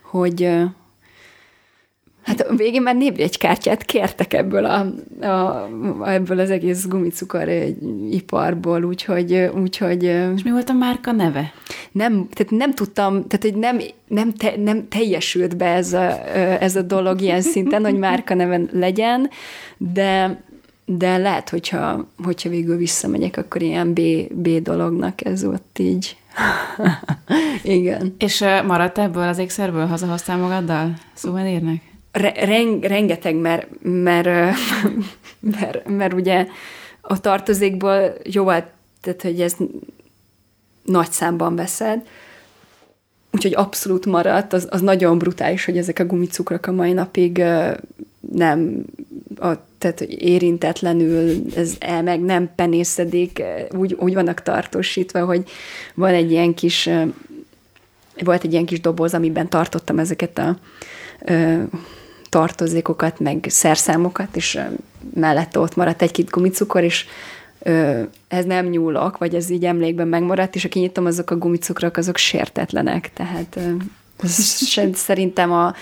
hogy, 0.02 0.50
Hát 2.30 2.40
a 2.40 2.54
végén 2.54 2.82
már 2.82 2.96
névjegykártyát 2.96 3.84
kértek 3.84 4.32
ebből, 4.32 4.64
a, 4.64 4.86
a, 5.26 6.10
ebből 6.10 6.38
az 6.38 6.50
egész 6.50 6.86
gumicukor 6.86 7.48
iparból, 8.10 8.84
úgyhogy, 8.84 9.50
úgyhogy... 9.54 10.02
És 10.04 10.42
mi 10.42 10.50
volt 10.50 10.68
a 10.68 10.72
márka 10.72 11.12
neve? 11.12 11.52
Nem, 11.92 12.28
tehát 12.32 12.52
nem 12.52 12.74
tudtam, 12.74 13.26
tehát 13.26 13.42
hogy 13.42 13.54
nem, 13.54 13.80
nem, 14.08 14.32
te, 14.32 14.52
nem 14.56 14.88
teljesült 14.88 15.56
be 15.56 15.66
ez 15.66 15.92
a, 15.92 16.36
ez 16.60 16.76
a 16.76 16.82
dolog 16.82 17.20
ilyen 17.20 17.40
szinten, 17.40 17.84
hogy 17.84 17.98
márka 17.98 18.34
neve 18.34 18.60
legyen, 18.72 19.30
de, 19.76 20.42
de 20.84 21.16
lehet, 21.16 21.48
hogyha, 21.48 22.08
hogyha 22.24 22.48
végül 22.48 22.76
visszamegyek, 22.76 23.36
akkor 23.36 23.62
ilyen 23.62 23.92
B, 23.92 24.00
B 24.32 24.48
dolognak 24.48 25.24
ez 25.24 25.44
ott 25.44 25.78
így. 25.78 26.16
Igen. 27.62 28.14
És 28.18 28.44
maradt 28.66 28.98
ebből 28.98 29.28
az 29.28 29.38
ékszerből 29.38 29.86
hazahoztál 29.86 30.36
magaddal 30.36 30.94
szóvenírnek? 31.14 31.89
Re, 32.12 32.32
rengeteg, 32.80 33.36
mert, 33.36 33.66
mert, 33.82 34.56
mert, 35.58 35.88
mert 35.88 36.12
ugye 36.12 36.46
a 37.00 37.20
tartozékból 37.20 38.12
jóval, 38.24 38.70
tehát 39.00 39.22
hogy 39.22 39.40
ez 39.40 39.56
nagy 40.84 41.10
számban 41.10 41.56
veszed, 41.56 42.06
úgyhogy 43.30 43.54
abszolút 43.54 44.06
maradt, 44.06 44.52
az, 44.52 44.66
az 44.70 44.80
nagyon 44.80 45.18
brutális, 45.18 45.64
hogy 45.64 45.78
ezek 45.78 45.98
a 45.98 46.04
gumicukrok 46.04 46.66
a 46.66 46.72
mai 46.72 46.92
napig 46.92 47.42
nem, 48.32 48.84
a, 49.36 49.52
tehát 49.78 49.98
hogy 49.98 50.22
érintetlenül, 50.22 51.42
ez 51.56 51.74
el 51.78 52.02
meg 52.02 52.20
nem 52.20 52.50
penészedik, 52.54 53.42
úgy, 53.76 53.96
úgy 53.98 54.14
vannak 54.14 54.42
tartósítva, 54.42 55.24
hogy 55.24 55.48
van 55.94 56.14
egy 56.14 56.30
ilyen 56.30 56.54
kis, 56.54 56.90
volt 58.24 58.44
egy 58.44 58.52
ilyen 58.52 58.66
kis 58.66 58.80
doboz, 58.80 59.14
amiben 59.14 59.48
tartottam 59.48 59.98
ezeket 59.98 60.38
a 60.38 60.58
tartozékokat, 62.30 63.20
meg 63.20 63.46
szerszámokat, 63.48 64.36
és 64.36 64.60
mellette 65.14 65.58
ott 65.58 65.76
maradt 65.76 66.02
egy-két 66.02 66.30
gumicukor, 66.30 66.82
és 66.82 67.06
ez 68.28 68.44
nem 68.44 68.66
nyúlok, 68.66 69.18
vagy 69.18 69.34
ez 69.34 69.50
így 69.50 69.64
emlékben 69.64 70.08
megmaradt, 70.08 70.54
és 70.54 70.64
aki 70.64 70.78
nyitom, 70.78 71.06
azok 71.06 71.30
a 71.30 71.36
gumicukrok, 71.36 71.96
azok 71.96 72.16
sértetlenek, 72.16 73.12
tehát 73.12 73.58
szerintem 74.94 75.52
a 75.52 75.74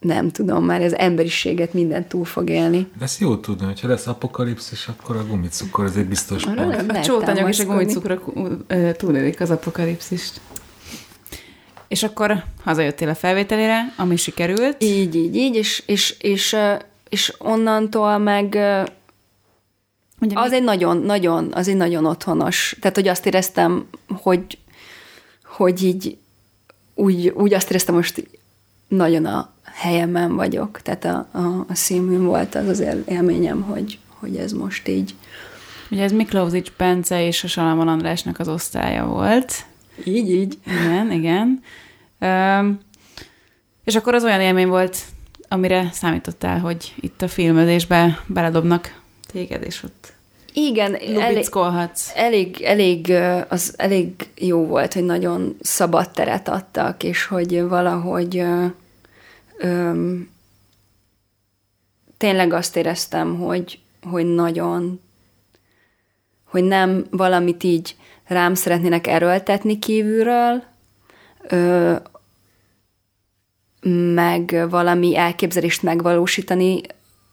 nem 0.00 0.30
tudom, 0.30 0.64
már 0.64 0.82
az 0.82 0.96
emberiséget 0.96 1.74
mindent 1.74 2.08
túl 2.08 2.24
fog 2.24 2.50
élni. 2.50 2.88
De 2.98 3.04
ezt 3.04 3.20
jó 3.20 3.36
tudni, 3.36 3.66
hogyha 3.66 3.88
lesz 3.88 4.06
apokalipszis, 4.06 4.88
akkor 4.88 5.16
a 5.16 5.26
gumicukor 5.26 5.84
az 5.84 5.96
egy 5.96 6.06
biztos 6.06 6.44
Arra 6.44 6.64
pont. 6.64 6.90
A 6.90 7.00
csótanyag 7.00 7.48
és 7.48 7.60
a 7.60 7.64
gumicukrok 7.64 8.32
túlélik 8.96 9.40
az 9.40 9.50
apokalipszist. 9.50 10.40
És 11.90 12.02
akkor 12.02 12.44
hazajöttél 12.64 13.08
a 13.08 13.14
felvételére, 13.14 13.94
ami 13.96 14.16
sikerült. 14.16 14.82
Így, 14.82 15.14
így, 15.14 15.36
így, 15.36 15.54
és, 15.54 15.82
és, 15.86 16.16
és, 16.20 16.56
és 17.08 17.34
onnantól 17.38 18.18
meg 18.18 18.48
Ugye 20.20 20.38
az 20.38 20.50
mi? 20.50 20.56
egy 20.56 20.62
nagyon, 20.62 20.96
nagyon, 20.96 21.52
az 21.52 21.68
egy 21.68 21.76
nagyon 21.76 22.06
otthonos. 22.06 22.76
Tehát, 22.80 22.96
hogy 22.96 23.08
azt 23.08 23.26
éreztem, 23.26 23.86
hogy, 24.22 24.58
hogy 25.44 25.82
így 25.82 26.16
úgy, 26.94 27.28
úgy 27.28 27.54
azt 27.54 27.68
éreztem, 27.68 27.94
most 27.94 28.28
nagyon 28.88 29.24
a 29.24 29.50
helyemen 29.64 30.34
vagyok. 30.34 30.80
Tehát 30.82 31.04
a, 31.04 31.28
a, 31.32 31.64
a 31.68 31.74
színműn 31.74 32.24
volt 32.24 32.54
az 32.54 32.68
az 32.68 32.84
élményem, 33.06 33.62
hogy, 33.62 33.98
hogy 34.08 34.36
ez 34.36 34.52
most 34.52 34.88
így. 34.88 35.14
Ugye 35.90 36.02
ez 36.02 36.12
Miklózics 36.12 36.72
Bence 36.76 37.26
és 37.26 37.44
a 37.44 37.48
Salamon 37.48 37.88
Andrásnak 37.88 38.38
az 38.38 38.48
osztálya 38.48 39.06
volt. 39.06 39.52
Így, 40.04 40.30
így. 40.30 40.58
Igen, 40.66 41.12
igen. 41.12 41.62
Üm, 42.20 42.80
és 43.84 43.96
akkor 43.96 44.14
az 44.14 44.24
olyan 44.24 44.40
élmény 44.40 44.68
volt, 44.68 44.98
amire 45.48 45.88
számítottál, 45.92 46.58
hogy 46.58 46.94
itt 47.00 47.22
a 47.22 47.28
filmezésbe 47.28 48.24
beledobnak 48.26 49.00
téged, 49.32 49.62
és 49.62 49.82
ott 49.82 50.12
igen, 50.52 50.94
elég, 50.94 51.46
elég, 52.14 52.60
elég, 52.60 53.10
az 53.48 53.74
elég 53.76 54.12
jó 54.36 54.66
volt, 54.66 54.92
hogy 54.92 55.04
nagyon 55.04 55.56
szabad 55.60 56.10
teret 56.10 56.48
adtak, 56.48 57.02
és 57.02 57.26
hogy 57.26 57.62
valahogy 57.62 58.42
öm, 59.58 60.30
tényleg 62.16 62.52
azt 62.52 62.76
éreztem, 62.76 63.38
hogy, 63.38 63.78
hogy 64.02 64.26
nagyon, 64.26 65.00
hogy 66.44 66.64
nem 66.64 67.06
valamit 67.10 67.62
így 67.62 67.96
rám 68.30 68.54
szeretnének 68.54 69.06
erőltetni 69.06 69.78
kívülről, 69.78 70.62
ö, 71.48 71.94
meg 74.14 74.66
valami 74.70 75.16
elképzelést 75.16 75.82
megvalósítani, 75.82 76.80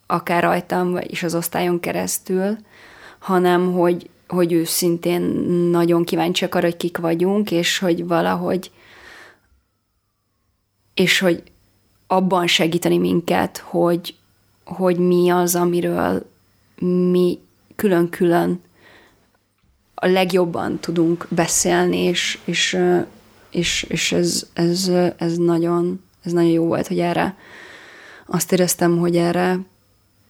akár 0.08 0.44
rajtam, 0.44 0.92
vagy 0.92 1.12
is 1.12 1.24
az 1.24 1.36
osztályon 1.36 1.80
keresztül, 1.80 2.58
hanem 3.20 3.74
hogy, 3.74 4.10
hogy 4.28 4.54
őszintén 4.54 5.22
nagyon 5.72 6.04
kíváncsiak 6.04 6.56
arra, 6.56 6.66
hogy 6.66 6.78
kik 6.78 6.98
vagyunk, 6.98 7.52
és 7.52 7.80
hogy 7.80 8.08
valahogy 8.08 8.72
és 10.94 11.20
hogy 11.20 11.44
abban 12.08 12.48
segíteni 12.48 12.98
minket, 12.98 13.58
hogy, 13.58 14.16
hogy 14.66 14.98
mi 14.98 15.30
az, 15.30 15.56
amiről 15.56 16.32
mi 17.12 17.40
külön-külön 17.76 18.62
a 20.00 20.08
legjobban 20.08 20.80
tudunk 20.80 21.28
beszélni, 21.30 21.98
és, 21.98 22.40
és, 22.46 22.78
és, 23.50 23.86
és 23.90 24.12
ez, 24.12 24.48
ez, 24.54 24.92
ez, 25.18 25.38
nagyon, 25.38 26.04
ez 26.24 26.32
nagyon 26.32 26.50
jó 26.50 26.66
volt, 26.66 26.88
hogy 26.88 27.00
erre 27.00 27.36
azt 28.26 28.52
éreztem, 28.52 28.98
hogy 28.98 29.16
erre 29.16 29.60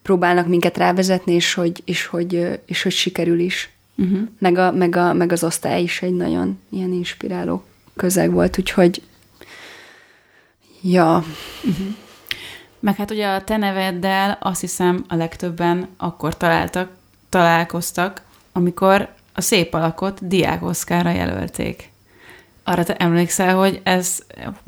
próbálnak 0.01 0.47
minket 0.47 0.77
rávezetni, 0.77 1.33
és 1.33 1.53
hogy, 1.53 1.81
és 1.85 2.05
hogy, 2.05 2.59
és 2.65 2.83
hogy 2.83 2.91
sikerül 2.91 3.39
is. 3.39 3.69
Uh-huh. 3.95 4.19
Meg, 4.39 4.57
a, 4.57 4.71
meg, 4.71 4.95
a, 4.95 5.13
meg 5.13 5.31
az 5.31 5.43
osztály 5.43 5.81
is 5.81 6.01
egy 6.01 6.13
nagyon 6.13 6.59
ilyen 6.69 6.91
inspiráló 6.91 7.63
közeg 7.95 8.31
volt, 8.31 8.57
úgyhogy 8.57 9.01
ja. 10.81 11.23
Uh-huh. 11.63 11.95
Meg 12.79 12.95
hát 12.95 13.11
ugye 13.11 13.27
a 13.27 13.43
te 13.43 13.57
neveddel 13.57 14.37
azt 14.41 14.61
hiszem 14.61 15.05
a 15.07 15.15
legtöbben 15.15 15.87
akkor 15.97 16.37
találtak, 16.37 16.89
találkoztak, 17.29 18.21
amikor 18.51 19.15
a 19.37 19.41
szép 19.41 19.73
alakot 19.73 20.27
Diák 20.27 20.63
Oszkára 20.63 21.09
jelölték. 21.09 21.89
Arra 22.63 22.83
te 22.83 22.95
emlékszel, 22.95 23.55
hogy 23.55 23.81
ez, 23.83 24.19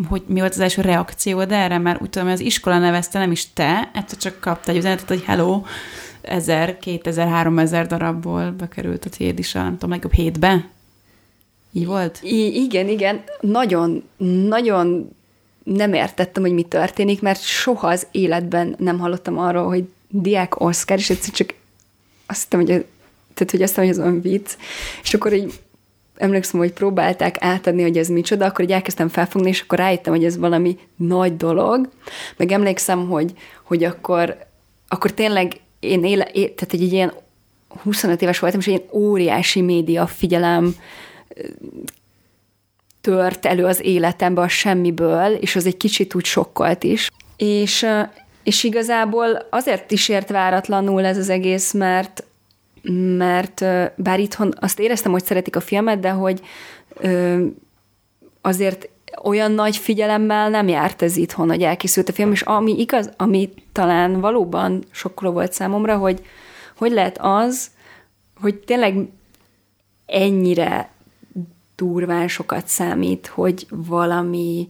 hogy 0.10 0.24
mi 0.28 0.40
volt 0.40 0.52
az 0.52 0.60
első 0.60 0.82
reakciód 0.82 1.52
erre? 1.52 1.78
Mert 1.78 2.02
úgy 2.02 2.10
tudom, 2.10 2.28
hogy 2.28 2.38
az 2.38 2.46
iskola 2.46 2.78
nevezte, 2.78 3.20
nem 3.20 3.32
is 3.32 3.54
te, 3.54 3.92
egyszer 3.94 4.18
csak 4.18 4.40
kaptál 4.40 4.74
egy 4.74 4.80
üzenetet, 4.80 5.08
hogy 5.08 5.24
hello, 5.24 5.62
ezer, 6.22 6.78
kétezer, 6.78 7.28
háromezer 7.28 7.88
darabból 7.88 8.52
bekerült 8.52 9.06
a 9.06 9.10
tiéd 9.10 9.40
is 9.40 9.52
nem 9.52 9.72
tudom, 9.72 9.90
legjobb 9.90 10.14
hétbe? 10.14 10.68
Így 11.72 11.86
volt? 11.86 12.20
I- 12.22 12.64
igen, 12.64 12.88
igen. 12.88 13.24
Nagyon, 13.40 14.04
nagyon 14.48 15.16
nem 15.64 15.94
értettem, 15.94 16.44
hogy 16.44 16.54
mi 16.54 16.64
történik, 16.64 17.22
mert 17.22 17.42
soha 17.42 17.88
az 17.88 18.08
életben 18.12 18.76
nem 18.78 19.00
hallottam 19.00 19.38
arról, 19.38 19.68
hogy 19.68 19.90
diák 20.10 20.60
Oscar, 20.60 20.98
és 20.98 21.10
egyszer 21.10 21.34
csak 21.34 21.54
azt 22.26 22.42
hittem, 22.42 22.60
hogy, 22.60 22.86
tehát, 23.40 23.52
hogy 23.52 23.62
azt 23.62 23.76
hittem, 23.76 23.88
hogy 23.88 23.98
ez 23.98 24.06
olyan 24.06 24.22
vicc, 24.22 24.52
és 25.04 25.14
akkor 25.14 25.34
így 25.34 25.54
emlékszem, 26.18 26.60
hogy 26.60 26.74
próbálták 26.74 27.36
átadni, 27.40 27.82
hogy 27.82 27.98
ez 27.98 28.08
micsoda, 28.08 28.46
akkor 28.46 28.66
így 28.66 28.72
elkezdtem 28.72 29.08
felfogni, 29.08 29.50
és 29.50 29.62
akkor 29.62 29.78
rájöttem, 29.78 30.14
hogy 30.14 30.26
ez 30.26 30.38
valami 30.38 30.78
nagy 30.96 31.38
dolog. 31.38 31.90
Meg 32.38 32.52
emlékszem, 32.52 33.08
hogy, 33.08 33.34
hogy 33.64 33.84
akkor, 33.84 34.38
akkor 34.88 35.12
tényleg 35.12 35.54
én 35.80 36.04
éle, 36.04 36.24
é, 36.24 36.50
tehát 36.50 36.74
egy 36.74 36.94
ilyen 36.94 37.14
25 37.84 38.22
éves 38.22 38.40
voltam, 38.40 38.60
és 38.60 38.68
ilyen 38.68 38.84
óriási 38.92 39.62
média 39.62 40.08
figyelem 40.08 40.76
tört 43.02 43.46
elő 43.46 43.66
az 43.66 43.84
életembe 43.84 44.42
a 44.42 44.48
semmiből, 44.48 45.34
és 45.34 45.56
az 45.56 45.66
egy 45.66 45.78
kicsit 45.78 46.16
úgy 46.16 46.26
sokkolt 46.26 46.84
is. 46.84 47.12
És, 47.38 47.86
és 48.44 48.64
igazából 48.64 49.48
azért 49.50 49.92
is 49.92 50.10
ért 50.10 50.30
váratlanul 50.30 51.06
ez 51.06 51.18
az 51.18 51.30
egész, 51.30 51.74
mert 51.74 52.24
mert 53.18 53.66
bár 53.96 54.20
itthon 54.20 54.54
azt 54.60 54.80
éreztem, 54.80 55.12
hogy 55.12 55.26
szeretik 55.26 55.56
a 55.56 55.60
filmet, 55.60 56.00
de 56.00 56.10
hogy 56.10 56.42
azért 58.42 58.90
olyan 59.24 59.52
nagy 59.52 59.78
figyelemmel 59.78 60.50
nem 60.50 60.68
járt 60.68 61.02
ez 61.02 61.18
itthon, 61.18 61.48
hogy 61.48 61.62
elkészült 61.62 62.10
a 62.10 62.14
film, 62.14 62.32
és 62.32 62.42
ami 62.42 62.80
igaz, 62.80 63.10
ami 63.18 63.50
talán 63.72 64.20
valóban 64.20 64.84
sokkoló 64.92 65.32
volt 65.32 65.54
számomra, 65.54 65.98
hogy 65.98 66.22
hogy 66.78 66.92
lehet 66.92 67.18
az, 67.22 67.70
hogy 68.42 68.56
tényleg 68.56 69.10
ennyire 70.06 70.90
durván 71.76 72.28
sokat 72.28 72.68
számít, 72.68 73.28
hogy 73.28 73.68
valami 73.70 74.68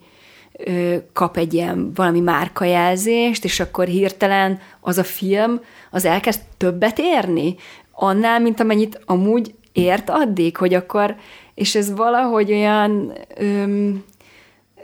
ö, 0.58 0.96
kap 1.14 1.38
egy 1.38 1.54
ilyen 1.54 1.94
valami 1.94 2.20
márkajelzést, 2.20 3.44
és 3.44 3.60
akkor 3.60 3.88
hirtelen 3.88 4.60
az 4.80 4.98
a 4.98 5.04
film 5.04 5.62
az 5.92 6.06
elkezd 6.06 6.42
többet 6.58 7.00
érni, 7.00 7.56
annál, 8.00 8.40
mint 8.40 8.60
amennyit 8.60 9.00
amúgy 9.06 9.54
ért 9.72 10.10
addig, 10.10 10.58
hogy 10.58 10.74
akkor, 10.74 11.16
és 11.54 11.76
ez 11.76 11.92
valahogy 11.92 12.52
olyan, 12.52 13.14
öm, 13.38 14.04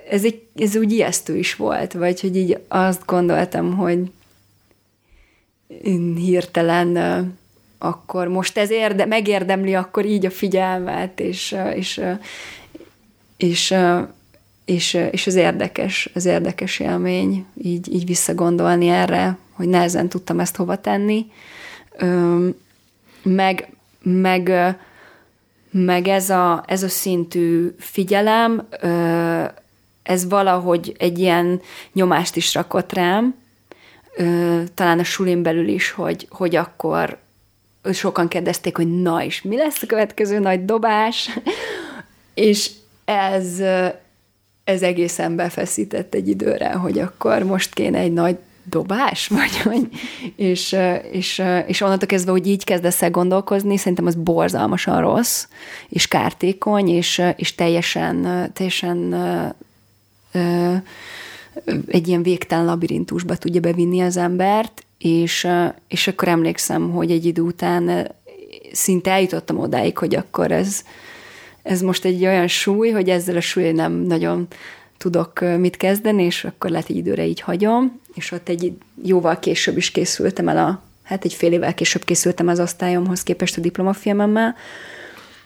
ez, 0.09 0.24
egy, 0.24 0.41
ez 0.55 0.76
úgy 0.76 0.91
ijesztő 0.91 1.38
is 1.38 1.55
volt, 1.55 1.93
vagy 1.93 2.22
hogy 2.22 2.36
így 2.36 2.57
azt 2.68 3.05
gondoltam, 3.05 3.76
hogy 3.76 3.99
hirtelen 6.16 6.97
akkor 7.78 8.28
most 8.28 8.57
ez 8.57 8.72
érde, 8.72 9.05
megérdemli 9.05 9.74
akkor 9.74 10.05
így 10.05 10.26
a 10.26 10.30
figyelmet, 10.30 11.20
és, 11.20 11.55
és, 11.76 12.01
és, 13.38 13.74
és, 14.66 14.93
és 15.11 15.28
az 15.28 15.36
érdekes, 15.36 16.09
az 16.13 16.26
érdekes 16.26 16.80
élmény 16.80 17.45
így, 17.63 17.93
így 17.93 18.05
visszagondolni 18.05 18.88
erre, 18.88 19.38
hogy 19.51 19.68
nehezen 19.68 20.09
tudtam 20.09 20.39
ezt 20.39 20.55
hova 20.55 20.76
tenni. 20.76 21.26
Meg, 23.26 23.69
meg, 24.03 24.51
meg 25.71 26.07
ez, 26.07 26.30
a, 26.30 26.63
ez 26.67 26.84
a 26.84 26.89
szintű 26.89 27.76
figyelem, 27.80 28.67
ez 30.03 30.28
valahogy 30.30 30.95
egy 30.97 31.19
ilyen 31.19 31.61
nyomást 31.93 32.36
is 32.36 32.53
rakott 32.53 32.93
rám, 32.93 33.36
talán 34.73 34.99
a 34.99 35.03
sulin 35.03 35.43
belül 35.43 35.67
is, 35.67 35.91
hogy, 35.91 36.28
hogy 36.30 36.55
akkor 36.55 37.17
sokan 37.93 38.28
kérdezték, 38.28 38.76
hogy 38.76 39.01
na 39.01 39.23
és 39.23 39.41
mi 39.41 39.57
lesz 39.57 39.82
a 39.82 39.86
következő 39.86 40.39
nagy 40.39 40.65
dobás, 40.65 41.30
és 42.34 42.71
ez, 43.05 43.59
ez 44.63 44.82
egészen 44.82 45.36
befeszített 45.36 46.13
egy 46.13 46.28
időre, 46.28 46.73
hogy 46.73 46.99
akkor 46.99 47.43
most 47.43 47.73
kéne 47.73 47.99
egy 47.99 48.13
nagy 48.13 48.38
dobás, 48.70 49.28
vagy 49.39 49.57
hogy, 49.57 49.88
és, 50.36 50.76
és, 51.11 51.41
és 51.68 51.82
onnantól 51.82 52.07
kezdve, 52.07 52.32
hogy 52.32 52.47
így 52.47 52.63
kezdesz 52.63 53.01
el 53.01 53.11
gondolkozni, 53.11 53.78
szerintem 53.78 54.05
az 54.05 54.16
borzalmasan 54.16 55.01
rossz, 55.01 55.47
és 55.89 56.07
kártékony, 56.07 56.89
és, 56.89 57.22
és 57.36 57.55
teljesen, 57.55 58.49
teljesen 58.53 59.13
ö, 60.32 60.76
egy 61.88 62.07
ilyen 62.07 62.24
végtelen 62.24 62.66
labirintusba 62.66 63.36
tudja 63.36 63.61
bevinni 63.61 64.01
az 64.01 64.18
embert, 64.18 64.86
és, 64.97 65.47
és 65.88 66.07
akkor 66.07 66.28
emlékszem, 66.28 66.91
hogy 66.91 67.11
egy 67.11 67.26
idő 67.26 67.41
után 67.41 68.11
szinte 68.72 69.11
eljutottam 69.11 69.59
odáig, 69.59 69.97
hogy 69.97 70.16
akkor 70.16 70.51
ez, 70.51 70.82
ez 71.63 71.82
most 71.82 72.05
egy 72.05 72.26
olyan 72.26 72.47
súly, 72.47 72.89
hogy 72.89 73.09
ezzel 73.09 73.36
a 73.36 73.41
súly 73.41 73.72
nem 73.72 73.93
nagyon 73.93 74.47
tudok 74.98 75.39
mit 75.58 75.78
kezdeni, 75.78 76.24
és 76.24 76.43
akkor 76.43 76.70
lehet 76.70 76.89
egy 76.89 76.96
időre 76.96 77.26
így 77.26 77.39
hagyom, 77.39 78.00
és 78.14 78.32
ott 78.32 78.50
egy 78.50 78.74
jóval 79.04 79.39
később 79.39 79.78
is 79.78 79.91
készültem 79.91 80.48
el 80.48 80.58
a, 80.58 80.82
hát 81.04 81.26
egy 81.26 81.34
fél 81.34 81.52
évvel 81.52 81.74
később 81.74 82.04
készültem 82.04 82.48
az 82.48 82.60
osztályomhoz 82.60 83.24
képest 83.24 83.58
a 83.58 83.62
diplomafilmemmel, 83.62 84.56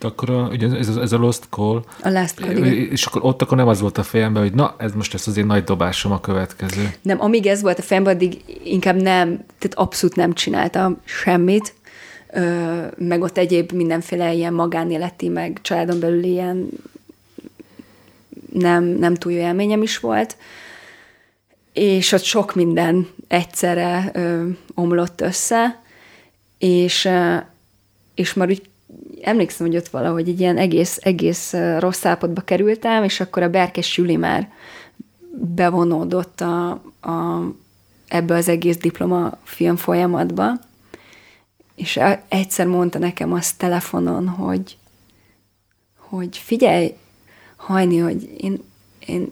akkor 0.02 0.30
a, 0.30 0.48
ugye 0.52 0.68
ez, 0.78 0.96
ez 0.96 1.12
a 1.12 1.18
Lost 1.18 1.44
Call. 1.50 1.84
A 2.04 2.10
Last 2.10 2.36
Call, 2.36 2.52
igen. 2.52 2.74
És 2.74 3.06
akkor 3.06 3.26
ott 3.26 3.42
akkor 3.42 3.58
nem 3.58 3.68
az 3.68 3.80
volt 3.80 3.98
a 3.98 4.04
fejemben, 4.04 4.42
hogy 4.42 4.54
na, 4.54 4.76
ez 4.78 4.94
most 4.94 5.14
lesz 5.14 5.28
az 5.28 5.38
én 5.38 5.46
nagy 5.46 5.64
dobásom 5.64 6.12
a 6.12 6.20
következő. 6.20 6.94
Nem, 7.02 7.22
amíg 7.22 7.46
ez 7.46 7.62
volt 7.62 7.80
a 7.80 7.82
fejemben, 7.82 8.16
addig 8.16 8.38
inkább 8.64 8.96
nem, 8.96 9.28
tehát 9.36 9.74
abszolút 9.74 10.16
nem 10.16 10.34
csináltam 10.34 10.98
semmit, 11.04 11.74
meg 12.98 13.22
ott 13.22 13.38
egyéb 13.38 13.72
mindenféle 13.72 14.34
ilyen 14.34 14.54
magánéleti, 14.54 15.28
meg 15.28 15.60
családon 15.62 16.00
belül 16.00 16.24
ilyen 16.24 16.70
nem, 18.52 18.84
nem 18.84 19.16
túl 19.16 19.32
jó 19.32 19.40
élményem 19.40 19.82
is 19.82 20.00
volt, 20.00 20.38
és 21.74 22.12
ott 22.12 22.24
sok 22.24 22.56
minden 22.56 23.08
egyszerre 23.28 24.10
ö, 24.14 24.48
omlott 24.74 25.22
össze, 25.22 25.82
és, 26.58 27.06
ö, 27.06 27.36
és 28.16 28.34
már 28.34 28.50
úgy 28.50 28.70
emlékszem, 29.22 29.68
hogy 29.68 29.76
ott 29.76 29.88
valahogy 29.88 30.30
egy 30.30 30.40
ilyen 30.40 30.58
egész, 30.58 30.98
egész 31.02 31.54
rossz 31.78 32.06
állapotba 32.06 32.42
kerültem, 32.42 33.04
és 33.04 33.20
akkor 33.20 33.44
a 33.44 33.50
Berkes 33.50 33.98
Jüli 33.98 34.16
már 34.16 34.52
bevonódott 35.32 36.42
a, 36.42 36.70
a, 37.02 37.44
ebbe 38.08 38.36
az 38.36 38.48
egész 38.48 38.78
diploma 38.78 39.38
film 39.44 39.76
folyamatba, 39.76 40.52
és 41.76 42.00
egyszer 42.28 42.68
mondta 42.68 43.00
nekem 43.00 43.34
azt 43.34 43.58
telefonon, 43.58 44.28
hogy, 44.28 44.78
hogy 45.98 46.38
figyelj, 46.38 46.94
hajni, 47.60 47.98
hogy 47.98 48.30
én, 48.38 48.64
én, 49.06 49.32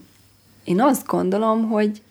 én 0.63 0.82
azt 0.82 1.05
gondolom, 1.05 1.69
hogy, 1.69 2.01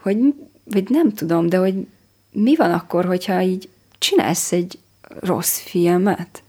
hogy, 0.00 0.18
vagy 0.64 0.90
nem 0.90 1.12
tudom, 1.12 1.48
de 1.48 1.56
hogy 1.56 1.86
mi 2.32 2.56
van 2.56 2.72
akkor, 2.72 3.04
hogyha 3.04 3.40
így 3.40 3.68
csinálsz 3.98 4.52
egy 4.52 4.78
rossz 5.20 5.58
filmet? 5.58 6.42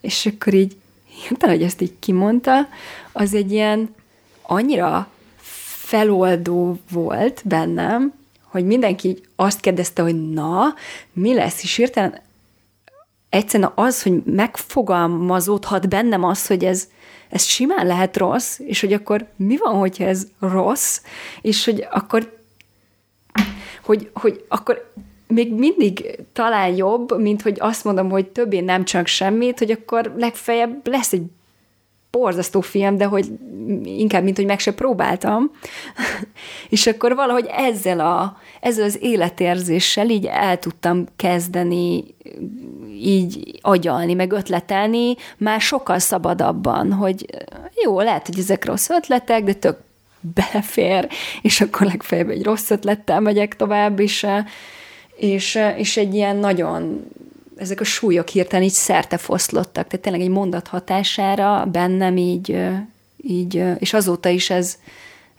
És 0.00 0.26
akkor 0.26 0.54
így, 0.54 0.76
utána, 1.30 1.52
hogy 1.52 1.62
ezt 1.62 1.80
így 1.80 1.94
kimondta, 1.98 2.68
az 3.12 3.34
egy 3.34 3.52
ilyen 3.52 3.94
annyira 4.42 5.10
feloldó 5.86 6.78
volt 6.90 7.42
bennem, 7.44 8.12
hogy 8.42 8.64
mindenki 8.64 9.08
így 9.08 9.28
azt 9.36 9.60
kérdezte, 9.60 10.02
hogy 10.02 10.30
na, 10.30 10.74
mi 11.12 11.34
lesz, 11.34 11.62
és 11.62 11.76
hirtelen 11.76 12.20
egyszerűen 13.28 13.72
az, 13.74 14.02
hogy 14.02 14.22
megfogalmazódhat 14.24 15.88
bennem 15.88 16.24
az, 16.24 16.46
hogy 16.46 16.64
ez, 16.64 16.88
ez 17.32 17.42
simán 17.44 17.86
lehet 17.86 18.16
rossz, 18.16 18.58
és 18.58 18.80
hogy 18.80 18.92
akkor 18.92 19.26
mi 19.36 19.56
van, 19.56 19.74
hogyha 19.74 20.04
ez 20.04 20.26
rossz, 20.40 21.00
és 21.40 21.64
hogy 21.64 21.86
akkor 21.90 22.40
hogy, 23.84 24.10
hogy 24.14 24.44
akkor 24.48 24.92
még 25.26 25.54
mindig 25.54 26.18
talán 26.32 26.76
jobb, 26.76 27.20
mint 27.20 27.42
hogy 27.42 27.56
azt 27.60 27.84
mondom, 27.84 28.10
hogy 28.10 28.26
többé 28.26 28.60
nem 28.60 28.84
csak 28.84 29.06
semmit, 29.06 29.58
hogy 29.58 29.70
akkor 29.70 30.14
legfeljebb 30.16 30.88
lesz 30.88 31.12
egy 31.12 31.22
borzasztó 32.10 32.60
film, 32.60 32.96
de 32.96 33.04
hogy 33.04 33.26
inkább, 33.84 34.22
mint 34.22 34.36
hogy 34.36 34.46
meg 34.46 34.58
se 34.58 34.72
próbáltam. 34.72 35.50
és 36.68 36.86
akkor 36.86 37.14
valahogy 37.14 37.46
ezzel, 37.56 38.00
a, 38.00 38.36
ezzel 38.60 38.84
az 38.84 38.98
életérzéssel 39.02 40.10
így 40.10 40.26
el 40.26 40.58
tudtam 40.58 41.06
kezdeni 41.16 42.04
így 43.02 43.58
agyalni, 43.60 44.14
meg 44.14 44.32
ötletelni, 44.32 45.14
már 45.36 45.60
sokkal 45.60 45.98
szabadabban, 45.98 46.92
hogy 46.92 47.26
jó, 47.84 48.00
lehet, 48.00 48.26
hogy 48.26 48.38
ezek 48.38 48.64
rossz 48.64 48.88
ötletek, 48.88 49.44
de 49.44 49.52
tök 49.52 49.78
belefér, 50.20 51.08
és 51.42 51.60
akkor 51.60 51.86
legfeljebb 51.86 52.30
egy 52.30 52.42
rossz 52.42 52.70
ötlettel 52.70 53.20
megyek 53.20 53.56
tovább, 53.56 54.00
és 54.00 54.26
és, 55.16 55.58
és 55.76 55.96
egy 55.96 56.14
ilyen 56.14 56.36
nagyon, 56.36 57.04
ezek 57.56 57.80
a 57.80 57.84
súlyok 57.84 58.28
hirtelen 58.28 58.64
így 58.64 58.72
szerte 58.72 59.16
foszlottak, 59.16 59.86
tehát 59.86 60.00
tényleg 60.00 60.22
egy 60.22 60.28
mondat 60.28 60.68
hatására 60.68 61.66
bennem 61.72 62.16
így, 62.16 62.58
így 63.16 63.62
és 63.78 63.92
azóta 63.92 64.28
is 64.28 64.50
ez, 64.50 64.78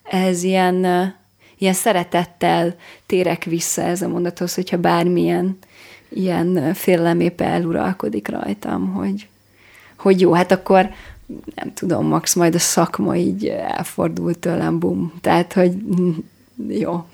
ez 0.03 0.43
ilyen, 0.43 0.76
ilyen 1.57 1.74
szeretettel 1.74 2.76
térek 3.05 3.43
vissza 3.43 3.82
ez 3.82 4.01
a 4.01 4.07
mondathoz, 4.07 4.53
hogyha 4.53 4.78
bármilyen 4.78 5.57
ilyen 6.14 6.74
félelem 6.74 7.20
éppen 7.20 7.47
eluralkodik 7.47 8.28
rajtam, 8.28 8.93
hogy, 8.93 9.28
hogy 9.97 10.22
jó, 10.22 10.34
hát 10.34 10.51
akkor 10.51 10.89
nem 11.55 11.74
tudom, 11.74 12.07
max 12.07 12.34
majd 12.34 12.55
a 12.55 12.59
szakma 12.59 13.16
így 13.16 13.47
elfordult 13.47 14.38
tőlem, 14.38 14.80
bum. 14.80 15.14
Tehát, 15.22 15.53
hogy 15.53 15.76
jó. 16.68 17.05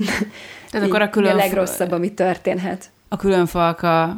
Tehát 0.69 0.87
akkor 0.87 1.01
a 1.01 1.09
külön... 1.09 1.31
A 1.31 1.35
legrosszabb, 1.35 1.91
ami 1.91 2.13
történhet. 2.13 2.89
A 3.07 3.15
különfalka 3.15 4.17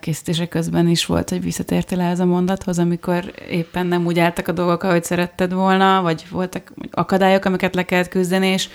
készítése 0.00 0.48
közben 0.48 0.88
is 0.88 1.06
volt, 1.06 1.28
hogy 1.30 1.42
visszatértél 1.42 2.00
ez 2.00 2.20
a 2.20 2.24
mondathoz, 2.24 2.78
amikor 2.78 3.32
éppen 3.48 3.86
nem 3.86 4.06
úgy 4.06 4.18
álltak 4.18 4.48
a 4.48 4.52
dolgok, 4.52 4.82
ahogy 4.82 5.04
szeretted 5.04 5.52
volna, 5.52 6.02
vagy 6.02 6.26
voltak 6.30 6.72
akadályok, 6.90 7.44
amiket 7.44 7.74
le 7.74 7.84
kellett 7.84 8.08
küzdeni, 8.08 8.46
és 8.46 8.68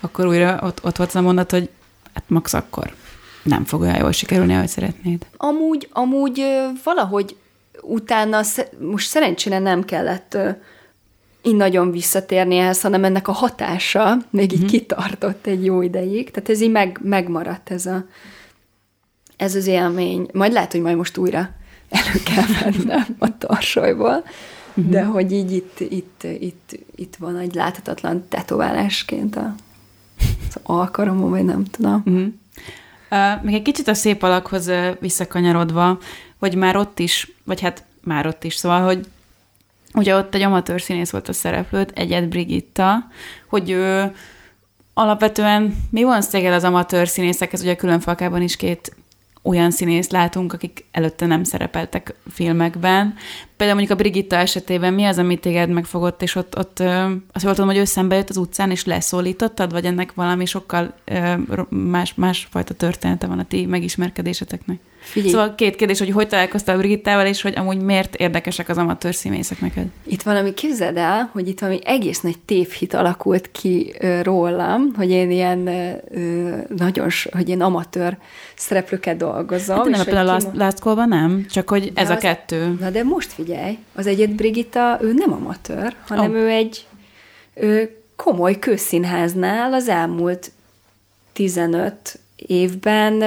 akkor 0.00 0.26
újra 0.26 0.58
ott, 0.62 0.84
ott 0.84 0.96
volt 0.96 1.14
a 1.14 1.20
mondat, 1.20 1.50
hogy 1.50 1.68
hát 2.14 2.24
max 2.26 2.54
akkor 2.54 2.94
nem 3.44 3.64
fog 3.64 3.80
olyan 3.80 3.98
jól 3.98 4.12
sikerülni, 4.12 4.54
ahogy 4.54 4.68
szeretnéd. 4.68 5.26
Amúgy, 5.36 5.88
amúgy 5.92 6.42
valahogy 6.84 7.36
utána, 7.82 8.40
most 8.78 9.08
szerencsére 9.08 9.58
nem 9.58 9.84
kellett 9.84 10.36
így 11.42 11.56
nagyon 11.56 11.90
visszatérni 11.90 12.56
ehhez, 12.56 12.80
hanem 12.80 13.04
ennek 13.04 13.28
a 13.28 13.32
hatása 13.32 14.16
még 14.30 14.52
így 14.52 14.58
mm-hmm. 14.58 14.66
kitartott 14.66 15.46
egy 15.46 15.64
jó 15.64 15.82
ideig. 15.82 16.30
Tehát 16.30 16.48
ez 16.48 16.60
így 16.60 16.70
meg, 16.70 16.98
megmaradt 17.02 17.70
ez, 17.70 17.86
a, 17.86 18.06
ez 19.36 19.54
az 19.54 19.66
élmény. 19.66 20.28
Majd 20.32 20.52
lehet, 20.52 20.72
hogy 20.72 20.80
majd 20.80 20.96
most 20.96 21.16
újra 21.16 21.38
elő 21.88 22.20
kell 22.24 22.72
vennem 22.72 23.06
a 23.18 23.38
tarsolyból, 23.38 24.24
mm-hmm. 24.80 24.90
de 24.90 25.04
hogy 25.04 25.32
így 25.32 25.52
itt, 25.52 25.80
itt, 25.80 26.22
itt, 26.22 26.78
itt 26.94 27.16
van 27.16 27.36
egy 27.36 27.54
láthatatlan 27.54 28.24
tetoválásként 28.28 29.36
a, 29.36 29.54
az 30.48 30.56
alkaromon, 30.62 31.30
vagy 31.30 31.44
nem 31.44 31.64
tudom. 31.64 32.02
Mm-hmm. 32.10 32.26
Még 33.42 33.54
egy 33.54 33.62
kicsit 33.62 33.88
a 33.88 33.94
szép 33.94 34.22
alakhoz 34.22 34.70
visszakanyarodva, 35.00 35.98
hogy 36.38 36.54
már 36.54 36.76
ott 36.76 36.98
is, 36.98 37.30
vagy 37.44 37.60
hát 37.60 37.84
már 38.00 38.26
ott 38.26 38.44
is, 38.44 38.54
szóval, 38.54 38.82
hogy 38.82 39.06
ugye 39.94 40.16
ott 40.16 40.34
egy 40.34 40.42
amatőr 40.42 40.80
színész 40.80 41.10
volt 41.10 41.28
a 41.28 41.32
szereplőt, 41.32 41.92
Egyet 41.94 42.28
Brigitta, 42.28 43.06
hogy 43.48 43.70
ő 43.70 44.14
alapvetően 44.94 45.76
mi 45.90 46.02
van 46.02 46.22
szegel 46.22 46.52
az 46.52 46.64
amatőr 46.64 47.08
színészekhez, 47.08 47.60
ugye 47.60 47.72
a 47.72 47.76
különfalkában 47.76 48.42
is 48.42 48.56
két 48.56 48.96
olyan 49.44 49.70
színészt 49.70 50.12
látunk, 50.12 50.52
akik 50.52 50.84
előtte 50.90 51.26
nem 51.26 51.44
szerepeltek 51.44 52.14
filmekben. 52.30 53.14
Például 53.56 53.78
mondjuk 53.78 53.98
a 53.98 54.02
Brigitta 54.02 54.36
esetében 54.36 54.94
mi 54.94 55.04
az, 55.04 55.18
amit 55.18 55.40
téged 55.40 55.68
megfogott, 55.68 56.22
és 56.22 56.34
ott, 56.34 56.58
ott 56.58 56.82
azt 57.32 57.44
jól 57.44 57.54
hogy 57.54 57.76
ő 57.76 57.84
jött 58.16 58.28
az 58.28 58.36
utcán, 58.36 58.70
és 58.70 58.84
leszólítottad, 58.84 59.72
vagy 59.72 59.84
ennek 59.84 60.14
valami 60.14 60.46
sokkal 60.46 60.94
más, 61.68 62.14
másfajta 62.14 62.74
története 62.74 63.26
van 63.26 63.38
a 63.38 63.44
ti 63.44 63.66
megismerkedéseteknek? 63.66 64.78
Figyelj. 65.04 65.32
Szóval 65.32 65.54
két 65.54 65.76
kérdés, 65.76 65.98
hogy 65.98 66.10
hogy 66.10 66.28
találkoztál 66.28 66.76
Brigittával, 66.76 67.26
és 67.26 67.42
hogy 67.42 67.52
amúgy 67.56 67.80
miért 67.80 68.14
érdekesek 68.14 68.68
az 68.68 68.78
amatőr 68.78 69.14
színészek 69.14 69.60
neked? 69.60 69.86
Itt 70.06 70.22
valami, 70.22 70.54
képzeld 70.54 70.96
el, 70.96 71.30
hogy 71.32 71.48
itt 71.48 71.60
valami 71.60 71.80
egész 71.84 72.20
nagy 72.20 72.38
tévhit 72.38 72.94
alakult 72.94 73.50
ki 73.52 73.94
ö, 73.98 74.22
rólam, 74.22 74.92
hogy 74.96 75.10
én 75.10 75.30
ilyen 75.30 75.66
ö, 75.66 76.56
nagyon, 76.76 77.08
hogy 77.32 77.48
én 77.48 77.62
amatőr 77.62 78.18
szereplőket 78.56 79.16
dolgozom. 79.16 79.76
Hát 79.76 79.84
nem, 79.84 80.00
és 80.00 80.04
például 80.04 80.28
a 80.28 80.40
Last 80.52 80.78
Call-ban 80.78 81.08
nem, 81.08 81.46
csak 81.50 81.68
hogy 81.68 81.92
ez 81.94 82.10
az, 82.10 82.16
a 82.16 82.18
kettő. 82.18 82.76
Na 82.80 82.90
de 82.90 83.02
most 83.02 83.32
figyelj, 83.32 83.78
az 83.94 84.06
egyet 84.06 84.34
Brigitta, 84.34 84.98
ő 85.00 85.12
nem 85.12 85.32
amatőr, 85.32 85.94
hanem 86.06 86.30
oh. 86.30 86.36
ő 86.36 86.48
egy 86.48 86.86
ő 87.54 87.98
komoly 88.16 88.58
közszínháznál 88.58 89.72
az 89.72 89.88
elmúlt 89.88 90.52
15 91.32 92.18
évben 92.36 93.22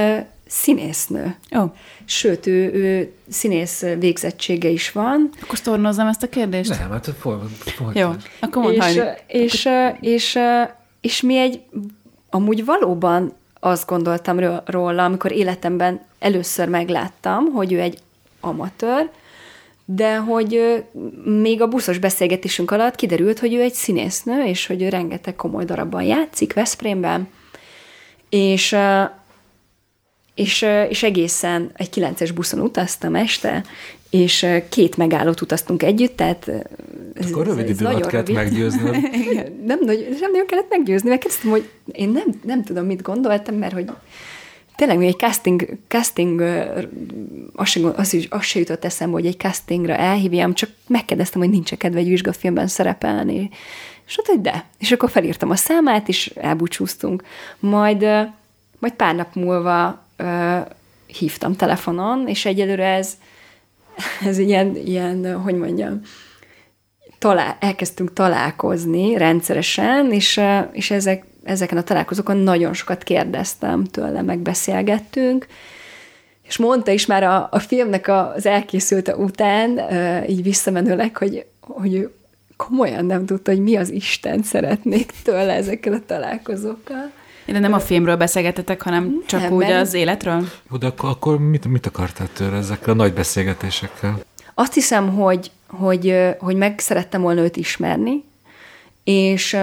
színésznő. 0.48 1.36
Ó, 1.58 1.62
Sőt, 2.06 2.48
ő, 2.48 2.74
ő 2.74 3.12
színész 3.30 3.82
végzettsége 4.00 4.70
is 4.70 4.92
van. 4.92 5.30
akkor 5.42 5.58
sztornozzam 5.58 6.08
ezt 6.08 6.24
a 6.24 6.30
kérdést? 6.30 6.80
Nem, 6.80 6.92
hát 6.92 7.10
fol, 7.20 7.50
fol, 7.60 7.92
Jó, 7.96 8.10
akkor 8.40 8.62
mondd, 8.62 8.76
és, 8.76 8.82
Hajni. 8.82 9.02
és, 9.28 9.70
és, 10.02 10.40
és 11.02 11.22
mi 11.22 11.38
egy, 11.38 11.62
amúgy 12.30 12.66
valóban 12.66 13.34
azt 13.60 13.88
gondoltam 13.88 14.40
ró- 14.40 14.62
róla, 14.66 15.04
amikor 15.04 15.32
életemben 15.32 16.02
először 16.20 16.68
megláttam, 16.70 17.46
hogy 17.46 17.74
ő 17.74 17.80
egy 17.80 17.98
amatőr, 18.40 19.10
de 19.86 20.18
hogy 20.18 20.84
még 21.24 21.62
a 21.62 21.68
buszos 21.68 21.98
beszélgetésünk 21.98 22.72
alatt 22.72 22.96
kiderült, 22.96 23.40
hogy 23.40 23.54
ő 23.54 23.62
egy 23.62 23.74
színésznő, 23.74 24.44
és 24.44 24.68
hogy 24.68 24.82
ő 24.82 24.90
rengeteg 24.90 25.36
komoly 25.36 25.66
darabban 25.66 26.04
játszik 26.04 26.54
Veszprémben, 26.54 27.28
és, 28.30 28.76
és, 30.38 30.66
és 30.90 31.04
egészen 31.04 31.72
egy 31.74 31.90
kilences 31.90 32.32
buszon 32.32 32.60
utaztam 32.60 33.16
este, 33.16 33.64
és 34.10 34.48
két 34.70 34.98
megállót 34.98 35.42
utaztunk 35.42 35.84
együtt, 35.84 36.16
tehát 36.16 36.48
ez, 37.14 37.32
Akkor 37.32 37.46
rövid 37.46 37.70
idő 37.70 37.86
alatt 37.86 38.06
kellett 38.06 38.28
rövid. 38.28 38.44
meggyőznöd. 38.44 38.92
nem, 39.66 39.80
nagy, 39.82 40.18
nem 40.20 40.32
nagyon 40.32 40.48
kellett 40.48 40.70
meggyőzni, 40.70 41.10
mert 41.10 41.22
kérdeztem, 41.22 41.50
hogy 41.50 41.70
én 41.92 42.10
nem, 42.10 42.26
nem 42.46 42.64
tudom, 42.64 42.86
mit 42.86 43.02
gondoltam, 43.02 43.56
mert 43.56 43.74
hogy 43.74 43.86
tényleg 44.76 44.98
még 44.98 45.08
egy 45.08 45.18
casting, 45.18 45.78
casting 45.88 46.40
ö, 46.40 46.82
az 47.56 47.68
se, 47.68 47.80
az, 47.96 48.14
is, 48.14 48.28
az 48.30 48.44
se 48.44 48.60
jutott 48.60 48.86
eszembe, 48.86 49.14
hogy 49.14 49.26
egy 49.26 49.38
castingra 49.38 49.96
elhívjam, 49.96 50.54
csak 50.54 50.70
megkérdeztem, 50.88 51.42
hogy 51.42 51.50
nincs 51.50 51.74
kedve 51.74 52.00
egy 52.00 52.08
vizsgafilmben 52.08 52.68
szerepelni. 52.68 53.50
És 54.08 54.18
ott, 54.18 54.28
hogy 54.28 54.42
de. 54.42 54.66
És 54.78 54.92
akkor 54.92 55.10
felírtam 55.10 55.50
a 55.50 55.56
számát, 55.56 56.08
és 56.08 56.32
elbúcsúztunk. 56.36 57.24
Majd, 57.60 58.02
majd 58.80 58.94
pár 58.94 59.16
nap 59.16 59.36
múlva 59.36 60.06
ö, 60.18 60.58
hívtam 61.08 61.56
telefonon, 61.56 62.28
és 62.28 62.46
egyelőre 62.46 62.94
ez, 62.94 63.18
ez 64.30 64.38
ilyen, 64.38 64.76
ilyen, 64.76 65.42
hogy 65.42 65.56
mondjam, 65.56 66.02
talál, 67.20 67.58
elkezdtünk 67.60 68.14
találkozni 68.14 69.18
rendszeresen, 69.18 70.12
és, 70.12 70.42
és 70.72 70.92
ezek, 70.92 71.26
ezeken 71.44 71.78
a 71.78 71.84
találkozókon 71.84 72.38
nagyon 72.38 72.74
sokat 72.74 73.04
kérdeztem 73.04 73.84
tőle, 73.84 74.22
megbeszélgettünk, 74.22 75.48
és 76.48 76.58
mondta 76.58 76.92
is 76.92 77.06
már 77.06 77.24
a, 77.24 77.48
a 77.52 77.60
filmnek 77.60 78.08
az 78.08 78.46
elkészülte 78.46 79.16
után, 79.16 79.80
így 80.30 80.44
visszamenőleg, 80.44 81.18
hogy, 81.18 81.46
hogy 81.60 82.10
komolyan 82.58 83.06
nem 83.06 83.26
tudta, 83.26 83.52
hogy 83.52 83.62
mi 83.62 83.76
az 83.76 83.90
Isten 83.90 84.44
szeretnék 84.44 85.12
tőle 85.24 85.54
ezekkel 85.54 85.94
a 85.94 86.02
találkozókkal. 86.06 87.12
De 87.52 87.60
nem 87.60 87.74
a 87.74 87.80
filmről 87.80 88.16
beszélgetetek, 88.16 88.82
hanem 88.82 89.24
csak 89.26 89.42
Nem, 89.42 89.52
úgy 89.52 89.68
mert- 89.68 89.82
az 89.82 89.94
életről? 89.94 90.48
Jó, 90.72 90.78
de 90.78 90.88
akkor, 90.88 91.10
akkor 91.10 91.40
mit, 91.40 91.66
mit 91.66 91.86
akartál 91.86 92.30
tőle 92.34 92.58
ezekkel 92.58 92.94
a 92.94 92.96
nagy 92.96 93.14
beszélgetésekkel? 93.14 94.20
Azt 94.54 94.74
hiszem, 94.74 95.16
hogy, 95.16 95.52
hogy, 95.68 96.16
hogy 96.40 96.56
meg 96.56 96.80
szerettem 96.80 97.22
volna 97.22 97.42
őt 97.42 97.58
ismerni, 97.58 98.24
és, 99.04 99.58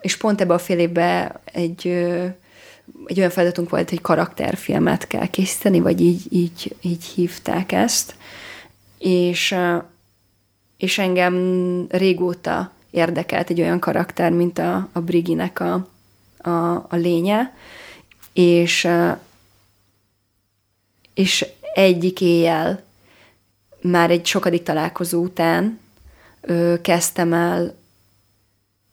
és 0.00 0.16
pont 0.16 0.40
ebbe 0.40 0.54
a 0.54 0.58
fél 0.58 0.78
évben 0.78 1.32
egy, 1.44 1.86
egy 3.06 3.18
olyan 3.18 3.30
feladatunk 3.30 3.70
volt, 3.70 3.88
hogy 3.88 4.00
karakterfilmet 4.00 5.06
kell 5.06 5.26
készíteni, 5.26 5.80
vagy 5.80 6.00
így, 6.00 6.22
így, 6.30 6.76
így 6.80 7.04
hívták 7.04 7.72
ezt, 7.72 8.14
és, 8.98 9.54
és 10.76 10.98
engem 10.98 11.34
régóta 11.90 12.72
érdekelt 12.90 13.50
egy 13.50 13.60
olyan 13.60 13.78
karakter, 13.78 14.32
mint 14.32 14.58
a, 14.58 14.88
a 14.92 15.00
Briginek 15.00 15.60
a, 15.60 15.88
a, 16.48 16.74
a 16.88 16.96
lénye, 16.96 17.54
és, 18.32 18.88
és 21.14 21.46
egyik 21.74 22.20
éjjel 22.20 22.82
már 23.80 24.10
egy 24.10 24.26
sokadik 24.26 24.62
találkozó 24.62 25.22
után 25.22 25.80
kezdtem 26.82 27.32
el 27.32 27.74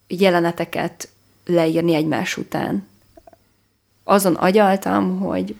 jeleneteket 0.07 1.09
leírni 1.45 1.93
egymás 1.93 2.37
után. 2.37 2.87
Azon 4.03 4.35
agyaltam, 4.35 5.19
hogy, 5.19 5.55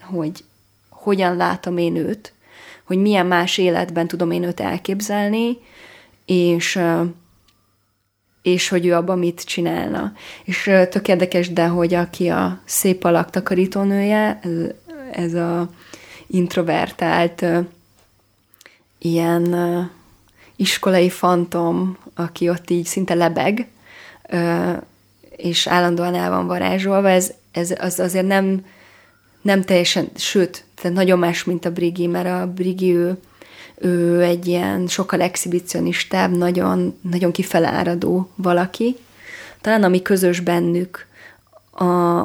hogy 0.00 0.44
hogyan 0.88 1.36
látom 1.36 1.78
én 1.78 1.96
őt, 1.96 2.32
hogy 2.84 2.98
milyen 2.98 3.26
más 3.26 3.58
életben 3.58 4.08
tudom 4.08 4.30
én 4.30 4.42
őt 4.42 4.60
elképzelni, 4.60 5.58
és, 6.24 6.78
és 8.42 8.68
hogy 8.68 8.86
ő 8.86 8.94
abban 8.94 9.18
mit 9.18 9.44
csinálna. 9.44 10.12
És 10.44 10.70
tök 10.90 11.08
érdekes, 11.08 11.52
de 11.52 11.66
hogy 11.66 11.94
aki 11.94 12.28
a 12.28 12.60
szép 12.64 13.04
alak 13.04 13.30
takarítónője, 13.30 14.40
ez, 14.42 14.50
ez 15.12 15.34
a 15.34 15.68
introvertált 16.26 17.44
ilyen 18.98 19.56
iskolai 20.56 21.10
fantom, 21.10 21.98
aki 22.14 22.48
ott 22.48 22.70
így 22.70 22.84
szinte 22.84 23.14
lebeg, 23.14 23.68
és 25.36 25.66
állandóan 25.66 26.14
el 26.14 26.30
van 26.30 26.46
varázsolva, 26.46 27.10
ez, 27.10 27.32
ez 27.52 27.74
az 27.78 27.98
azért 27.98 28.26
nem, 28.26 28.64
nem 29.42 29.62
teljesen, 29.62 30.10
sőt, 30.16 30.64
tehát 30.74 30.96
nagyon 30.96 31.18
más, 31.18 31.44
mint 31.44 31.64
a 31.64 31.72
Brigi, 31.72 32.06
mert 32.06 32.42
a 32.42 32.52
Brigi 32.52 32.94
ő, 32.94 33.18
ő 33.80 34.22
egy 34.22 34.46
ilyen 34.46 34.86
sokkal 34.86 35.20
exhibicionistább, 35.20 36.36
nagyon, 36.36 36.98
nagyon 37.10 37.32
kifele 37.32 37.68
áradó 37.68 38.30
valaki. 38.34 38.96
Talán 39.60 39.82
ami 39.82 40.02
közös 40.02 40.40
bennük 40.40 41.06
a 41.72 42.22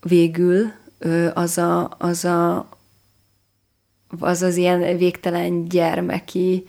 végül, 0.00 0.72
az 1.34 1.58
a, 1.58 1.94
az 1.98 2.24
a 2.24 2.68
az 4.18 4.42
az 4.42 4.56
ilyen 4.56 4.96
végtelen 4.96 5.68
gyermeki 5.68 6.66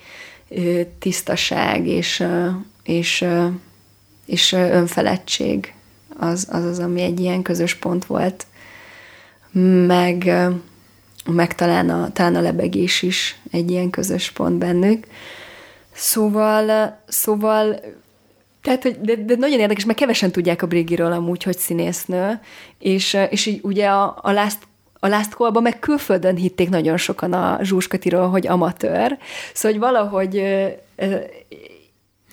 tisztaság 0.99 1.87
és, 1.87 2.23
és, 2.83 3.25
és 4.25 4.51
önfeledtség 4.51 5.73
az, 6.17 6.47
az 6.51 6.63
az, 6.63 6.79
ami 6.79 7.01
egy 7.01 7.19
ilyen 7.19 7.41
közös 7.41 7.75
pont 7.75 8.05
volt. 8.05 8.45
Meg, 9.87 10.31
meg 11.33 11.55
talán, 11.55 11.89
a, 11.89 12.11
talán 12.11 12.35
a 12.35 12.41
lebegés 12.41 13.01
is 13.01 13.39
egy 13.51 13.71
ilyen 13.71 13.89
közös 13.89 14.31
pont 14.31 14.57
bennük. 14.57 15.05
Szóval, 15.93 16.97
szóval 17.07 17.79
tehát, 18.61 18.83
hogy, 18.83 18.99
de, 19.01 19.15
de 19.15 19.35
nagyon 19.35 19.59
érdekes, 19.59 19.85
mert 19.85 19.97
kevesen 19.97 20.31
tudják 20.31 20.61
a 20.61 20.67
Brigiről 20.67 21.11
amúgy, 21.11 21.43
hogy 21.43 21.57
színésznő, 21.57 22.39
és, 22.79 23.17
és 23.29 23.45
így 23.45 23.59
ugye 23.63 23.87
a, 23.87 24.19
a 24.21 24.31
Last 24.31 24.57
a 24.99 25.07
Last 25.07 25.31
Call-ban 25.31 25.61
meg 25.61 25.79
külföldön 25.79 26.35
hitték 26.35 26.69
nagyon 26.69 26.97
sokan 26.97 27.33
a 27.33 27.59
Zsúskatiról, 27.61 28.29
hogy 28.29 28.47
amatőr. 28.47 29.17
Szóval, 29.53 29.71
hogy 29.71 29.79
valahogy 29.79 30.35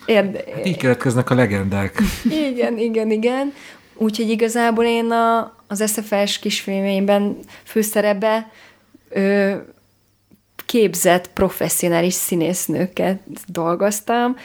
érde, 0.07 0.45
Hát 0.55 0.67
így 0.67 0.77
keletkeznek 0.77 1.31
a 1.31 1.35
legendák. 1.35 1.99
igen, 2.51 2.79
igen, 2.79 3.11
igen. 3.11 3.53
Úgyhogy 3.95 4.31
igazából 4.31 4.85
én 4.85 5.11
a, 5.11 5.57
az 5.67 5.93
SFS 5.93 6.39
kisfilmjeimben 6.39 7.39
főszerepbe 7.65 8.51
ö, 9.15 9.57
képzett 10.67 11.31
professzionális 11.31 12.15
színésznőket 12.15 13.21
dolgoztam. 13.47 14.37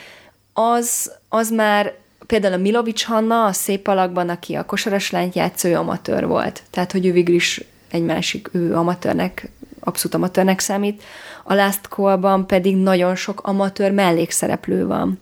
Az, 0.53 1.11
az 1.29 1.49
már 1.49 1.93
például 2.27 2.53
a 2.53 2.57
Milovics 2.57 3.05
Hanna 3.05 3.45
a 3.45 3.51
Szép 3.51 3.87
alakban, 3.87 4.29
aki 4.29 4.55
a 4.55 4.65
kosaras 4.65 5.11
lányt 5.11 5.35
játszó, 5.35 5.73
amatőr 5.73 6.27
volt. 6.27 6.63
Tehát, 6.69 6.91
hogy 6.91 7.05
ő 7.05 7.11
végül 7.11 7.35
is 7.35 7.63
egy 7.91 8.03
másik, 8.03 8.49
ő 8.51 8.75
amatőrnek, 8.75 9.49
abszolút 9.79 10.15
amatőrnek 10.15 10.59
számít. 10.59 11.03
A 11.43 11.53
Last 11.53 11.85
Call-ban 11.85 12.47
pedig 12.47 12.75
nagyon 12.75 13.15
sok 13.15 13.41
amatőr 13.43 13.91
mellékszereplő 13.91 14.87
van. 14.87 15.19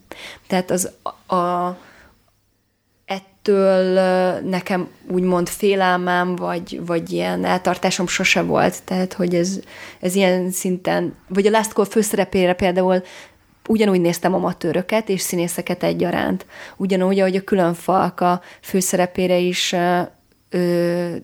Tehát 0.47 0.71
az 0.71 0.91
a, 1.27 1.77
ettől 3.47 4.39
nekem 4.39 4.87
úgymond 5.11 5.49
félelmem, 5.49 6.35
vagy, 6.35 6.81
vagy 6.85 7.11
ilyen 7.11 7.45
eltartásom 7.45 8.07
sose 8.07 8.41
volt. 8.41 8.83
Tehát, 8.83 9.13
hogy 9.13 9.35
ez, 9.35 9.59
ez 9.99 10.15
ilyen 10.15 10.51
szinten, 10.51 11.15
vagy 11.27 11.47
a 11.47 11.49
Last 11.49 11.71
Call 11.71 11.85
főszerepére 11.85 12.53
például 12.53 13.03
ugyanúgy 13.67 14.01
néztem 14.01 14.33
amatőröket 14.33 15.09
és 15.09 15.21
színészeket 15.21 15.83
egyaránt. 15.83 16.45
Ugyanúgy, 16.77 17.19
ahogy 17.19 17.35
a 17.35 17.43
külön 17.43 17.73
falka 17.73 18.41
főszerepére 18.61 19.37
is 19.37 19.75
ö, 20.49 21.15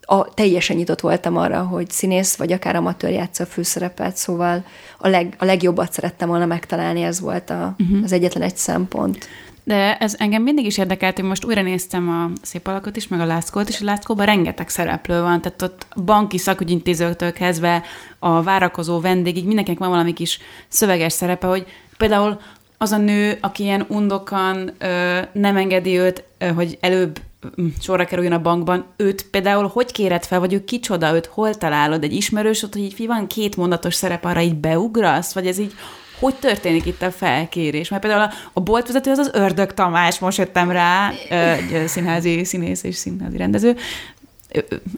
a, 0.00 0.34
teljesen 0.34 0.76
nyitott 0.76 1.00
voltam 1.00 1.36
arra, 1.36 1.62
hogy 1.62 1.90
színész 1.90 2.36
vagy 2.36 2.52
akár 2.52 2.76
amatőr 2.76 3.10
játsza 3.10 3.44
a 3.44 3.46
főszerepet, 3.46 4.16
szóval 4.16 4.64
a, 4.98 5.08
leg, 5.08 5.34
a 5.38 5.44
legjobbat 5.44 5.92
szerettem 5.92 6.28
volna 6.28 6.46
megtalálni, 6.46 7.02
ez 7.02 7.20
volt 7.20 7.50
a, 7.50 7.74
uh-huh. 7.78 8.02
az 8.04 8.12
egyetlen 8.12 8.42
egy 8.42 8.56
szempont. 8.56 9.28
De 9.68 9.96
ez 9.96 10.14
engem 10.18 10.42
mindig 10.42 10.64
is 10.64 10.78
érdekelt, 10.78 11.16
hogy 11.16 11.28
most 11.28 11.44
újra 11.44 11.62
néztem 11.62 12.08
a 12.08 12.30
Szép 12.42 12.66
Alakot 12.66 12.96
is, 12.96 13.08
meg 13.08 13.20
a 13.20 13.24
Lászkót, 13.24 13.68
és 13.68 13.80
a 13.80 13.84
Lászkóban 13.84 14.26
rengeteg 14.26 14.68
szereplő 14.68 15.20
van, 15.20 15.40
tehát 15.40 15.62
ott 15.62 15.86
banki 16.04 16.38
szakügyintézőktől 16.38 17.32
kezdve 17.32 17.82
a 18.18 18.42
várakozó 18.42 19.00
vendégig, 19.00 19.46
mindenkinek 19.46 19.80
van 19.80 19.88
valami 19.88 20.12
kis 20.12 20.38
szöveges 20.68 21.12
szerepe, 21.12 21.46
hogy 21.46 21.66
például 21.96 22.40
az 22.78 22.92
a 22.92 22.96
nő, 22.96 23.38
aki 23.40 23.62
ilyen 23.62 23.84
undokan 23.88 24.70
ö, 24.78 25.18
nem 25.32 25.56
engedi 25.56 25.98
őt, 25.98 26.24
ö, 26.38 26.46
hogy 26.46 26.78
előbb 26.80 27.20
mm, 27.60 27.66
sorra 27.80 28.04
kerüljön 28.04 28.32
a 28.32 28.42
bankban, 28.42 28.84
őt 28.96 29.30
például 29.30 29.66
hogy 29.66 29.92
kéred 29.92 30.24
fel, 30.24 30.40
vagy 30.40 30.52
ő 30.52 30.64
kicsoda, 30.64 31.14
őt 31.14 31.26
hol 31.26 31.54
találod, 31.54 32.04
egy 32.04 32.12
ismerősöd, 32.12 32.72
hogy 32.72 32.82
így 32.82 33.06
van 33.06 33.26
két 33.26 33.56
mondatos 33.56 33.94
szerep, 33.94 34.24
arra 34.24 34.40
így 34.40 34.56
beugrasz, 34.56 35.32
vagy 35.32 35.46
ez 35.46 35.58
így 35.58 35.72
hogy 36.18 36.34
történik 36.34 36.86
itt 36.86 37.02
a 37.02 37.10
felkérés? 37.10 37.88
Mert 37.88 38.02
például 38.02 38.22
a, 38.22 38.30
a 38.52 38.60
boltvezető 38.60 39.10
az 39.10 39.18
az 39.18 39.30
Ördög 39.32 39.74
Tamás, 39.74 40.18
most 40.18 40.38
jöttem 40.38 40.70
rá, 40.70 41.10
egy 41.30 41.88
színházi 41.88 42.44
színész 42.44 42.82
és 42.82 42.96
színházi 42.96 43.36
rendező. 43.36 43.76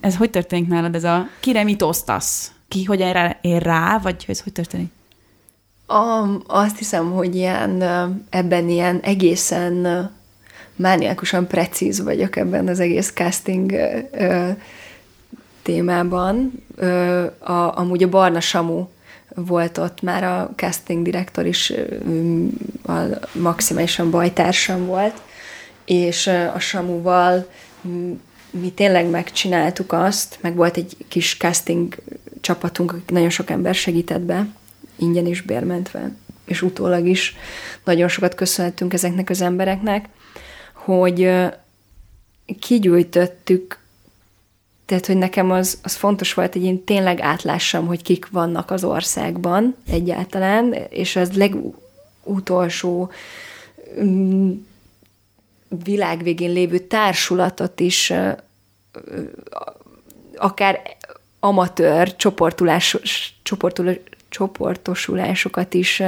Ez 0.00 0.16
hogy 0.16 0.30
történik 0.30 0.68
nálad, 0.68 0.94
ez 0.94 1.04
a 1.04 1.28
kire 1.40 1.64
mit 1.64 1.82
osztasz? 1.82 2.52
Ki 2.68 2.84
hogy 2.84 3.00
ér 3.00 3.36
ér 3.40 3.62
rá 3.62 3.98
vagy 4.02 4.24
ez 4.28 4.40
hogy 4.40 4.52
történik? 4.52 4.90
A, 5.86 6.24
azt 6.46 6.78
hiszem, 6.78 7.12
hogy 7.12 7.34
ilyen, 7.34 7.82
ebben 8.30 8.68
ilyen 8.68 9.00
egészen 9.02 10.10
mániákusan 10.76 11.46
precíz 11.46 12.02
vagyok 12.02 12.36
ebben 12.36 12.68
az 12.68 12.80
egész 12.80 13.12
casting 13.12 13.72
ö, 14.12 14.48
témában. 15.62 16.64
Ö, 16.76 17.24
a, 17.38 17.78
amúgy 17.78 18.02
a 18.02 18.08
Barna 18.08 18.40
Samu 18.40 18.86
volt 19.34 19.78
ott 19.78 20.02
már 20.02 20.24
a 20.24 20.50
casting 20.56 21.04
direktor 21.04 21.46
is, 21.46 21.72
a 22.86 22.92
maximálisan 23.32 24.10
bajtársam 24.10 24.86
volt, 24.86 25.22
és 25.84 26.26
a 26.26 26.58
Samuval 26.58 27.46
mi 28.50 28.72
tényleg 28.72 29.10
megcsináltuk 29.10 29.92
azt, 29.92 30.38
meg 30.40 30.54
volt 30.54 30.76
egy 30.76 30.96
kis 31.08 31.36
casting 31.36 31.96
csapatunk, 32.40 32.92
akik 32.92 33.10
nagyon 33.10 33.30
sok 33.30 33.50
ember 33.50 33.74
segített 33.74 34.20
be, 34.20 34.46
ingyen 34.96 35.26
is 35.26 35.40
bérmentve, 35.42 36.12
és 36.44 36.62
utólag 36.62 37.06
is. 37.06 37.36
Nagyon 37.84 38.08
sokat 38.08 38.34
köszönhetünk 38.34 38.92
ezeknek 38.92 39.30
az 39.30 39.40
embereknek, 39.40 40.08
hogy 40.74 41.30
kigyújtöttük, 42.58 43.78
tehát, 44.90 45.06
hogy 45.06 45.16
nekem 45.16 45.50
az, 45.50 45.78
az 45.82 45.94
fontos 45.94 46.34
volt, 46.34 46.52
hogy 46.52 46.64
én 46.64 46.84
tényleg 46.84 47.20
átlássam, 47.20 47.86
hogy 47.86 48.02
kik 48.02 48.30
vannak 48.30 48.70
az 48.70 48.84
országban 48.84 49.76
egyáltalán, 49.90 50.72
és 50.88 51.16
az 51.16 51.32
legutolsó 51.32 53.10
mm, 54.00 54.52
világvégén 55.84 56.52
lévő 56.52 56.78
társulatot 56.78 57.80
is 57.80 58.12
akár 60.36 60.80
amatőr 61.40 62.16
csoportosulásokat 64.28 65.74
is 65.74 66.02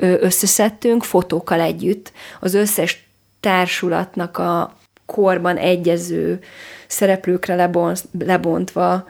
összeszedtünk 0.00 1.04
fotókkal 1.04 1.60
együtt. 1.60 2.12
Az 2.40 2.54
összes 2.54 3.04
társulatnak 3.40 4.38
a 4.38 4.76
korban 5.06 5.56
egyező 5.56 6.40
szereplőkre 6.86 7.70
lebontva 8.18 9.08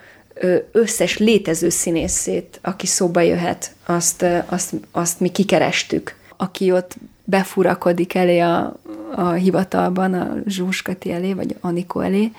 összes 0.73 1.19
létező 1.19 1.69
színészét, 1.69 2.59
aki 2.63 2.87
szóba 2.87 3.21
jöhet, 3.21 3.75
azt, 3.87 4.25
azt, 4.47 4.75
azt 4.91 5.21
mi 5.21 5.29
kikerestük. 5.29 6.15
Aki 6.37 6.73
ott 6.73 6.97
befurakodik 7.25 8.15
elé 8.15 8.39
a, 8.39 8.77
a 9.15 9.31
hivatalban, 9.31 10.15
a 10.15 10.35
Zsúskati 10.47 11.13
elé, 11.13 11.33
vagy 11.33 11.57
Anikó 11.61 12.01
elé, 12.01 12.31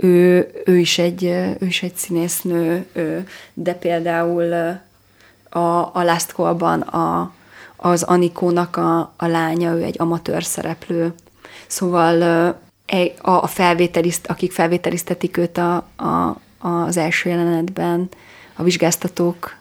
ő, 0.00 0.50
ő, 0.64 0.78
is 0.78 0.98
egy, 0.98 1.24
ő 1.24 1.66
is 1.66 1.82
egy 1.82 1.94
színésznő, 1.94 2.86
de 3.54 3.74
például 3.74 4.52
a, 5.48 5.58
a 5.92 6.02
Last 6.02 6.30
Call-ban 6.30 6.80
a, 6.80 7.32
az 7.76 8.02
Anikónak 8.02 8.76
a, 8.76 9.12
a 9.16 9.26
lánya, 9.26 9.72
ő 9.72 9.82
egy 9.82 9.96
amatőr 9.98 10.44
szereplő. 10.44 11.14
Szóval 11.66 12.60
a, 13.20 13.46
felvételiszt, 13.46 14.26
akik 14.26 14.52
felvételiztetik 14.52 15.36
őt 15.36 15.58
a, 15.58 15.74
a, 15.96 16.40
az 16.58 16.96
első 16.96 17.28
jelenetben, 17.28 18.08
a 18.54 18.62
vizsgáztatók 18.62 19.56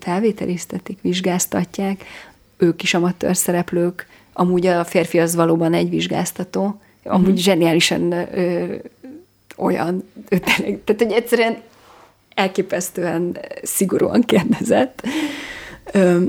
felvételiztetik, 0.00 0.98
vizsgáztatják, 1.00 2.04
ők 2.56 2.82
is 2.82 2.94
amatőr 2.94 3.36
szereplők, 3.36 4.06
amúgy 4.32 4.66
a 4.66 4.84
férfi 4.84 5.18
az 5.18 5.34
valóban 5.34 5.74
egy 5.74 5.90
vizsgáztató, 5.90 6.80
amúgy 7.04 7.26
mm-hmm. 7.26 7.36
zseniálisan 7.36 8.12
ö, 8.12 8.74
olyan, 9.56 10.08
tényleg, 10.28 10.80
tehát 10.84 11.02
hogy 11.02 11.12
egyszerűen 11.12 11.56
elképesztően 12.34 13.38
szigorúan 13.62 14.20
kérdezett. 14.20 15.02
Ö, 15.92 16.22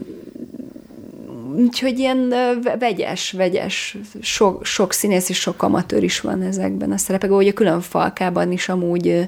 úgyhogy 1.56 2.00
ilyen 2.00 2.34
vegyes, 2.80 3.32
vegyes, 3.32 3.98
sok, 4.22 4.66
sok 4.66 4.94
színész 4.94 5.30
és 5.30 5.40
sok 5.40 5.64
amatőr 5.64 6.04
is 6.04 6.20
van 6.20 6.42
ezekben 6.42 6.92
a 6.92 6.98
szerepekben, 6.98 7.38
hogy 7.38 7.48
a 7.48 7.54
külön 7.54 7.82
falkában 7.82 8.52
is 8.52 8.70
amúgy 8.70 9.28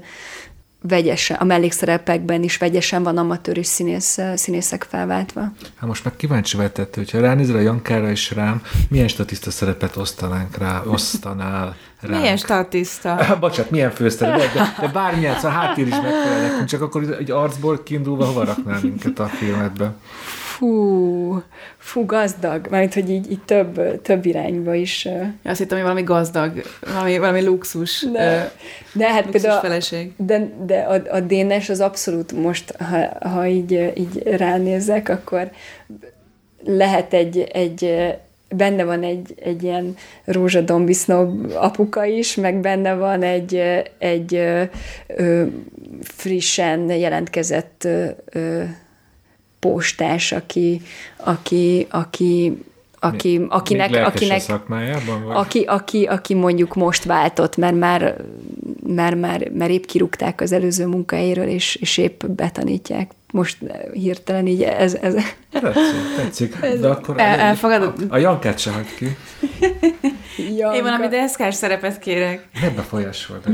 vegyesen, 0.88 1.38
a 1.38 1.44
mellékszerepekben 1.44 2.44
is 2.44 2.58
vegyesen 2.58 3.04
van 3.04 3.18
amatőr 3.18 3.58
és 3.58 3.68
színész, 3.68 4.20
színészek 4.36 4.86
felváltva. 4.90 5.42
Hát 5.76 5.88
most 5.88 6.04
meg 6.04 6.16
kíváncsi 6.16 6.58
vetett, 6.58 6.96
hogyha 6.96 7.20
ránézel 7.20 7.56
a 7.56 7.60
Jankára 7.60 8.10
és 8.10 8.32
rám, 8.32 8.62
milyen 8.90 9.08
statiszta 9.08 9.52
szerepet 9.52 9.96
osztanánk 9.96 10.58
rá, 10.58 10.82
osztanál 10.86 11.76
ránk? 12.02 12.22
Milyen 12.22 12.38
statiszta? 12.38 13.26
Bocsát, 13.40 13.70
milyen 13.70 13.92
főszerep, 13.92 14.54
de, 14.54 14.76
de 14.80 14.88
bármilyen, 14.88 15.36
a 15.36 15.48
háttér 15.48 15.88
is 15.88 15.94
megfelel 15.94 16.42
nekünk, 16.42 16.66
csak 16.66 16.82
akkor 16.82 17.16
egy 17.20 17.32
arcból 17.32 17.84
kiindulva 17.84 18.26
hova 18.26 18.44
raknál 18.44 18.80
minket 18.82 19.20
a 19.20 19.26
filmetbe? 19.26 19.94
Fú, 20.58 21.44
fú, 21.78 22.06
gazdag, 22.06 22.68
mert 22.70 22.94
hogy 22.94 23.10
így, 23.10 23.32
így 23.32 23.42
több, 23.46 24.02
több 24.02 24.26
irányba 24.26 24.74
is. 24.74 25.08
Azt 25.44 25.58
hittem, 25.58 25.78
hogy 25.78 25.88
valami 25.88 26.04
gazdag, 26.04 26.62
valami, 26.94 27.18
valami 27.18 27.44
luxus, 27.44 28.06
de, 28.12 28.52
de 28.94 29.08
hát 29.12 29.24
luxus 29.24 29.42
például, 29.42 29.62
feleség. 29.62 30.14
De, 30.18 30.50
de 30.66 30.80
a, 30.80 31.16
a 31.16 31.20
Dénes 31.20 31.70
az 31.70 31.80
abszolút 31.80 32.32
most, 32.32 32.76
ha, 32.78 33.28
ha 33.30 33.48
így, 33.48 33.92
így 33.96 34.24
ránézek, 34.24 35.10
akkor 35.10 35.52
lehet 36.64 37.14
egy, 37.14 37.40
egy 37.40 38.08
benne 38.50 38.84
van 38.84 39.04
egy, 39.04 39.36
egy 39.44 39.64
ilyen 39.64 39.96
rózsadombisznó 40.26 41.46
apuka 41.54 42.06
is, 42.06 42.36
meg 42.36 42.60
benne 42.60 42.94
van 42.94 43.24
egy, 43.24 43.62
egy 43.98 44.36
ö, 45.08 45.44
frissen 46.02 46.90
jelentkezett 46.90 47.88
ö, 48.32 48.64
postás, 49.72 50.32
aki, 50.32 50.82
aki, 51.18 51.88
aki 51.90 52.64
aki, 53.00 53.38
még, 53.38 53.48
akinek, 53.50 53.90
még 53.90 54.02
akinek 54.02 54.40
szakmájában, 54.40 55.24
vagy? 55.24 55.36
Aki, 55.36 55.64
aki, 55.64 56.04
aki 56.04 56.34
mondjuk 56.34 56.74
most 56.74 57.04
váltott, 57.04 57.58
mert 57.58 57.76
már, 57.76 58.16
mert 58.88 59.20
már, 59.20 59.50
mert 59.54 59.72
épp 59.72 59.84
kirúgták 59.84 60.42
az 60.42 60.52
előző 60.52 60.86
munkahelyéről, 60.86 61.48
és, 61.48 61.76
és 61.76 61.98
épp 61.98 62.24
betanítják. 62.26 63.12
Most 63.32 63.58
hirtelen 63.94 64.48
így 64.48 64.62
ez... 64.62 64.96
ez 64.96 65.14
tetszik, 65.52 66.16
tetszik. 66.16 66.56
Ez, 66.62 66.80
De 66.80 66.88
akkor 66.88 67.20
el, 67.20 67.40
elfogadod? 67.40 67.94
A, 68.10 68.14
a 68.14 68.18
Jankát 68.18 68.60
se 68.60 68.72
hagyd 68.72 68.96
ki. 68.96 69.18
Janka. 70.58 70.76
Én 70.76 70.84
valami 70.84 71.08
deszkás 71.08 71.56
szerepet 71.56 72.00
kérek. 72.00 72.48
Ne 72.62 72.70
befolyásold. 72.70 73.42
Én 73.48 73.54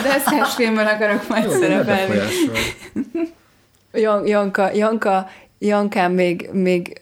a 0.00 0.02
deszkás 0.02 0.54
filmben 0.54 0.86
akarok 0.86 1.28
majd 1.28 1.44
Jó, 1.44 1.50
szerepelni. 1.50 2.18
Jan, 3.92 4.26
Janka, 4.26 4.70
Janka, 4.74 5.28
Jankám 5.62 6.12
még, 6.12 6.48
még, 6.52 7.00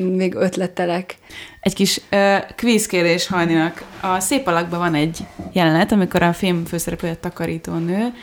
még 0.00 0.34
ötletelek. 0.34 1.16
Egy 1.60 1.74
kis 1.74 2.00
uh, 2.12 2.54
kvízkérés 2.56 3.26
Hajninak. 3.26 3.84
A 4.00 4.20
Szép 4.20 4.46
alakban 4.46 4.78
van 4.78 4.94
egy 4.94 5.18
jelenet, 5.52 5.92
amikor 5.92 6.22
a 6.22 6.32
film 6.32 6.64
főszereplője 6.64 7.16
takarítónő 7.16 8.14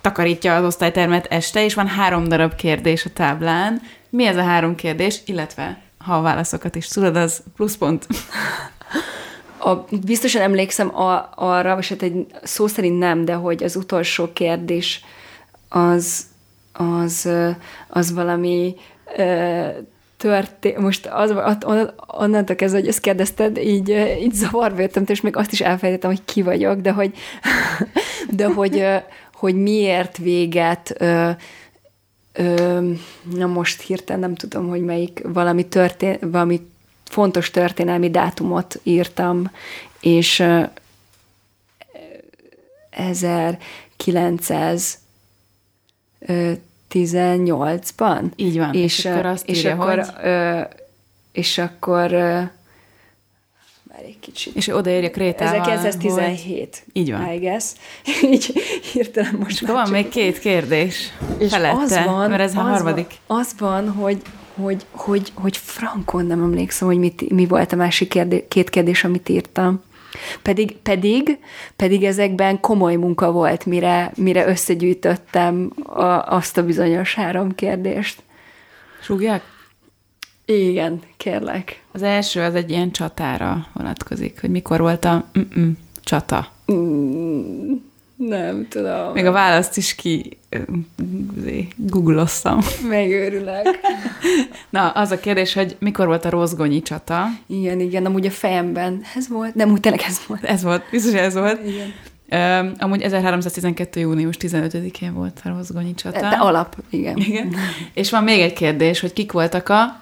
takarítja 0.00 0.56
az 0.56 0.64
osztálytermet 0.64 1.26
este, 1.26 1.64
és 1.64 1.74
van 1.74 1.86
három 1.86 2.28
darab 2.28 2.54
kérdés 2.54 3.04
a 3.04 3.10
táblán. 3.10 3.80
Mi 4.10 4.26
ez 4.26 4.36
a 4.36 4.42
három 4.42 4.74
kérdés, 4.74 5.20
illetve 5.26 5.82
ha 5.98 6.16
a 6.16 6.22
válaszokat 6.22 6.74
is 6.74 6.88
tudod, 6.88 7.16
az 7.16 7.42
pluszpont. 7.56 8.06
A, 9.58 9.74
biztosan 10.04 10.42
emlékszem 10.42 10.96
a, 10.96 11.32
arra, 11.34 11.74
vagy 11.74 11.88
hát 11.88 12.02
egy 12.02 12.26
szó 12.42 12.66
szerint 12.66 12.98
nem, 12.98 13.24
de 13.24 13.34
hogy 13.34 13.62
az 13.62 13.76
utolsó 13.76 14.32
kérdés 14.32 15.04
az 15.68 16.30
az, 16.72 17.28
az 17.88 18.12
valami 18.12 18.74
történt, 20.16 20.78
most 20.78 21.06
az, 21.06 21.34
onnantól 22.06 22.56
kezdve, 22.56 22.78
hogy 22.78 22.88
ezt 22.88 23.00
kérdezted, 23.00 23.56
így, 23.56 23.88
így 24.20 24.32
zavarba 24.32 24.80
jöttem, 24.80 25.04
és 25.06 25.20
még 25.20 25.36
azt 25.36 25.52
is 25.52 25.60
elfelejtettem, 25.60 26.10
hogy 26.10 26.24
ki 26.24 26.42
vagyok, 26.42 26.80
de 26.80 26.92
hogy, 26.92 27.14
de 28.30 28.46
hogy, 28.46 28.84
hogy 29.34 29.54
miért 29.54 30.16
véget 30.16 31.04
na 33.36 33.46
most 33.46 33.80
hirtelen 33.80 34.20
nem 34.20 34.34
tudom, 34.34 34.68
hogy 34.68 34.80
melyik 34.80 35.20
valami, 35.24 35.66
történ, 35.66 36.18
valami 36.20 36.60
fontos 37.04 37.50
történelmi 37.50 38.10
dátumot 38.10 38.80
írtam, 38.82 39.50
és 40.00 40.44
1900 42.90 44.98
18-ban. 46.92 48.22
Így 48.36 48.58
van. 48.58 48.74
És, 48.74 48.98
és 48.98 49.04
akkor 49.04 49.26
azt 49.26 49.48
és 49.48 49.58
írja, 49.58 49.72
akkor, 49.72 49.98
hogy... 49.98 50.06
Ö, 50.22 50.60
és 51.32 51.58
akkor 51.58 52.12
ö, 52.12 52.40
Várj 53.92 54.06
egy 54.06 54.18
kicsit. 54.20 54.56
És 54.56 54.68
odaérj 54.68 55.06
a 55.06 55.10
Krétával. 55.10 55.60
1917. 55.60 56.84
Így 56.92 57.10
van. 57.12 57.32
I 57.32 57.36
guess. 57.38 57.64
Így 58.32 58.44
hirtelen 58.92 59.36
most 59.38 59.50
És 59.50 59.62
akkor 59.62 59.74
van 59.74 59.84
csak- 59.84 59.92
még 59.94 60.08
két 60.08 60.38
kérdés 60.38 61.12
és 61.38 61.50
felette, 61.50 61.80
az 61.80 62.04
van, 62.04 62.30
mert 62.30 62.42
ez 62.42 62.54
a 62.56 62.60
harmadik. 62.60 63.14
Van, 63.26 63.38
az 63.40 63.54
van, 63.58 63.88
hogy, 63.90 64.22
hogy, 64.54 64.84
hogy, 64.90 65.32
hogy 65.34 65.56
frankon 65.56 66.26
nem 66.26 66.42
emlékszem, 66.42 66.88
hogy 66.88 66.98
mit, 66.98 67.30
mi 67.30 67.46
volt 67.46 67.72
a 67.72 67.76
másik 67.76 68.08
kérdé, 68.08 68.44
két 68.48 68.70
kérdés, 68.70 69.04
amit 69.04 69.28
írtam. 69.28 69.82
Pedig, 70.42 70.76
pedig, 70.76 71.38
pedig 71.76 72.04
ezekben 72.04 72.60
komoly 72.60 72.94
munka 72.94 73.32
volt, 73.32 73.66
mire, 73.66 74.12
mire 74.16 74.46
összegyűjtöttem 74.46 75.72
a, 75.82 76.34
azt 76.34 76.58
a 76.58 76.64
bizonyos 76.64 77.14
három 77.14 77.54
kérdést. 77.54 78.22
Súgják? 79.02 79.42
Igen, 80.44 81.00
kérlek. 81.16 81.82
Az 81.92 82.02
első 82.02 82.40
az 82.40 82.54
egy 82.54 82.70
ilyen 82.70 82.90
csatára 82.90 83.66
vonatkozik, 83.72 84.40
hogy 84.40 84.50
mikor 84.50 84.80
volt 84.80 85.04
a 85.04 85.24
csata. 86.04 86.48
Mm, 86.72 87.72
nem 88.28 88.66
tudom. 88.68 89.12
Még 89.12 89.26
a 89.26 89.32
választ 89.32 89.76
is 89.76 89.94
ki 89.94 90.38
googloztam. 91.76 92.58
Megőrülök. 92.88 93.66
Na, 94.70 94.90
az 94.90 95.10
a 95.10 95.20
kérdés, 95.20 95.52
hogy 95.52 95.76
mikor 95.78 96.06
volt 96.06 96.24
a 96.24 96.30
Rozgonyi 96.30 96.82
csata? 96.82 97.24
Igen, 97.46 97.80
igen, 97.80 98.06
amúgy 98.06 98.26
a 98.26 98.30
fejemben 98.30 99.02
ez 99.14 99.28
volt, 99.28 99.54
nem 99.54 99.70
úgy 99.70 99.80
tényleg 99.80 100.02
ez 100.06 100.20
volt. 100.26 100.44
Ez 100.44 100.62
volt, 100.62 100.82
biztos 100.90 101.12
ez 101.12 101.34
volt. 101.34 101.60
Igen. 101.66 101.92
Ö, 102.28 102.70
amúgy 102.78 103.02
1312. 103.02 104.00
június 104.00 104.36
15-én 104.40 105.14
volt 105.14 105.40
a 105.44 105.48
Rozgonyi 105.48 105.94
csata. 105.94 106.20
De 106.20 106.36
alap, 106.36 106.76
igen. 106.90 107.16
Igen. 107.16 107.54
És 107.94 108.10
van 108.10 108.24
még 108.24 108.40
egy 108.40 108.52
kérdés, 108.52 109.00
hogy 109.00 109.12
kik 109.12 109.32
voltak 109.32 109.68
a 109.68 110.00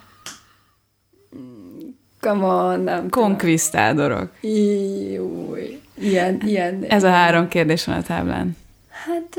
Come 2.21 2.45
on, 2.45 2.81
nem 2.81 3.09
konkvisztádorok. 3.09 4.31
Júj. 4.41 5.80
Ilyen, 6.01 6.41
ilyen. 6.45 6.85
Ez 6.89 7.05
a 7.05 7.11
három 7.11 7.49
kérdés 7.49 7.85
van 7.85 7.97
a 7.97 8.03
táblán. 8.03 8.57
Hát 8.89 9.37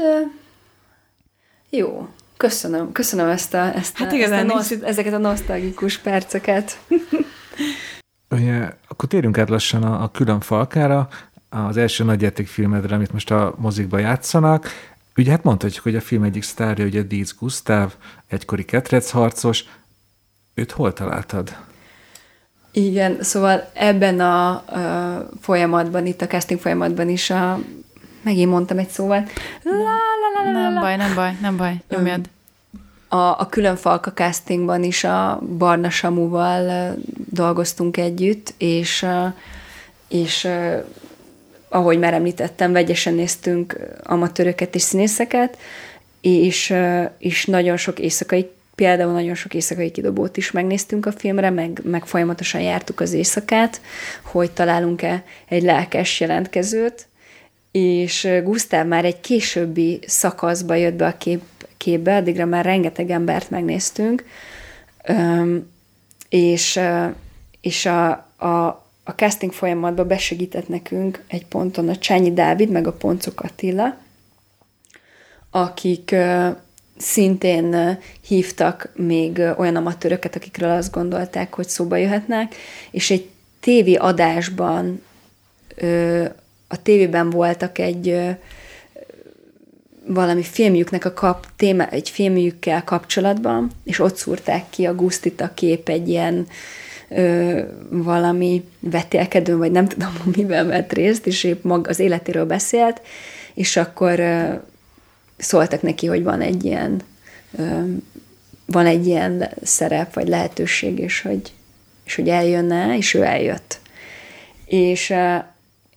jó. 1.70 2.08
Köszönöm, 2.38 2.92
köszönöm 2.92 3.28
ezt 3.28 3.54
a, 3.54 3.76
ezt 3.76 4.00
a, 4.00 4.04
Hát 4.04 4.12
igazán 4.12 4.40
ezt 4.40 4.50
a 4.50 4.54
nincs- 4.54 4.70
nosz, 4.70 4.90
ezeket 4.90 5.14
a 5.14 5.18
nosztalgikus 5.18 5.98
perceket. 5.98 6.78
Ugye, 8.30 8.70
akkor 8.88 9.10
térjünk 9.10 9.38
át 9.38 9.50
lassan 9.50 9.84
a, 9.84 10.04
a 10.04 10.12
külön 10.12 10.40
falkára, 10.40 11.10
az 11.50 11.78
első 11.78 12.04
nagyjátékfilmedre, 12.04 12.96
amit 12.96 13.12
most 13.14 13.32
a 13.32 13.56
mozikba 13.58 13.98
játszanak. 13.98 14.68
Ugye 15.16 15.32
hát 15.32 15.44
mondhatjuk, 15.44 15.84
hogy 15.84 15.96
a 15.96 16.02
film 16.02 16.24
egyik 16.24 16.44
sztárja, 16.44 16.86
ugye 16.86 17.02
Dietz 17.02 17.36
Gustav, 17.40 17.94
egykori 18.28 18.66
ketrecharcos. 18.66 19.64
Őt 20.54 20.72
hol 20.72 20.94
találtad? 20.94 21.56
Igen, 22.72 23.18
szóval 23.24 23.70
ebben 23.74 24.20
a, 24.20 24.50
a 24.50 25.30
folyamatban, 25.42 26.06
itt 26.06 26.22
a 26.22 26.28
casting 26.28 26.60
folyamatban 26.60 27.10
is 27.10 27.30
a, 27.30 27.60
megint 28.22 28.50
mondtam 28.50 28.78
egy 28.78 28.90
szóval, 28.90 29.28
la, 29.64 29.72
la, 29.72 30.44
la, 30.44 30.52
la, 30.52 30.60
Nem 30.60 30.74
la, 30.74 30.80
baj, 30.80 30.96
nem 30.96 31.16
baj, 31.16 31.38
nem 31.42 31.58
baj. 31.58 31.76
Nyomjad. 31.90 32.30
a, 33.08 33.40
a 33.40 33.48
külön 33.50 33.76
falka 33.76 34.12
castingban 34.12 34.84
is 34.84 35.04
a 35.04 35.42
Barna 35.58 35.90
Samuval 35.90 36.96
dolgoztunk 37.30 37.98
együtt, 37.98 38.54
és, 38.58 39.06
és 40.08 40.48
ahogy 41.70 42.00
már 42.00 42.14
említettem, 42.14 42.72
vegyesen 42.72 43.14
néztünk 43.14 43.78
amatőröket 44.04 44.76
és 44.76 44.82
színészeket, 44.82 45.58
és, 46.22 46.74
és 47.18 47.46
nagyon 47.46 47.78
sok 47.78 48.00
éjszakai, 48.00 48.52
például 48.82 49.12
nagyon 49.12 49.36
sok 49.36 49.54
éjszakai 49.54 49.92
kidobót 49.92 50.38
is 50.38 50.52
megnéztünk 50.52 51.06
a 51.06 51.12
filmre, 51.12 51.50
meg, 51.50 51.82
meg 51.84 52.06
folyamatosan 52.06 52.62
jártuk 52.62 53.00
az 53.00 53.14
éjszakát, 53.14 53.82
hogy 54.22 54.52
találunk-e 54.52 55.24
egy 55.48 55.64
lelkes 55.64 56.20
jelentkezőt, 56.20 57.08
és 57.72 58.28
Gusztáv 58.44 58.88
már 58.88 59.06
egy 59.06 59.20
későbbi 59.20 60.00
szakaszba 60.08 60.76
jött 60.76 60.94
be 60.94 61.06
a 61.06 61.18
kép, 61.18 61.42
képbe, 61.78 62.16
addigra 62.16 62.46
már 62.46 62.66
rengeteg 62.66 63.10
embert 63.10 63.50
megnéztünk, 63.50 64.26
Öm, 65.04 65.70
és, 66.30 66.80
és 67.62 67.86
a, 67.86 68.10
a, 68.38 68.66
a 69.04 69.12
casting 69.16 69.54
folyamatban 69.54 70.08
besegített 70.08 70.68
nekünk 70.68 71.24
egy 71.28 71.46
ponton 71.46 71.90
a 71.90 71.98
Csányi 71.98 72.34
Dávid, 72.34 72.70
meg 72.70 72.88
a 72.88 72.94
Poncok 72.94 73.42
Attila, 73.42 73.98
akik 75.52 76.16
szintén 77.02 77.98
hívtak 78.28 78.90
még 78.96 79.42
olyan 79.58 79.76
amatőröket, 79.76 80.36
akikről 80.36 80.70
azt 80.70 80.92
gondolták, 80.92 81.54
hogy 81.54 81.68
szóba 81.68 81.96
jöhetnek, 81.96 82.56
és 82.92 83.12
egy 83.12 83.30
tévé 83.60 83.96
adásban 83.96 85.02
a 86.68 86.82
tévében 86.82 87.30
voltak 87.30 87.78
egy 87.78 88.36
valami 90.06 90.44
filmjüknek 90.44 91.06
a 91.06 91.14
kap, 91.14 91.48
téma, 91.56 91.88
egy 91.88 92.10
filmjükkel 92.10 92.84
kapcsolatban, 92.84 93.72
és 93.84 94.00
ott 94.00 94.16
szúrták 94.16 94.70
ki 94.70 94.86
a 94.86 94.96
Gusztit 94.96 95.42
a 95.42 95.52
kép 95.54 95.90
egy 95.90 96.10
ilyen 96.10 96.48
ö, 97.10 97.62
valami 97.90 98.64
vetélkedőn, 98.80 99.58
vagy 99.58 99.72
nem 99.72 99.88
tudom, 99.88 100.14
miben 100.38 100.68
vett 100.68 100.94
részt, 100.94 101.28
és 101.28 101.44
épp 101.44 101.64
mag 101.64 101.88
az 101.88 102.00
életéről 102.00 102.46
beszélt, 102.46 103.02
és 103.54 103.78
akkor 103.78 104.20
ö, 104.20 104.54
szóltak 105.42 105.82
neki, 105.82 106.08
hogy 106.08 106.24
van 106.24 106.42
egy 106.42 106.66
ilyen 106.66 107.02
van 108.66 108.86
egy 108.86 109.08
ilyen 109.08 109.50
szerep, 109.64 110.14
vagy 110.14 110.28
lehetőség, 110.28 111.00
és 111.00 111.22
hogy, 111.22 111.54
és 112.06 112.16
hogy 112.16 112.30
eljönne, 112.30 112.98
és 112.98 113.14
ő 113.14 113.24
eljött. 113.24 113.80
És, 114.66 115.14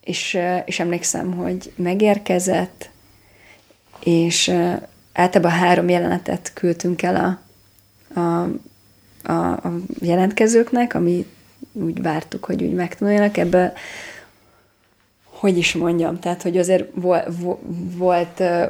és, 0.01 0.39
és 0.65 0.81
emlékszem, 0.81 1.33
hogy 1.33 1.73
megérkezett, 1.77 2.91
és 4.05 4.53
általában 5.13 5.59
három 5.59 5.89
jelenetet 5.89 6.51
küldtünk 6.55 7.03
el 7.03 7.17
a, 7.17 8.21
a, 8.21 8.49
a, 9.23 9.53
a 9.53 9.73
jelentkezőknek, 10.01 10.95
ami 10.95 11.27
úgy 11.73 12.03
vártuk, 12.03 12.45
hogy 12.45 12.63
úgy 12.63 12.75
megtanuljanak. 12.75 13.37
Ebből, 13.37 13.73
hogy 15.45 15.59
is 15.59 15.75
mondjam, 15.75 16.19
tehát, 16.19 16.43
hogy 16.43 16.59
azért 16.59 16.85
volt, 16.95 17.29
volt, 17.97 18.41
uh, 18.41 18.63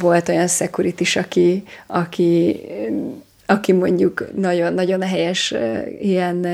volt 0.00 0.28
olyan 0.28 0.46
security 0.46 1.16
aki, 1.16 1.62
aki, 1.86 2.60
aki 3.46 3.72
mondjuk 3.72 4.24
nagyon, 4.36 4.72
nagyon 4.72 5.02
helyes 5.02 5.54
ilyen 6.00 6.46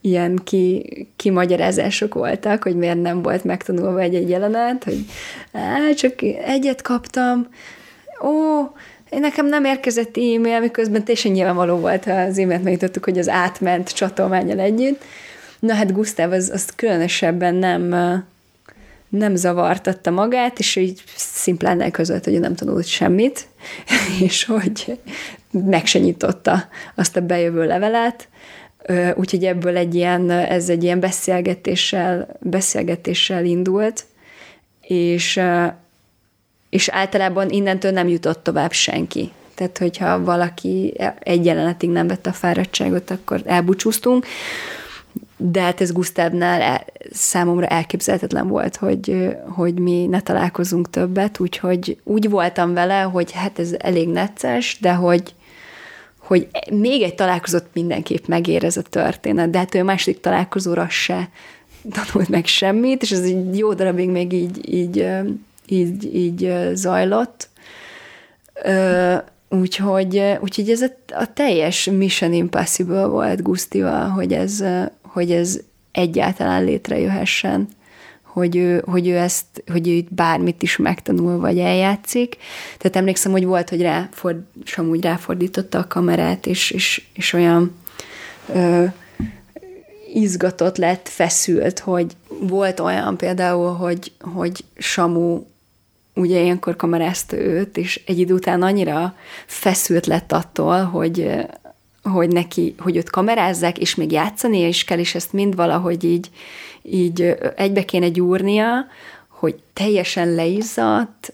ilyen 0.00 0.40
ki, 0.44 0.82
kimagyarázások 1.16 2.14
voltak, 2.14 2.62
hogy 2.62 2.76
miért 2.76 3.02
nem 3.02 3.22
volt 3.22 3.44
megtanulva 3.44 4.00
egy-egy 4.00 4.28
jelenet, 4.28 4.84
hogy 4.84 5.04
á, 5.52 5.92
csak 5.96 6.22
egyet 6.44 6.82
kaptam, 6.82 7.48
ó, 8.24 8.30
nekem 9.10 9.46
nem 9.46 9.64
érkezett 9.64 10.16
e-mail, 10.16 10.60
miközben 10.60 11.04
teljesen 11.04 11.32
nyilvánvaló 11.32 11.76
volt, 11.76 12.04
ha 12.04 12.12
az 12.12 12.38
e-mailt 12.38 12.62
megnyitottuk, 12.62 13.04
hogy 13.04 13.18
az 13.18 13.28
átment 13.28 13.92
csatolmányal 13.94 14.58
együtt. 14.58 15.02
Na 15.58 15.74
hát 15.74 15.92
Gusztáv 15.92 16.32
az, 16.32 16.50
az 16.54 16.66
különösebben 16.76 17.54
nem, 17.54 17.94
nem 19.12 19.34
zavartatta 19.34 20.10
magát, 20.10 20.58
és 20.58 20.76
így 20.76 21.02
szimplán 21.16 21.80
elközölt, 21.80 22.24
hogy 22.24 22.40
nem 22.40 22.54
tanult 22.54 22.86
semmit, 22.86 23.46
és 24.26 24.44
hogy 24.44 24.98
meg 25.50 25.86
se 25.86 25.98
nyitotta 25.98 26.68
azt 26.94 27.16
a 27.16 27.20
bejövő 27.20 27.66
levelet, 27.66 28.28
Úgyhogy 29.14 29.44
ebből 29.44 29.76
egy 29.76 29.94
ilyen, 29.94 30.30
ez 30.30 30.68
egy 30.68 30.82
ilyen 30.82 31.00
beszélgetéssel, 31.00 32.28
beszélgetéssel 32.40 33.44
indult, 33.44 34.04
és, 34.80 35.40
és 36.70 36.88
általában 36.88 37.50
innentől 37.50 37.90
nem 37.90 38.08
jutott 38.08 38.42
tovább 38.42 38.72
senki. 38.72 39.30
Tehát, 39.54 39.78
hogyha 39.78 40.24
valaki 40.24 40.94
egy 41.18 41.44
jelenetig 41.44 41.90
nem 41.90 42.06
vette 42.06 42.30
a 42.30 42.32
fáradtságot, 42.32 43.10
akkor 43.10 43.42
elbúcsúztunk. 43.46 44.26
De 45.44 45.60
hát 45.60 45.80
ez 45.80 45.92
Gusztávnál 45.92 46.60
el, 46.60 46.84
számomra 47.12 47.66
elképzelhetetlen 47.66 48.48
volt, 48.48 48.76
hogy, 48.76 49.36
hogy 49.48 49.78
mi 49.78 50.06
ne 50.06 50.20
találkozunk 50.20 50.90
többet, 50.90 51.40
úgyhogy 51.40 51.98
úgy 52.04 52.30
voltam 52.30 52.74
vele, 52.74 53.00
hogy 53.00 53.32
hát 53.32 53.58
ez 53.58 53.74
elég 53.78 54.08
necces, 54.08 54.78
de 54.80 54.92
hogy, 54.92 55.34
hogy 56.18 56.48
még 56.70 57.02
egy 57.02 57.14
találkozót 57.14 57.66
mindenképp 57.72 58.26
megér 58.26 58.64
ez 58.64 58.76
a 58.76 58.82
történet, 58.82 59.50
de 59.50 59.58
hát 59.58 59.74
ő 59.74 59.80
a 59.80 59.84
második 59.84 60.20
találkozóra 60.20 60.88
se 60.88 61.28
tanult 61.90 62.28
meg 62.28 62.46
semmit, 62.46 63.02
és 63.02 63.10
ez 63.10 63.20
egy 63.20 63.58
jó 63.58 63.74
darabig 63.74 64.10
még 64.10 64.32
így, 64.32 64.74
így, 64.74 65.08
így, 65.66 66.14
így 66.14 66.52
zajlott. 66.72 67.48
Úgyhogy, 69.48 70.22
úgyhogy 70.40 70.70
ez 70.70 70.82
a, 70.82 70.90
a 71.08 71.32
teljes 71.32 71.84
Mission 71.84 72.32
Impossible 72.32 73.06
volt 73.06 73.42
Gusztival, 73.42 74.08
hogy 74.08 74.32
ez, 74.32 74.64
hogy 75.12 75.30
ez 75.30 75.60
egyáltalán 75.92 76.64
létrejöhessen 76.64 77.68
hogy 78.32 78.56
ő, 78.56 78.82
hogy 78.86 79.08
ő 79.08 79.16
ezt, 79.16 79.44
hogy 79.66 79.88
ő 79.88 79.92
itt 79.92 80.14
bármit 80.14 80.62
is 80.62 80.76
megtanul, 80.76 81.38
vagy 81.38 81.58
eljátszik. 81.58 82.36
Tehát 82.78 82.96
emlékszem, 82.96 83.32
hogy 83.32 83.44
volt, 83.44 83.68
hogy 83.68 83.82
ráford, 83.82 84.42
amúgy 84.76 85.02
ráfordította 85.02 85.78
a 85.78 85.86
kamerát, 85.86 86.46
és, 86.46 86.70
és, 86.70 87.04
és 87.14 87.32
olyan 87.32 87.74
ö, 88.54 88.84
izgatott 90.14 90.76
lett, 90.76 91.08
feszült, 91.08 91.78
hogy 91.78 92.12
volt 92.28 92.80
olyan 92.80 93.16
például, 93.16 93.72
hogy, 93.72 94.12
hogy 94.20 94.64
Samu 94.76 95.42
ugye 96.14 96.40
ilyenkor 96.40 96.76
kamerázta 96.76 97.36
őt, 97.36 97.76
és 97.76 98.02
egy 98.06 98.18
idő 98.18 98.34
után 98.34 98.62
annyira 98.62 99.14
feszült 99.46 100.06
lett 100.06 100.32
attól, 100.32 100.82
hogy, 100.82 101.30
hogy 102.02 102.28
neki, 102.28 102.74
hogy 102.78 102.96
őt 102.96 103.10
kamerázzák, 103.10 103.78
és 103.78 103.94
még 103.94 104.12
játszani 104.12 104.66
is 104.66 104.84
kell, 104.84 104.98
és 104.98 105.14
ezt 105.14 105.32
mind 105.32 105.54
valahogy 105.54 106.04
így, 106.04 106.30
így 106.82 107.36
egybe 107.56 107.84
kéne 107.84 108.08
gyúrnia, 108.08 108.86
hogy 109.28 109.54
teljesen 109.72 110.34
leizzadt, 110.34 111.32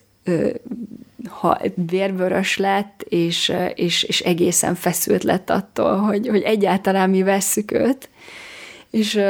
ha 1.29 1.61
vérvörös 1.75 2.57
lett, 2.57 3.05
és, 3.09 3.53
és, 3.75 4.03
és 4.03 4.21
egészen 4.21 4.75
feszült 4.75 5.25
lett 5.25 5.51
attól, 5.51 5.97
hogy, 5.97 6.29
hogy 6.29 6.43
egyáltalán 6.43 7.11
mi 7.11 7.23
vesszük 7.23 7.73
őt, 7.73 8.09
és, 8.99 9.20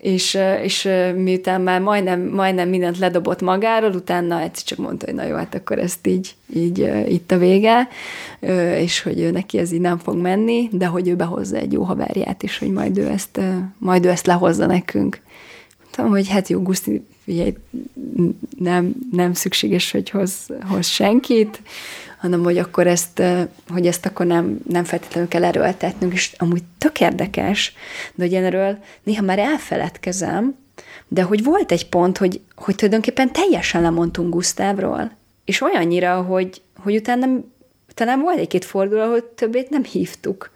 és, 0.00 0.38
és 0.62 0.88
miután 1.16 1.60
már 1.60 1.80
majdnem, 1.80 2.20
majdnem 2.20 2.68
mindent 2.68 2.98
ledobott 2.98 3.40
magáról, 3.40 3.90
utána 3.90 4.40
egyszer 4.40 4.64
csak 4.64 4.78
mondta, 4.78 5.06
hogy 5.06 5.14
na 5.14 5.24
jó, 5.24 5.34
hát 5.36 5.54
akkor 5.54 5.78
ezt 5.78 6.06
így, 6.06 6.34
így 6.54 6.90
itt 7.08 7.32
a 7.32 7.38
vége, 7.38 7.88
és 8.78 9.02
hogy 9.02 9.32
neki 9.32 9.58
ez 9.58 9.72
így 9.72 9.80
nem 9.80 9.98
fog 9.98 10.16
menni, 10.16 10.68
de 10.72 10.86
hogy 10.86 11.08
ő 11.08 11.14
behozza 11.14 11.56
egy 11.56 11.72
jó 11.72 11.82
haverját, 11.82 12.42
és 12.42 12.58
hogy 12.58 12.70
majd 12.70 12.98
ő 12.98 13.06
ezt, 13.06 13.40
majd 13.78 14.04
ő 14.04 14.08
ezt 14.08 14.26
lehozza 14.26 14.66
nekünk. 14.66 15.20
Mondtam, 15.82 16.08
hogy 16.08 16.28
hát 16.28 16.48
jó, 16.48 16.62
Guszti, 16.62 17.06
figyelj, 17.24 17.54
nem, 18.58 18.94
nem 19.12 19.32
szükséges, 19.32 19.90
hogy 19.90 20.10
hoz, 20.10 20.46
hoz 20.68 20.86
senkit, 20.86 21.60
hanem 22.18 22.42
hogy 22.42 22.58
akkor 22.58 22.86
ezt, 22.86 23.22
hogy 23.68 23.86
ezt 23.86 24.06
akkor 24.06 24.26
nem, 24.26 24.58
nem 24.68 24.84
feltétlenül 24.84 25.28
kell 25.28 25.44
erőltetnünk, 25.44 26.12
és 26.12 26.34
amúgy 26.38 26.62
tök 26.78 27.00
érdekes, 27.00 27.74
de 28.14 28.24
hogy 28.24 28.32
én 28.32 28.44
erről 28.44 28.78
néha 29.02 29.22
már 29.22 29.38
elfeledkezem, 29.38 30.56
de 31.08 31.22
hogy 31.22 31.44
volt 31.44 31.72
egy 31.72 31.88
pont, 31.88 32.18
hogy, 32.18 32.40
hogy 32.54 32.74
tulajdonképpen 32.74 33.32
teljesen 33.32 33.82
lemondtunk 33.82 34.32
Gusztávról, 34.32 35.10
és 35.44 35.60
olyannyira, 35.60 36.22
hogy, 36.22 36.62
hogy 36.76 36.96
utána 36.96 37.26
talán 37.94 38.20
volt 38.20 38.38
egy-két 38.38 38.64
forduló, 38.64 39.00
ahol 39.00 39.34
többét 39.34 39.70
nem 39.70 39.84
hívtuk. 39.84 40.50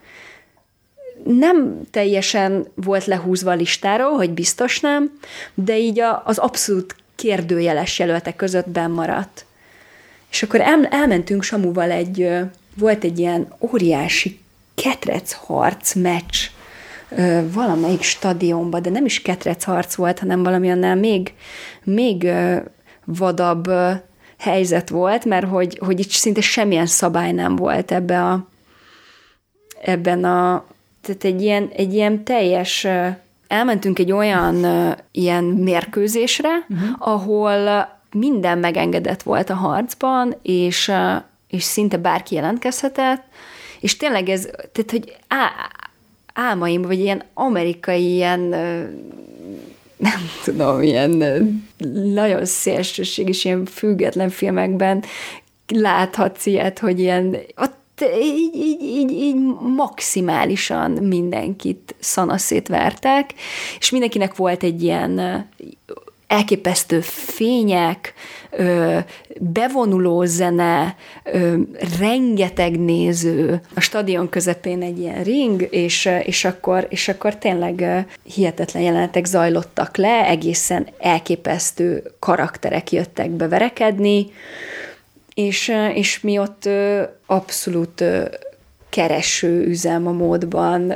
Nem 1.25 1.81
teljesen 1.91 2.67
volt 2.75 3.05
lehúzva 3.05 3.51
a 3.51 3.55
listáról, 3.55 4.13
hogy 4.13 4.31
biztos 4.31 4.81
nem, 4.81 5.19
de 5.55 5.79
így 5.79 6.01
a, 6.01 6.23
az 6.25 6.39
abszolút 6.39 6.97
kérdőjeles 7.15 7.99
jelöltek 7.99 8.37
között 8.37 8.67
maradt. 8.89 9.45
És 10.33 10.43
akkor 10.43 10.61
el, 10.61 10.87
elmentünk 10.91 11.43
Samuval 11.43 11.91
egy, 11.91 12.29
volt 12.75 13.05
egy 13.05 13.19
ilyen 13.19 13.49
óriási 13.59 14.41
ketrec 14.75 15.33
harc 15.33 15.95
meccs 15.95 16.37
valamelyik 17.53 18.03
stadionba, 18.03 18.81
de 18.81 18.91
nem 18.91 19.05
is 19.05 19.23
ketrec 19.23 19.65
harc 19.65 19.95
volt, 19.95 20.19
hanem 20.19 20.43
valami 20.43 20.71
annál 20.71 20.97
még, 20.97 21.33
még 21.83 22.33
vadabb 23.05 23.71
helyzet 24.39 24.89
volt, 24.89 25.25
mert 25.25 25.47
hogy, 25.47 25.79
hogy 25.79 26.01
itt 26.01 26.11
szinte 26.11 26.41
semmilyen 26.41 26.87
szabály 26.87 27.33
nem 27.33 27.57
volt 27.57 27.93
ebbe 27.93 28.25
a, 28.25 28.49
ebben 29.83 30.25
a, 30.25 30.65
tehát 31.03 31.25
egy 31.25 31.43
ilyen, 31.43 31.69
egy 31.77 31.95
ilyen 31.95 32.25
teljes, 32.25 32.87
elmentünk 33.47 33.99
egy 33.99 34.13
olyan 34.13 34.67
ilyen 35.11 35.45
mérkőzésre, 35.45 36.67
uh-huh. 36.69 36.89
ahol 36.99 37.89
minden 38.13 38.59
megengedett 38.59 39.23
volt 39.23 39.51
a 39.51 39.55
harcban, 39.55 40.35
és, 40.43 40.93
és 41.49 41.63
szinte 41.63 41.97
bárki 41.97 42.35
jelentkezhetett, 42.35 43.23
és 43.81 43.97
tényleg 43.97 44.29
ez, 44.29 44.49
tehát, 44.73 44.91
hogy 44.91 45.17
á, 45.29 45.51
álmaim, 46.35 46.83
vagy 46.83 46.99
ilyen 46.99 47.23
amerikai 47.35 48.13
ilyen 48.13 48.41
nem 49.97 50.21
tudom, 50.45 50.83
ilyen 50.83 51.11
nagyon 52.15 52.45
szélsőséges, 52.45 53.45
ilyen 53.45 53.65
független 53.65 54.31
filmekben 54.31 55.05
láthatsz 55.69 56.47
ilyet, 56.47 56.79
hogy 56.79 57.01
ilyen 57.01 57.37
ott 57.57 57.81
így, 58.23 58.55
így, 58.55 58.83
így, 58.83 59.11
így 59.11 59.37
maximálisan 59.77 60.91
mindenkit 60.91 61.95
szanaszét 61.99 62.69
vertek, 62.69 63.35
és 63.79 63.91
mindenkinek 63.91 64.37
volt 64.37 64.63
egy 64.63 64.83
ilyen 64.83 65.47
elképesztő 66.33 67.01
fények, 67.01 68.15
bevonuló 69.39 70.25
zene, 70.25 70.97
rengeteg 71.99 72.79
néző, 72.81 73.61
a 73.75 73.81
stadion 73.81 74.29
közepén 74.29 74.83
egy 74.83 74.99
ilyen 74.99 75.23
ring, 75.23 75.69
és, 75.71 76.09
és, 76.23 76.45
akkor, 76.45 76.87
és 76.91 77.09
akkor 77.09 77.37
tényleg 77.37 78.07
hihetetlen 78.23 78.83
jelenetek 78.83 79.25
zajlottak 79.25 79.97
le, 79.97 80.27
egészen 80.27 80.87
elképesztő 80.99 82.03
karakterek 82.19 82.93
jöttek 82.93 83.31
beverekedni, 83.31 84.27
és, 85.35 85.73
és 85.95 86.21
mi 86.21 86.39
ott 86.39 86.69
abszolút 87.27 88.05
kereső 88.89 89.67
üzem 89.67 90.07
a 90.07 90.13
módban 90.13 90.95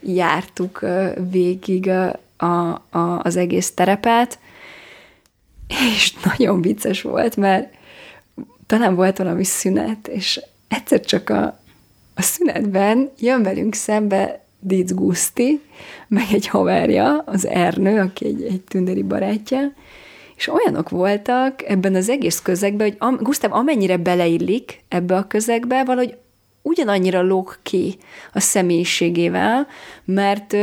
jártuk 0.00 0.86
végig 1.30 1.90
a, 2.36 2.82
a, 2.90 3.20
az 3.22 3.36
egész 3.36 3.74
terepet, 3.74 4.38
és 5.94 6.14
nagyon 6.36 6.60
vicces 6.60 7.02
volt, 7.02 7.36
mert 7.36 7.74
talán 8.66 8.94
volt 8.94 9.18
valami 9.18 9.44
szünet, 9.44 10.08
és 10.08 10.40
egyszer 10.68 11.00
csak 11.00 11.30
a, 11.30 11.60
a 12.14 12.22
szünetben 12.22 13.10
jön 13.18 13.42
velünk 13.42 13.74
szembe 13.74 14.44
Dic 14.60 14.92
Guszti, 14.92 15.60
meg 16.08 16.24
egy 16.32 16.46
haverja, 16.46 17.22
az 17.26 17.46
Ernő, 17.46 18.00
aki 18.00 18.26
egy, 18.26 18.42
egy 18.42 18.60
tünderi 18.60 19.02
barátja, 19.02 19.72
és 20.36 20.48
olyanok 20.48 20.88
voltak 20.88 21.62
ebben 21.62 21.94
az 21.94 22.08
egész 22.08 22.40
közegben, 22.40 22.88
hogy 22.88 22.96
am, 22.98 23.16
Gusztáv 23.16 23.52
amennyire 23.52 23.96
beleillik 23.96 24.84
ebbe 24.88 25.16
a 25.16 25.26
közegbe, 25.26 25.84
valahogy 25.84 26.16
ugyanannyira 26.62 27.22
lóg 27.22 27.58
ki 27.62 27.98
a 28.32 28.40
személyiségével, 28.40 29.66
mert 30.04 30.56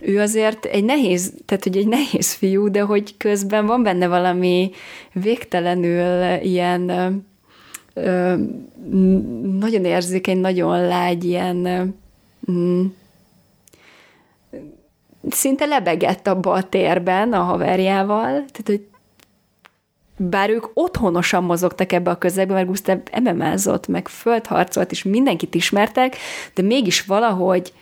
ő 0.00 0.20
azért 0.20 0.64
egy 0.64 0.84
nehéz, 0.84 1.32
tehát 1.46 1.64
hogy 1.64 1.76
egy 1.76 1.88
nehéz 1.88 2.32
fiú, 2.32 2.70
de 2.70 2.80
hogy 2.80 3.16
közben 3.16 3.66
van 3.66 3.82
benne 3.82 4.08
valami 4.08 4.70
végtelenül 5.12 6.40
ilyen 6.42 6.90
ö, 7.94 8.34
nagyon 9.58 9.84
érzékeny, 9.84 10.38
nagyon 10.38 10.86
lágy, 10.86 11.24
ilyen 11.24 11.64
ö, 11.64 12.82
szinte 15.28 15.64
lebegett 15.64 16.26
abba 16.26 16.52
a 16.52 16.62
térben 16.62 17.32
a 17.32 17.42
haverjával, 17.42 18.30
tehát 18.30 18.62
hogy 18.64 18.86
bár 20.16 20.50
ők 20.50 20.66
otthonosan 20.74 21.44
mozogtak 21.44 21.92
ebbe 21.92 22.10
a 22.10 22.18
közegbe, 22.18 22.54
mert 22.54 22.66
Gustav 22.66 22.98
ememázott, 23.10 23.86
meg 23.86 24.08
földharcolt, 24.08 24.90
és 24.90 25.02
mindenkit 25.02 25.54
ismertek, 25.54 26.16
de 26.54 26.62
mégis 26.62 27.04
valahogy 27.04 27.72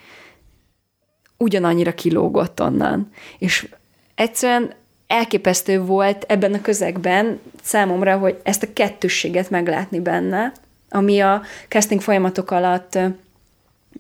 ugyanannyira 1.39 1.95
kilógott 1.95 2.61
onnan. 2.61 3.11
És 3.39 3.69
egyszerűen 4.15 4.73
elképesztő 5.07 5.81
volt 5.81 6.25
ebben 6.29 6.55
a 6.55 6.61
közegben 6.61 7.41
számomra, 7.63 8.17
hogy 8.17 8.41
ezt 8.43 8.63
a 8.63 8.73
kettősséget 8.73 9.51
meglátni 9.51 10.01
benne, 10.01 10.53
ami 10.91 11.21
a 11.21 11.43
casting 11.69 12.01
folyamatok 12.01 12.51
alatt 12.51 12.99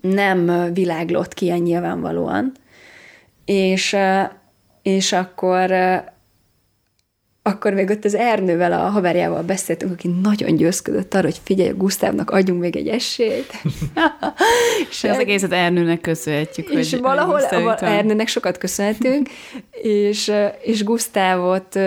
nem 0.01 0.73
világlott 0.73 1.35
ki 1.35 1.45
ilyen 1.45 1.59
nyilvánvalóan. 1.59 2.53
És, 3.45 3.97
és 4.83 5.13
akkor 5.13 5.71
akkor 7.49 7.73
még 7.73 7.91
ott 7.91 8.05
az 8.05 8.15
Ernővel, 8.15 8.73
a 8.73 8.77
haverjával 8.77 9.43
beszéltünk, 9.43 9.93
aki 9.93 10.09
nagyon 10.23 10.57
győzködött 10.57 11.15
arra, 11.15 11.25
hogy 11.25 11.41
figyelj, 11.45 11.73
Gusztávnak 11.77 12.31
adjunk 12.31 12.61
még 12.61 12.77
egy 12.77 12.89
esélyt. 12.89 13.53
és 14.91 15.05
az 15.05 15.19
egészet 15.19 15.53
Ernőnek 15.53 16.01
köszönhetjük. 16.01 16.71
És 16.71 16.91
hogy 16.91 17.01
valahol 17.01 17.41
Ernőnek 17.75 18.29
sokat 18.29 18.59
köszönhetünk, 18.59 19.29
és, 19.83 20.33
és 20.63 20.85
Gusztávot 20.85 21.79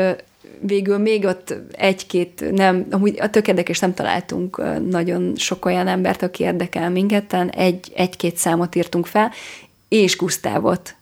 végül 0.60 0.98
még 0.98 1.26
ott 1.26 1.56
egy-két, 1.72 2.52
nem, 2.52 2.86
amúgy 2.92 3.20
a 3.20 3.30
tök 3.30 3.48
érdekes, 3.48 3.80
nem 3.80 3.94
találtunk 3.94 4.62
nagyon 4.90 5.34
sok 5.36 5.66
olyan 5.66 5.88
embert, 5.88 6.22
aki 6.22 6.44
érdekel 6.44 6.90
minket, 6.90 7.36
egy, 7.50 7.92
egy-két 7.96 8.38
számot 8.38 8.76
írtunk 8.76 9.06
fel, 9.06 9.32
és 9.88 10.18
Gusztávot 10.18 10.96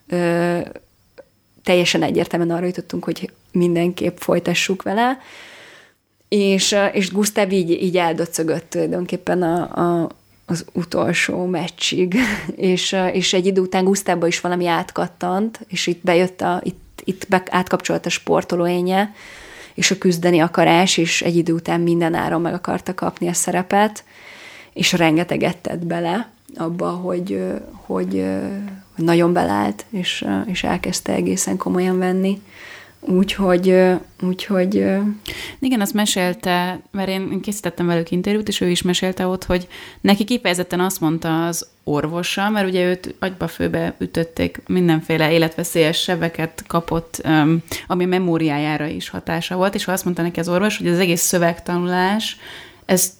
teljesen 1.63 2.03
egyértelműen 2.03 2.57
arra 2.57 2.65
jutottunk, 2.65 3.03
hogy 3.03 3.31
mindenképp 3.59 4.17
folytassuk 4.17 4.83
vele, 4.83 5.19
és, 6.27 6.75
és 6.91 7.11
Gustav 7.11 7.51
így, 7.51 7.69
így 7.69 7.97
eldöcögött 7.97 8.69
tulajdonképpen 8.69 9.41
a, 9.41 9.61
a, 9.61 10.09
az 10.45 10.65
utolsó 10.73 11.45
meccsig, 11.45 12.15
és, 12.55 12.95
és 13.13 13.33
egy 13.33 13.45
idő 13.45 13.61
után 13.61 13.83
Gusztávba 13.83 14.27
is 14.27 14.41
valami 14.41 14.67
átkattant, 14.67 15.59
és 15.67 15.87
itt 15.87 16.03
bejött 16.03 16.41
a, 16.41 16.61
itt, 16.63 17.01
itt 17.03 17.25
be, 17.29 17.43
átkapcsolt 17.49 18.05
a 18.05 18.09
sportolóénye, 18.09 19.13
és 19.73 19.91
a 19.91 19.97
küzdeni 19.97 20.39
akarás, 20.39 20.97
és 20.97 21.21
egy 21.21 21.35
idő 21.35 21.53
után 21.53 21.81
minden 21.81 22.13
áron 22.13 22.41
meg 22.41 22.53
akarta 22.53 22.93
kapni 22.93 23.27
a 23.27 23.33
szerepet, 23.33 24.03
és 24.73 24.91
rengeteget 24.91 25.57
tett 25.57 25.85
bele, 25.85 26.29
abba, 26.55 26.89
hogy, 26.89 27.43
hogy 27.71 28.25
nagyon 28.95 29.33
belált, 29.33 29.85
és, 29.89 30.25
és 30.45 30.63
elkezdte 30.63 31.13
egészen 31.13 31.57
komolyan 31.57 31.97
venni. 31.97 32.41
Úgyhogy, 32.99 33.75
úgyhogy... 34.21 34.73
Igen, 35.59 35.81
azt 35.81 35.93
mesélte, 35.93 36.79
mert 36.91 37.09
én 37.09 37.41
készítettem 37.41 37.85
velük 37.85 38.11
interjút, 38.11 38.47
és 38.47 38.61
ő 38.61 38.69
is 38.69 38.81
mesélte 38.81 39.27
ott, 39.27 39.43
hogy 39.43 39.67
neki 40.01 40.23
kifejezetten 40.23 40.79
azt 40.79 40.99
mondta 40.99 41.45
az 41.47 41.67
orvosa, 41.83 42.49
mert 42.49 42.67
ugye 42.67 42.85
őt 42.85 43.15
agyba 43.19 43.47
főbe 43.47 43.95
ütötték, 43.97 44.61
mindenféle 44.67 45.31
életveszélyes 45.31 45.97
sebeket 45.97 46.63
kapott, 46.67 47.27
ami 47.87 48.05
memóriájára 48.05 48.85
is 48.85 49.09
hatása 49.09 49.55
volt, 49.55 49.75
és 49.75 49.87
azt 49.87 50.03
mondta 50.03 50.21
neki 50.21 50.39
az 50.39 50.49
orvos, 50.49 50.77
hogy 50.77 50.87
az 50.87 50.99
egész 50.99 51.21
szövegtanulás, 51.21 52.37
ez, 52.85 53.13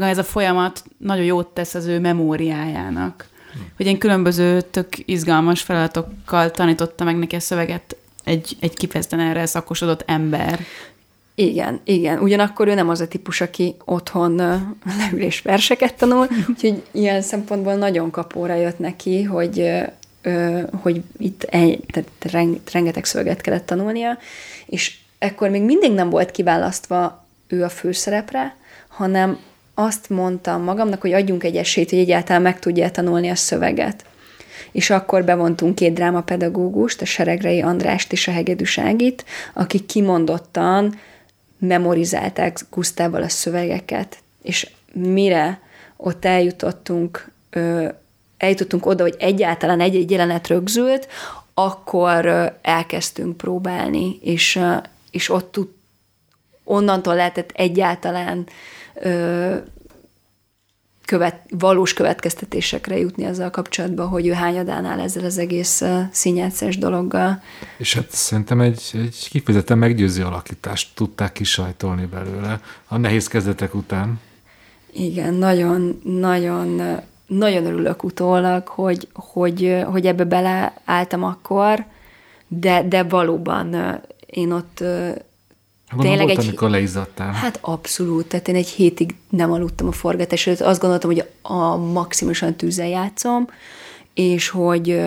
ez 0.00 0.18
a 0.18 0.24
folyamat 0.24 0.84
nagyon 0.96 1.24
jót 1.24 1.46
tesz 1.46 1.74
az 1.74 1.86
ő 1.86 2.00
memóriájának. 2.00 3.28
Hogy 3.76 3.86
én 3.86 3.98
különböző 3.98 4.60
tök 4.60 4.88
izgalmas 5.04 5.62
feladatokkal 5.62 6.50
tanította 6.50 7.04
meg 7.04 7.18
neki 7.18 7.36
a 7.36 7.40
szöveget 7.40 7.96
egy, 8.24 8.56
egy 8.60 8.76
kifejezetten 8.76 9.20
erre 9.20 9.46
szakosodott 9.46 10.02
ember. 10.06 10.60
Igen, 11.34 11.80
igen. 11.84 12.18
Ugyanakkor 12.18 12.68
ő 12.68 12.74
nem 12.74 12.88
az 12.88 13.00
a 13.00 13.08
típus, 13.08 13.40
aki 13.40 13.74
otthon 13.84 14.36
leülés 14.98 15.42
verseket 15.42 15.94
tanul, 15.94 16.28
úgyhogy 16.48 16.82
ilyen 16.90 17.22
szempontból 17.22 17.74
nagyon 17.74 18.10
kapóra 18.10 18.54
jött 18.54 18.78
neki, 18.78 19.22
hogy, 19.22 19.70
hogy 20.82 21.02
itt 21.18 21.42
egy, 21.42 21.80
tehát 21.92 22.62
rengeteg 22.72 23.04
szöveget 23.04 23.40
kellett 23.40 23.66
tanulnia, 23.66 24.18
és 24.66 24.96
ekkor 25.18 25.48
még 25.48 25.62
mindig 25.62 25.92
nem 25.92 26.10
volt 26.10 26.30
kiválasztva 26.30 27.26
ő 27.48 27.64
a 27.64 27.68
főszerepre, 27.68 28.56
hanem 28.88 29.38
azt 29.74 30.10
mondtam 30.10 30.62
magamnak, 30.62 31.00
hogy 31.00 31.12
adjunk 31.12 31.44
egy 31.44 31.56
esélyt, 31.56 31.90
hogy 31.90 31.98
egyáltalán 31.98 32.42
meg 32.42 32.58
tudja 32.58 32.90
tanulni 32.90 33.28
a 33.28 33.34
szöveget 33.34 34.04
és 34.74 34.90
akkor 34.90 35.24
bevontunk 35.24 35.74
két 35.74 35.92
drámapedagógust, 35.92 37.00
a 37.00 37.04
Seregrei 37.04 37.60
Andrást 37.60 38.12
és 38.12 38.28
a 38.28 38.32
Hegedűságit, 38.32 39.24
akik 39.52 39.86
kimondottan 39.86 40.98
memorizálták 41.58 42.58
Gusztával 42.70 43.22
a 43.22 43.28
szövegeket, 43.28 44.18
és 44.42 44.70
mire 44.92 45.60
ott 45.96 46.24
eljutottunk, 46.24 47.30
ö, 47.50 47.88
eljutottunk 48.36 48.86
oda, 48.86 49.02
hogy 49.02 49.16
egyáltalán 49.18 49.80
egy-egy 49.80 50.10
jelenet 50.10 50.48
rögzült, 50.48 51.08
akkor 51.54 52.26
ö, 52.26 52.46
elkezdtünk 52.62 53.36
próbálni, 53.36 54.18
és, 54.22 54.56
ö, 54.56 54.74
és 55.10 55.30
ott 55.30 55.52
tud, 55.52 55.68
onnantól 56.64 57.14
lehetett 57.14 57.50
egyáltalán 57.54 58.46
ö, 58.94 59.54
követ, 61.04 61.36
valós 61.50 61.92
következtetésekre 61.92 62.98
jutni 62.98 63.24
azzal 63.24 63.50
kapcsolatban, 63.50 64.08
hogy 64.08 64.26
ő 64.26 64.32
hányadán 64.32 64.84
áll 64.84 65.00
ezzel 65.00 65.24
az 65.24 65.38
egész 65.38 65.82
színjátszás 66.10 66.78
dologgal. 66.78 67.42
És 67.78 67.94
hát 67.94 68.10
szerintem 68.10 68.60
egy, 68.60 68.82
egy 68.92 69.28
kifejezetten 69.30 69.78
meggyőző 69.78 70.24
alakítást 70.24 70.94
tudták 70.94 71.32
kisajtolni 71.32 72.06
belőle 72.06 72.60
a 72.88 72.96
nehéz 72.96 73.28
kezdetek 73.28 73.74
után. 73.74 74.20
Igen, 74.92 75.34
nagyon, 75.34 76.00
nagyon, 76.04 76.80
nagyon 77.26 77.66
örülök 77.66 78.04
utólag, 78.04 78.68
hogy, 78.68 79.08
hogy, 79.12 79.84
hogy 79.90 80.06
ebbe 80.06 80.24
beleálltam 80.24 81.22
akkor, 81.22 81.84
de, 82.48 82.82
de 82.88 83.02
valóban 83.02 84.00
én 84.26 84.52
ott 84.52 84.84
Gondolom 85.94 86.18
Tényleg 86.18 86.26
volt, 86.26 86.38
egy, 86.38 86.48
amikor 86.48 86.70
leizzadtál. 86.70 87.32
Hát 87.32 87.58
abszolút, 87.60 88.26
tehát 88.26 88.48
én 88.48 88.54
egy 88.54 88.68
hétig 88.68 89.14
nem 89.28 89.52
aludtam 89.52 89.86
a 89.86 89.92
forgatás 89.92 90.46
előtt, 90.46 90.60
azt 90.60 90.80
gondoltam, 90.80 91.10
hogy 91.10 91.24
a 91.42 91.76
maximumosan 91.76 92.54
tűzzel 92.54 92.88
játszom, 92.88 93.48
és 94.14 94.48
hogy, 94.48 95.00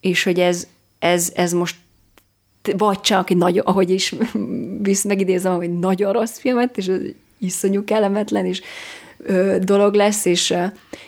és 0.00 0.22
hogy 0.22 0.40
ez, 0.40 0.66
ez, 0.98 1.32
ez 1.34 1.52
most 1.52 1.76
vagy 2.76 3.00
csak 3.00 3.34
nagyon, 3.34 3.66
ahogy 3.66 3.90
is 3.90 4.14
visz, 4.82 5.04
megidézem, 5.04 5.56
hogy 5.56 5.78
nagyon 5.78 6.12
rossz 6.12 6.38
filmet, 6.38 6.76
és 6.76 6.86
ez 6.86 7.00
iszonyú 7.38 7.84
kellemetlen, 7.84 8.46
és 8.46 8.62
ö, 9.18 9.56
dolog 9.60 9.94
lesz, 9.94 10.24
és, 10.24 10.54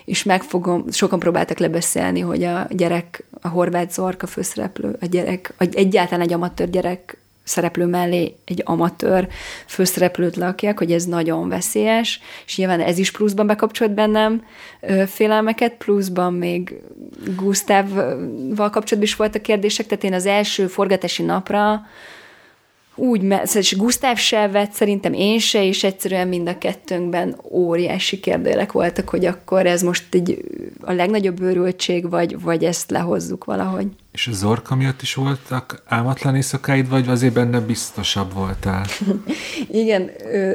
és 0.04 0.22
megfogom, 0.22 0.84
sokan 0.90 1.18
próbáltak 1.18 1.58
lebeszélni, 1.58 2.20
hogy 2.20 2.42
a 2.42 2.66
gyerek, 2.70 3.24
a 3.40 3.48
horvát 3.48 3.92
Zorka 3.92 4.26
főszereplő, 4.26 4.96
a 5.00 5.06
gyerek, 5.06 5.54
a, 5.58 5.66
egyáltalán 5.72 6.20
egy 6.20 6.32
amatőr 6.32 6.70
gyerek 6.70 7.21
szereplő 7.44 7.86
mellé 7.86 8.36
egy 8.44 8.62
amatőr 8.64 9.28
főszereplőt 9.66 10.36
lakjak, 10.36 10.78
hogy 10.78 10.92
ez 10.92 11.04
nagyon 11.04 11.48
veszélyes, 11.48 12.20
és 12.46 12.56
nyilván 12.56 12.80
ez 12.80 12.98
is 12.98 13.10
pluszban 13.10 13.46
bekapcsolt 13.46 13.94
bennem 13.94 14.44
félelmeket, 15.06 15.74
pluszban 15.74 16.34
még 16.34 16.74
Gusztávval 17.36 18.70
kapcsolatban 18.70 19.02
is 19.02 19.16
voltak 19.16 19.42
kérdések, 19.42 19.86
tehát 19.86 20.04
én 20.04 20.14
az 20.14 20.26
első 20.26 20.66
forgatási 20.66 21.22
napra 21.22 21.82
úgy, 22.94 23.22
mert 23.22 23.54
és 23.54 23.76
Gusztáv 23.76 24.16
se 24.16 24.48
vett, 24.48 24.72
szerintem 24.72 25.12
én 25.12 25.38
se, 25.38 25.64
és 25.64 25.84
egyszerűen 25.84 26.28
mind 26.28 26.48
a 26.48 26.58
kettőnkben 26.58 27.36
óriási 27.50 28.20
kérdélek 28.20 28.72
voltak, 28.72 29.08
hogy 29.08 29.24
akkor 29.24 29.66
ez 29.66 29.82
most 29.82 30.14
egy 30.14 30.44
a 30.80 30.92
legnagyobb 30.92 31.40
őrültség, 31.40 32.10
vagy, 32.10 32.40
vagy 32.40 32.64
ezt 32.64 32.90
lehozzuk 32.90 33.44
valahogy. 33.44 33.86
És 34.12 34.26
a 34.26 34.32
Zorka 34.32 34.74
miatt 34.74 35.02
is 35.02 35.14
voltak 35.14 35.82
álmatlan 35.86 36.36
éjszakáid, 36.36 36.88
vagy 36.88 37.08
azért 37.08 37.32
benne 37.32 37.60
biztosabb 37.60 38.32
voltál? 38.32 38.86
Igen, 39.82 40.10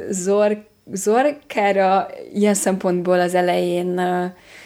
Zor, 0.10 0.66
Zorkára 0.94 2.08
ilyen 2.34 2.54
szempontból 2.54 3.20
az 3.20 3.34
elején 3.34 4.02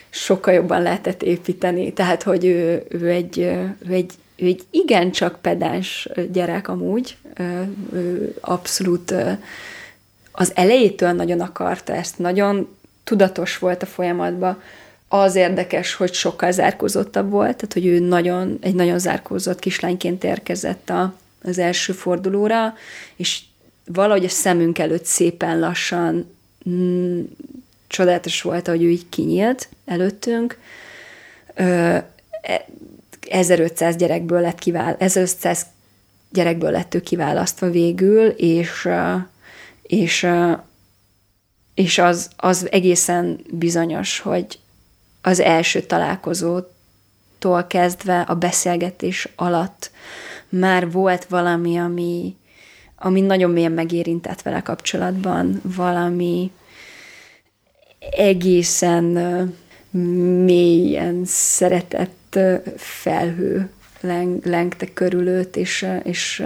sokkal 0.09 0.53
jobban 0.53 0.82
lehetett 0.82 1.24
építeni, 1.24 1.93
tehát, 1.93 2.24
hogy 2.24 2.45
ő, 2.45 2.86
ő, 2.89 3.09
egy, 3.09 3.39
ő 3.88 3.93
egy 3.93 4.11
ő 4.42 4.46
egy 4.46 4.64
igencsak 4.72 5.42
pedáns 5.42 6.10
gyerek 6.32 6.68
amúgy, 6.68 7.18
ő 7.94 8.36
abszolút 8.42 9.14
az 10.32 10.52
elejétől 10.56 11.12
nagyon 11.12 11.39
akarta 11.39 11.94
ezt, 11.94 12.20
nagyon 12.20 12.68
tudatos 13.04 13.58
volt 13.58 13.84
a 13.84 13.86
folyamatban. 13.86 14.62
Az 15.08 15.36
érdekes, 15.36 15.94
hogy 15.94 16.14
sokkal 16.14 16.52
zárkózottabb 16.52 17.30
volt, 17.30 17.56
tehát 17.56 17.74
hogy 17.74 17.86
ő 17.86 18.00
nagyon, 18.00 18.58
egy 18.62 18.76
nagyon 18.76 19.00
zárkózott 19.00 19.60
kislányként 19.60 20.24
érkezett 20.24 20.89
a, 20.89 21.14
az 21.44 21.58
első 21.58 21.94
fordulóra, 21.94 22.74
és 23.16 23.42
valahogy 23.86 24.26
a 24.26 24.30
szemünk 24.30 24.80
előtt 24.80 25.06
szépen 25.06 25.60
lassan 25.60 26.36
mm, 26.70 27.22
csodálatos 27.88 28.42
volt, 28.42 28.68
hogy 28.68 28.84
ő 28.84 28.89
így 28.89 29.09
kinyílt 29.09 29.70
előttünk. 29.86 30.58
Ö, 31.55 31.97
1500 33.30 33.96
gyerekből 33.96 34.42
lett 34.42 34.60
kivál, 34.60 34.96
1500 35.00 35.66
gyerekből 36.32 36.72
lett 36.72 36.93
ő 36.93 37.02
kiválasztva 37.02 37.70
végül, 37.70 38.28
és, 38.28 38.89
és, 39.82 40.28
és 41.74 41.98
az, 41.98 42.30
az 42.36 42.68
egészen 42.72 43.39
bizonyos, 43.52 44.20
hogy 44.20 44.60
az 45.22 45.39
első 45.39 45.82
találkozótól 45.82 47.68
kezdve 47.68 48.22
a 48.22 48.36
beszélgetés 48.36 49.28
alatt 49.36 49.92
már 50.50 50.92
volt 50.92 51.26
valami, 51.26 51.78
ami, 51.78 52.36
ami 52.96 53.22
nagyon 53.22 53.52
mélyen 53.52 53.72
megérintett 53.72 54.42
vele 54.42 54.62
kapcsolatban, 54.62 55.62
valami 55.64 56.52
egészen 58.12 59.04
mélyen 60.46 61.22
szeretett 61.26 62.21
felhő 62.78 63.70
leng, 63.99 64.45
lengte 64.45 64.93
körül 64.93 65.28
őt, 65.28 65.55
és, 65.55 65.87
és, 66.03 66.43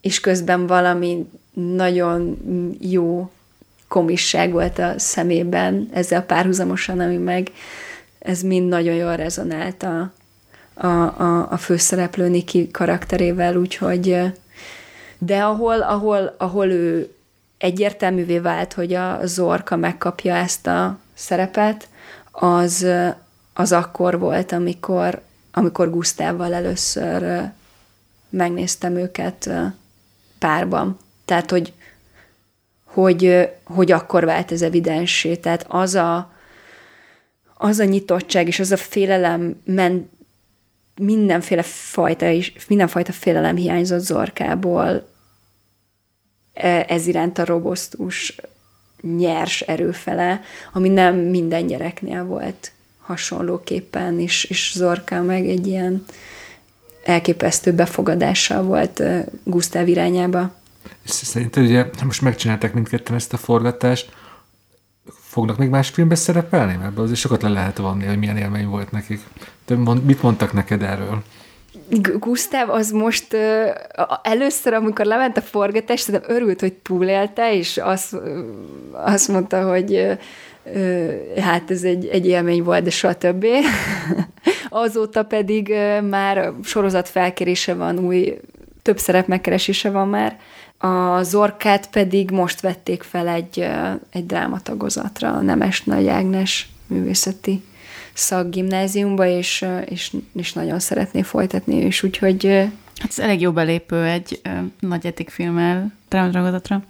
és 0.00 0.20
közben 0.20 0.66
valami 0.66 1.28
nagyon 1.52 2.38
jó 2.80 3.30
komisság 3.88 4.52
volt 4.52 4.78
a 4.78 4.98
szemében 4.98 5.88
ezzel 5.92 6.22
párhuzamosan, 6.22 7.00
ami 7.00 7.16
meg 7.16 7.50
ez 8.18 8.42
mind 8.42 8.68
nagyon 8.68 8.94
jól 8.94 9.16
rezonált 9.16 9.82
a, 9.82 10.12
a, 10.74 10.86
a, 10.86 11.50
a 11.50 11.56
főszereplő 11.56 12.28
Niki 12.28 12.70
karakterével, 12.70 13.56
úgyhogy 13.56 14.32
de 15.18 15.42
ahol, 15.42 15.80
ahol, 15.80 16.34
ahol 16.38 16.70
ő 16.70 17.14
egyértelművé 17.58 18.38
vált, 18.38 18.72
hogy 18.72 18.94
a 18.94 19.20
Zorka 19.24 19.76
megkapja 19.76 20.34
ezt 20.34 20.66
a 20.66 20.98
szerepet, 21.14 21.88
az, 22.30 22.86
az 23.52 23.72
akkor 23.72 24.18
volt, 24.18 24.52
amikor, 24.52 25.22
amikor 25.52 25.90
Gusztával 25.90 26.54
először 26.54 27.50
megnéztem 28.30 28.96
őket 28.96 29.50
párban. 30.38 30.98
Tehát, 31.24 31.50
hogy, 31.50 31.72
hogy, 32.84 33.48
hogy 33.64 33.92
akkor 33.92 34.24
vált 34.24 34.52
ez 34.52 34.62
evidensé. 34.62 35.36
Tehát 35.36 35.64
az 35.68 35.94
a, 35.94 36.32
az 37.54 37.78
a 37.78 37.84
nyitottság 37.84 38.46
és 38.46 38.60
az 38.60 38.72
a 38.72 38.76
félelem 38.76 39.60
ment 39.64 40.10
mindenféle 40.94 41.62
fajta, 41.62 42.26
és 42.26 42.66
mindenfajta 42.68 43.12
félelem 43.12 43.56
hiányzott 43.56 44.00
Zorkából 44.00 45.08
e, 46.52 46.84
ez 46.88 47.06
iránt 47.06 47.38
a 47.38 47.44
robosztus 47.44 48.36
nyers 49.00 49.60
erőfele, 49.60 50.40
ami 50.72 50.88
nem 50.88 51.16
minden 51.16 51.66
gyereknél 51.66 52.24
volt 52.24 52.72
hasonlóképpen, 53.02 54.20
és, 54.20 54.44
és 54.44 54.72
Zorka 54.74 55.22
meg 55.22 55.48
egy 55.48 55.66
ilyen 55.66 56.04
elképesztő 57.04 57.72
befogadással 57.72 58.62
volt 58.62 59.02
Gusztáv 59.44 59.88
irányába. 59.88 60.54
És 61.04 61.10
szerinted 61.10 61.64
ugye 61.64 61.86
most 62.04 62.22
megcsinálták 62.22 62.74
mindketten 62.74 63.16
ezt 63.16 63.32
a 63.32 63.36
forgatást, 63.36 64.12
fognak 65.32 65.58
még 65.58 65.68
más 65.68 65.88
filmbe 65.88 66.14
szerepelni? 66.14 66.76
Mert 66.76 66.98
azért 66.98 67.18
sokat 67.18 67.42
le 67.42 67.48
lehet 67.48 67.78
vonni, 67.78 68.04
hogy 68.04 68.18
milyen 68.18 68.36
élmény 68.36 68.66
volt 68.66 68.90
nekik. 68.90 69.20
De 69.66 69.76
mit 70.04 70.22
mondtak 70.22 70.52
neked 70.52 70.82
erről? 70.82 71.22
Gusztáv 72.18 72.70
az 72.70 72.90
most 72.90 73.36
először, 74.22 74.72
amikor 74.72 75.04
lement 75.04 75.36
a 75.36 75.40
forgatás, 75.40 76.00
szerintem 76.00 76.36
örült, 76.36 76.60
hogy 76.60 76.72
túlélte, 76.72 77.54
és 77.54 77.76
azt, 77.76 78.16
azt 78.92 79.28
mondta, 79.28 79.68
hogy 79.68 80.18
hát 81.40 81.70
ez 81.70 81.82
egy, 81.82 82.06
egy 82.06 82.26
élmény 82.26 82.62
volt, 82.62 82.84
de 82.84 83.14
többé. 83.14 83.58
Azóta 84.68 85.22
pedig 85.22 85.74
már 86.08 86.52
sorozat 86.62 87.08
felkérése 87.08 87.74
van, 87.74 87.98
új 87.98 88.38
több 88.82 88.98
szerep 88.98 89.26
megkeresése 89.26 89.90
van 89.90 90.08
már. 90.08 90.38
A 90.78 91.22
Zorkát 91.22 91.90
pedig 91.90 92.30
most 92.30 92.60
vették 92.60 93.02
fel 93.02 93.28
egy, 93.28 93.68
egy 94.10 94.26
drámatagozatra, 94.26 95.32
a 95.32 95.40
Nemes 95.40 95.82
Nagy 95.82 96.08
Ágnes 96.08 96.68
művészeti 96.86 97.62
szakgimnáziumba, 98.12 99.26
és, 99.26 99.64
és, 99.88 100.12
és 100.34 100.52
nagyon 100.52 100.78
szeretné 100.78 101.22
folytatni, 101.22 101.74
és 101.74 102.02
úgyhogy... 102.02 102.44
Hát 102.96 103.10
ez 103.10 103.18
elég 103.18 103.40
jó 103.40 103.52
belépő 103.52 104.04
egy 104.04 104.40
ö, 104.42 104.48
nagy 104.80 105.06
etikfilmmel 105.06 105.92
drámatagozatra. 106.08 106.82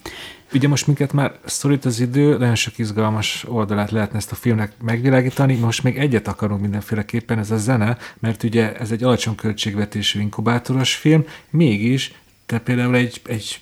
Ugye 0.54 0.68
most 0.68 0.86
minket 0.86 1.12
már 1.12 1.38
szorít 1.44 1.84
az 1.84 2.00
idő, 2.00 2.36
nagyon 2.38 2.54
sok 2.54 2.78
izgalmas 2.78 3.44
oldalát 3.48 3.90
lehetne 3.90 4.18
ezt 4.18 4.32
a 4.32 4.34
filmnek 4.34 4.72
megvilágítani. 4.82 5.54
Most 5.54 5.82
még 5.82 5.96
egyet 5.96 6.28
akarunk 6.28 6.60
mindenféleképpen, 6.60 7.38
ez 7.38 7.50
a 7.50 7.56
zene, 7.56 7.96
mert 8.18 8.42
ugye 8.42 8.76
ez 8.76 8.90
egy 8.90 9.02
alacsony 9.02 9.34
költségvetésű 9.34 10.20
inkubátoros 10.20 10.94
film, 10.94 11.24
mégis 11.50 12.12
te 12.46 12.58
például 12.58 12.96
egy, 12.96 13.20
egy 13.26 13.60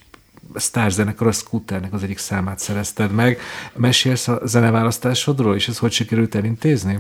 sztárzenekar, 0.55 1.27
a 1.27 1.33
Scooternek 1.33 1.93
az 1.93 2.03
egyik 2.03 2.19
számát 2.19 2.59
szerezted 2.59 3.13
meg. 3.13 3.39
Mesélsz 3.75 4.29
a 4.29 4.41
zeneválasztásodról, 4.45 5.55
és 5.55 5.69
ez 5.69 5.79
hogy 5.79 5.93
sikerült 5.93 6.35
elintézni? 6.35 6.99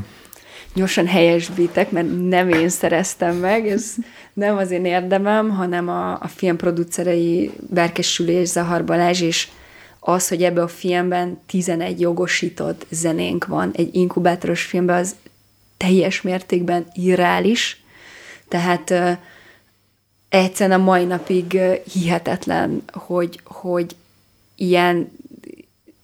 Gyorsan 0.75 1.07
helyesbítek, 1.07 1.91
mert 1.91 2.29
nem 2.29 2.49
én 2.49 2.69
szereztem 2.69 3.37
meg, 3.37 3.69
ez 3.69 3.95
nem 4.33 4.57
az 4.57 4.71
én 4.71 4.85
érdemem, 4.85 5.51
hanem 5.51 5.89
a, 5.89 6.13
a 6.13 6.29
film 6.35 6.57
producerei 6.57 7.51
Berkesülés, 7.71 8.49
Zahar 8.49 8.85
Balázs, 8.85 9.21
és 9.21 9.49
az, 10.01 10.29
hogy 10.29 10.43
ebbe 10.43 10.63
a 10.63 10.69
filmben 10.69 11.41
11 11.47 12.01
jogosított 12.01 12.87
zenénk 12.91 13.47
van, 13.47 13.71
egy 13.75 13.95
inkubátoros 13.95 14.63
filmben, 14.63 14.97
az 14.97 15.15
teljes 15.77 16.23
mértékben 16.23 16.87
irreális, 16.93 17.83
tehát 18.49 18.91
uh, 18.91 19.11
egyszerűen 20.29 20.81
a 20.81 20.85
mai 20.85 21.05
napig 21.05 21.53
uh, 21.53 21.73
hihetetlen, 21.73 22.83
hogy, 22.93 23.41
hogy 23.45 23.97
ilyen 24.57 25.19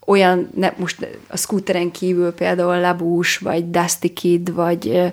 olyan, 0.07 0.51
ne, 0.55 0.73
most 0.77 1.07
a 1.27 1.37
scooteren 1.37 1.91
kívül 1.91 2.33
például 2.33 2.81
Labús, 2.81 3.39
vagy 3.39 3.71
Dusty 3.71 4.13
Kid, 4.13 4.55
vagy 4.55 4.87
uh, 4.87 5.13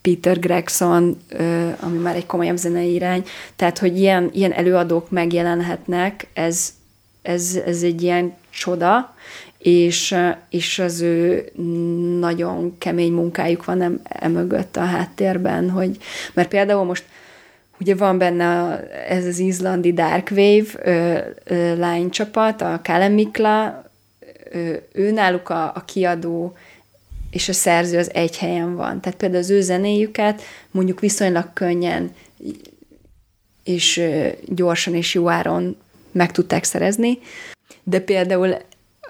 Peter 0.00 0.38
Gregson, 0.38 1.16
ami 1.80 1.98
már 1.98 2.16
egy 2.16 2.26
komolyabb 2.26 2.56
zenei 2.56 2.92
irány, 2.92 3.24
tehát, 3.56 3.78
hogy 3.78 3.98
ilyen, 3.98 4.30
ilyen 4.32 4.52
előadók 4.52 5.10
megjelenhetnek, 5.10 6.26
ez, 6.32 6.72
ez, 7.26 7.58
ez 7.66 7.82
egy 7.82 8.02
ilyen 8.02 8.34
csoda, 8.50 9.14
és, 9.58 10.16
és 10.50 10.78
az 10.78 11.00
ő 11.00 11.44
nagyon 12.20 12.78
kemény 12.78 13.12
munkájuk 13.12 13.64
van 13.64 13.82
em, 13.82 14.00
emögött 14.02 14.76
a 14.76 14.84
háttérben, 14.84 15.70
hogy, 15.70 15.96
mert 16.32 16.48
például 16.48 16.84
most 16.84 17.04
ugye 17.80 17.94
van 17.94 18.18
benne 18.18 18.80
ez 19.08 19.26
az 19.26 19.38
izlandi 19.38 19.92
Dark 19.92 20.30
Wave 20.30 21.34
lánycsapat, 21.76 22.62
a 22.62 22.80
Kálem 22.82 23.12
Mikla, 23.12 23.84
ö, 24.50 24.74
ő 24.92 25.10
náluk 25.10 25.48
a, 25.48 25.64
a 25.64 25.82
kiadó 25.86 26.56
és 27.30 27.48
a 27.48 27.52
szerző 27.52 27.98
az 27.98 28.14
egy 28.14 28.38
helyen 28.38 28.76
van. 28.76 29.00
Tehát 29.00 29.18
például 29.18 29.42
az 29.42 29.50
ő 29.50 29.60
zenéjüket 29.60 30.42
mondjuk 30.70 31.00
viszonylag 31.00 31.52
könnyen 31.52 32.10
és 33.64 34.02
gyorsan 34.44 34.94
és 34.94 35.14
jó 35.14 35.28
áron 35.28 35.76
meg 36.16 36.32
tudták 36.32 36.64
szerezni, 36.64 37.18
de 37.82 38.00
például 38.00 38.56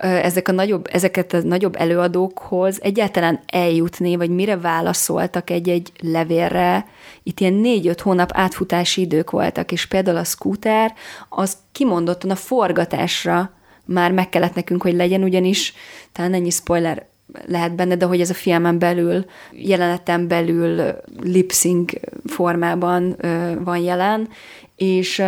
ezek 0.01 0.49
a 0.49 0.53
nagyobb, 0.53 0.89
ezeket 0.93 1.33
a 1.33 1.43
nagyobb 1.43 1.77
előadókhoz 1.77 2.83
egyáltalán 2.83 3.41
eljutni, 3.47 4.17
vagy 4.17 4.31
mire 4.31 4.57
válaszoltak 4.57 5.51
egy-egy 5.51 5.93
levélre, 6.01 6.87
itt 7.23 7.41
ilyen 7.41 7.53
négy-öt 7.53 8.01
hónap 8.01 8.31
átfutási 8.35 9.01
idők 9.01 9.31
voltak, 9.31 9.73
és 9.73 9.87
például 9.87 10.17
a 10.17 10.25
scooter, 10.25 10.95
az 11.29 11.57
kimondottan 11.73 12.31
a 12.31 12.35
forgatásra 12.35 13.51
már 13.85 14.13
meg 14.13 14.29
kellett 14.29 14.55
nekünk, 14.55 14.83
hogy 14.83 14.95
legyen, 14.95 15.23
ugyanis 15.23 15.75
talán 16.13 16.35
ennyi 16.35 16.51
spoiler 16.51 17.07
lehet 17.47 17.75
benne, 17.75 17.97
de 17.97 18.05
hogy 18.05 18.21
ez 18.21 18.31
a 18.31 18.35
filmen 18.35 18.79
belül, 18.79 19.25
jeleneten 19.53 20.29
belül 20.29 20.95
lip-sync 21.23 21.93
formában 22.25 23.17
van 23.65 23.79
jelen, 23.79 24.29
és 24.77 25.23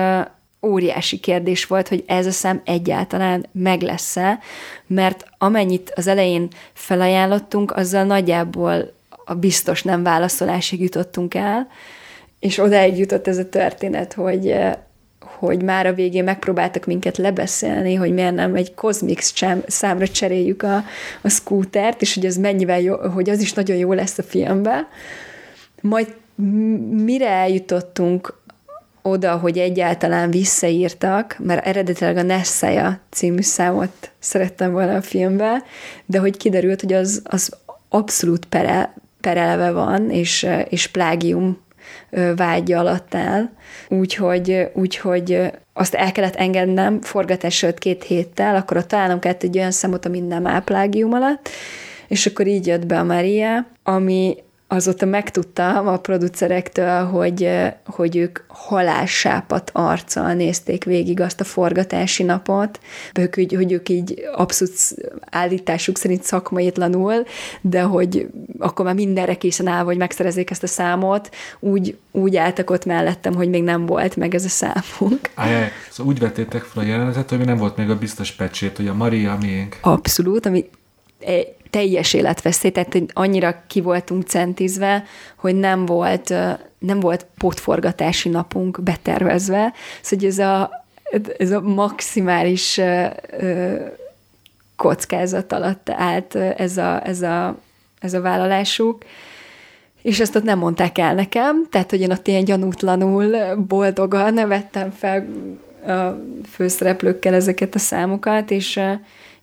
óriási 0.63 1.19
kérdés 1.19 1.67
volt, 1.67 1.89
hogy 1.89 2.05
ez 2.07 2.27
a 2.27 2.31
szám 2.31 2.63
egyáltalán 2.65 3.47
meg 3.53 3.83
lesz-e, 3.83 4.39
mert 4.87 5.25
amennyit 5.39 5.93
az 5.95 6.07
elején 6.07 6.49
felajánlottunk, 6.73 7.77
azzal 7.77 8.05
nagyjából 8.05 8.93
a 9.25 9.35
biztos 9.35 9.83
nem 9.83 10.03
válaszolásig 10.03 10.81
jutottunk 10.81 11.35
el, 11.35 11.69
és 12.39 12.59
odáig 12.59 12.99
jutott 12.99 13.27
ez 13.27 13.39
a 13.39 13.49
történet, 13.49 14.13
hogy, 14.13 14.55
hogy 15.21 15.63
már 15.63 15.87
a 15.87 15.93
végén 15.93 16.25
megpróbáltak 16.25 16.87
minket 16.87 17.17
lebeszélni, 17.17 17.95
hogy 17.95 18.13
miért 18.13 18.35
nem 18.35 18.55
egy 18.55 18.75
Cosmix 18.75 19.35
számra 19.67 20.09
cseréljük 20.09 20.63
a, 20.63 20.85
a 21.21 21.29
scootert, 21.29 22.03
és 22.03 22.15
hogy 22.15 22.27
az 22.27 22.37
mennyivel 22.37 22.81
jó, 22.81 22.97
hogy 22.97 23.31
az 23.31 23.41
is 23.41 23.53
nagyon 23.53 23.77
jó 23.77 23.93
lesz 23.93 24.19
a 24.19 24.23
filmben. 24.23 24.87
Majd 25.81 26.15
mire 26.91 27.29
eljutottunk 27.29 28.38
oda, 29.03 29.37
hogy 29.37 29.59
egyáltalán 29.59 30.31
visszaírtak, 30.31 31.37
mert 31.39 31.67
eredetileg 31.67 32.17
a 32.17 32.23
Nessaja 32.23 33.01
című 33.11 33.43
számot 33.43 34.11
szerettem 34.19 34.73
volna 34.73 34.95
a 34.95 35.03
filmbe, 35.03 35.63
de 36.07 36.19
hogy 36.19 36.37
kiderült, 36.37 36.81
hogy 36.81 36.93
az, 36.93 37.23
az 37.25 37.57
abszolút 37.89 38.45
pere, 38.45 38.95
perelve 39.21 39.71
van, 39.71 40.11
és, 40.11 40.47
és 40.69 40.87
plágium 40.87 41.59
vágya 42.37 42.79
alatt 42.79 43.15
áll. 43.15 43.49
Úgyhogy, 43.89 44.71
úgyhogy 44.75 45.51
azt 45.73 45.95
el 45.95 46.13
kellett 46.13 46.35
engednem 46.35 47.01
forgatás 47.01 47.63
előtt 47.63 47.79
két 47.79 48.05
héttel, 48.05 48.57
akkor 48.57 48.77
ott 48.77 48.89
találnom 48.89 49.19
kellett 49.19 49.43
egy 49.43 49.59
olyan 49.59 49.71
számot, 49.71 50.07
ami 50.07 50.21
nem 50.21 50.47
áll 50.47 50.63
plágium 50.65 51.13
alatt, 51.13 51.49
és 52.09 52.27
akkor 52.27 52.47
így 52.47 52.67
jött 52.67 52.87
be 52.87 52.99
a 52.99 53.05
Maria, 53.05 53.67
ami 53.83 54.37
azóta 54.71 55.07
megtudtam 55.07 55.87
a 55.87 55.97
producerektől, 55.97 57.05
hogy, 57.05 57.51
hogy 57.87 58.17
ők 58.17 58.39
halássápat 58.47 59.71
arccal 59.75 60.33
nézték 60.33 60.85
végig 60.85 61.21
azt 61.21 61.41
a 61.41 61.45
forgatási 61.45 62.23
napot, 62.23 62.81
ők, 63.15 63.35
hogy, 63.35 63.55
hogy 63.55 63.73
ők 63.73 63.89
így 63.89 64.29
abszolút 64.35 64.75
állításuk 65.31 65.99
szerint 65.99 66.23
szakmaitlanul, 66.23 67.25
de 67.61 67.83
hogy 67.83 68.29
akkor 68.59 68.85
már 68.85 68.95
mindenre 68.95 69.35
készen 69.35 69.67
áll, 69.67 69.85
hogy 69.85 69.97
megszerezzék 69.97 70.51
ezt 70.51 70.63
a 70.63 70.67
számot, 70.67 71.35
úgy, 71.61 71.97
úgy 72.11 72.37
álltak 72.37 72.71
ott 72.71 72.85
mellettem, 72.85 73.35
hogy 73.35 73.49
még 73.49 73.63
nem 73.63 73.87
volt 73.87 74.17
meg 74.17 74.35
ez 74.35 74.45
a 74.45 74.49
számunk. 74.49 75.31
Ajaj, 75.35 75.69
szóval 75.91 76.13
úgy 76.13 76.19
vettétek 76.19 76.63
fel 76.63 76.83
a 76.83 76.87
jelenetet, 76.87 77.31
hogy 77.31 77.45
nem 77.45 77.57
volt 77.57 77.77
még 77.77 77.91
a 77.91 77.99
biztos 77.99 78.33
pecsét, 78.33 78.77
hogy 78.77 78.89
a 78.89 78.95
Maria 78.95 79.37
miénk. 79.41 79.79
Abszolút, 79.81 80.47
ami 80.47 80.65
teljes 81.71 82.15
életveszély, 82.15 82.71
tehát 82.71 82.97
annyira 83.13 83.63
ki 83.67 83.81
voltunk 83.81 84.23
centizve, 84.23 85.05
hogy 85.37 85.55
nem 85.55 85.87
volt, 85.87 86.35
nem 86.79 87.01
volt 87.01 87.27
potforgatási 87.39 88.29
napunk 88.29 88.83
betervezve. 88.83 89.73
Szóval 90.03 90.29
ez 90.29 90.39
a, 90.39 90.71
ez 91.39 91.51
a 91.51 91.61
maximális 91.61 92.81
kockázat 94.77 95.53
alatt 95.53 95.91
állt 95.91 96.35
ez 96.35 96.77
a, 96.77 97.07
ez 97.07 97.23
a, 97.23 97.57
ez 98.01 98.15
a 98.15 98.21
vállalásuk, 98.21 99.05
és 100.03 100.21
ezt 100.21 100.37
ott 100.37 100.43
nem 100.43 100.59
mondták 100.59 100.99
el 100.99 101.15
nekem, 101.15 101.67
tehát 101.71 101.91
hogy 101.91 102.01
én 102.01 102.11
ott 102.11 102.27
ilyen 102.29 102.45
gyanútlanul, 102.45 103.55
boldogan 103.57 104.49
vettem 104.49 104.91
fel 104.91 105.27
a 105.87 106.21
főszereplőkkel 106.51 107.35
ezeket 107.35 107.75
a 107.75 107.79
számokat, 107.79 108.51
és 108.51 108.81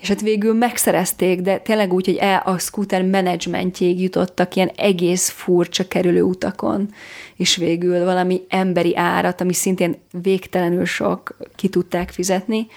és 0.05 0.11
hát 0.11 0.21
végül 0.21 0.53
megszerezték, 0.53 1.41
de 1.41 1.57
tényleg 1.57 1.93
úgy, 1.93 2.05
hogy 2.05 2.15
el 2.15 2.41
a 2.45 2.57
scooter 2.57 3.03
menedzsmentjéig 3.03 4.01
jutottak 4.01 4.55
ilyen 4.55 4.71
egész 4.75 5.29
furcsa 5.29 5.87
kerülő 5.87 6.21
utakon, 6.21 6.89
és 7.35 7.55
végül 7.55 8.03
valami 8.03 8.41
emberi 8.49 8.95
árat, 8.97 9.41
ami 9.41 9.53
szintén 9.53 9.95
végtelenül 10.21 10.85
sok, 10.85 11.37
ki 11.55 11.67
tudták 11.67 12.09
fizetni. 12.09 12.67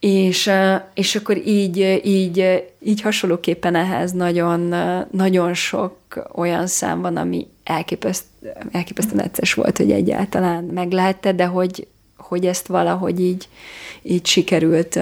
És, 0.00 0.50
és 0.94 1.16
akkor 1.16 1.36
így, 1.46 2.00
így, 2.04 2.64
így 2.80 3.00
hasonlóképpen 3.00 3.74
ehhez 3.74 4.12
nagyon, 4.12 4.74
nagyon 5.10 5.54
sok 5.54 5.96
olyan 6.34 6.66
szám 6.66 7.00
van, 7.00 7.16
ami 7.16 7.46
elképeszt, 7.64 8.24
elképesztően 8.70 9.24
necces 9.24 9.54
volt, 9.54 9.76
hogy 9.76 9.90
egyáltalán 9.90 10.64
meglehette, 10.64 11.32
de 11.32 11.44
hogy, 11.44 11.86
hogy 12.16 12.46
ezt 12.46 12.66
valahogy 12.66 13.20
így, 13.20 13.48
így 14.02 14.26
sikerült 14.26 14.98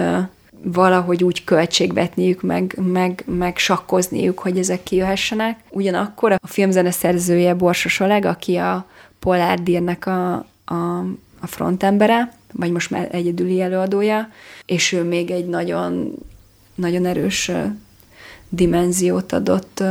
valahogy 0.63 1.25
úgy 1.25 1.45
költségvetniük, 1.45 2.43
meg, 2.43 2.79
meg, 2.93 3.25
meg 3.27 3.59
sakkozniuk, 3.59 4.39
hogy 4.39 4.59
ezek 4.59 4.83
kijöhessenek. 4.83 5.59
Ugyanakkor 5.71 6.33
a 6.33 6.47
filmzene 6.47 6.91
szerzője 6.91 7.55
Borsos 7.55 8.01
Oleg, 8.01 8.25
aki 8.25 8.57
a 8.57 8.87
Polar 9.19 9.63
Dírnek 9.63 10.07
a, 10.07 10.35
a, 10.65 10.99
a 11.41 11.47
frontembere, 11.47 12.33
vagy 12.53 12.71
most 12.71 12.91
már 12.91 13.09
egyedüli 13.11 13.61
előadója, 13.61 14.29
és 14.67 14.93
ő 14.93 15.03
még 15.03 15.31
egy 15.31 15.47
nagyon, 15.47 16.13
nagyon 16.75 17.07
erős 17.07 17.51
dimenziót 18.49 19.33
adott 19.33 19.83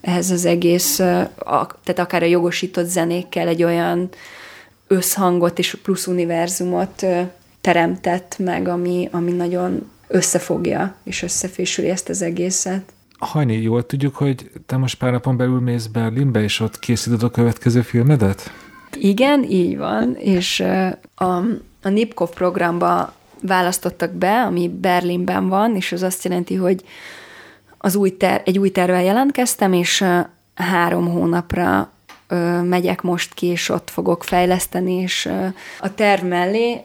ehhez 0.00 0.30
az 0.30 0.44
egész, 0.44 0.96
tehát 0.96 1.98
akár 1.98 2.22
a 2.22 2.26
jogosított 2.26 2.86
zenékkel 2.86 3.48
egy 3.48 3.62
olyan 3.62 4.08
összhangot 4.86 5.58
és 5.58 5.76
plusz 5.82 6.06
univerzumot 6.06 7.06
teremtett 7.60 8.36
meg, 8.38 8.68
ami, 8.68 9.08
ami 9.12 9.32
nagyon 9.32 9.90
összefogja 10.12 10.94
és 11.02 11.22
összefésüli 11.22 11.88
ezt 11.88 12.08
az 12.08 12.22
egészet. 12.22 12.82
Hajni, 13.18 13.60
jól 13.60 13.86
tudjuk, 13.86 14.16
hogy 14.16 14.50
te 14.66 14.76
most 14.76 14.98
pár 14.98 15.12
napon 15.12 15.36
belül 15.36 15.60
mész 15.60 15.86
Berlinbe, 15.86 16.42
és 16.42 16.60
ott 16.60 16.78
készíted 16.78 17.22
a 17.22 17.30
következő 17.30 17.82
filmedet? 17.82 18.50
Igen, 18.98 19.44
így 19.44 19.76
van, 19.76 20.16
és 20.18 20.64
a, 21.14 21.24
a 21.82 21.88
Nipkov 21.88 22.30
programba 22.30 23.14
választottak 23.42 24.12
be, 24.12 24.42
ami 24.42 24.68
Berlinben 24.68 25.48
van, 25.48 25.76
és 25.76 25.92
az 25.92 26.02
azt 26.02 26.24
jelenti, 26.24 26.54
hogy 26.54 26.84
az 27.78 27.94
új 27.96 28.16
ter- 28.16 28.48
egy 28.48 28.58
új 28.58 28.70
tervel 28.70 29.02
jelentkeztem, 29.02 29.72
és 29.72 30.04
három 30.54 31.10
hónapra 31.10 31.90
megyek 32.64 33.02
most 33.02 33.34
ki, 33.34 33.46
és 33.46 33.68
ott 33.68 33.90
fogok 33.90 34.24
fejleszteni, 34.24 34.94
és 34.94 35.28
a 35.80 35.94
terv 35.94 36.24
mellé 36.24 36.84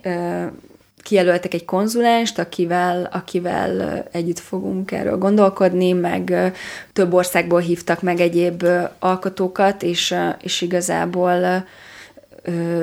kijelöltek 1.08 1.54
egy 1.54 1.66
konzulenst, 1.66 2.40
akivel, 2.40 3.10
akivel 3.12 4.04
együtt 4.12 4.40
fogunk 4.40 4.92
erről 4.92 5.18
gondolkodni, 5.18 5.92
meg 5.92 6.54
több 6.94 7.14
országból 7.14 7.60
hívtak 7.60 8.02
meg 8.02 8.20
egyéb 8.20 8.66
alkotókat, 9.00 9.84
és, 9.84 10.16
és 10.42 10.62
igazából 10.62 11.66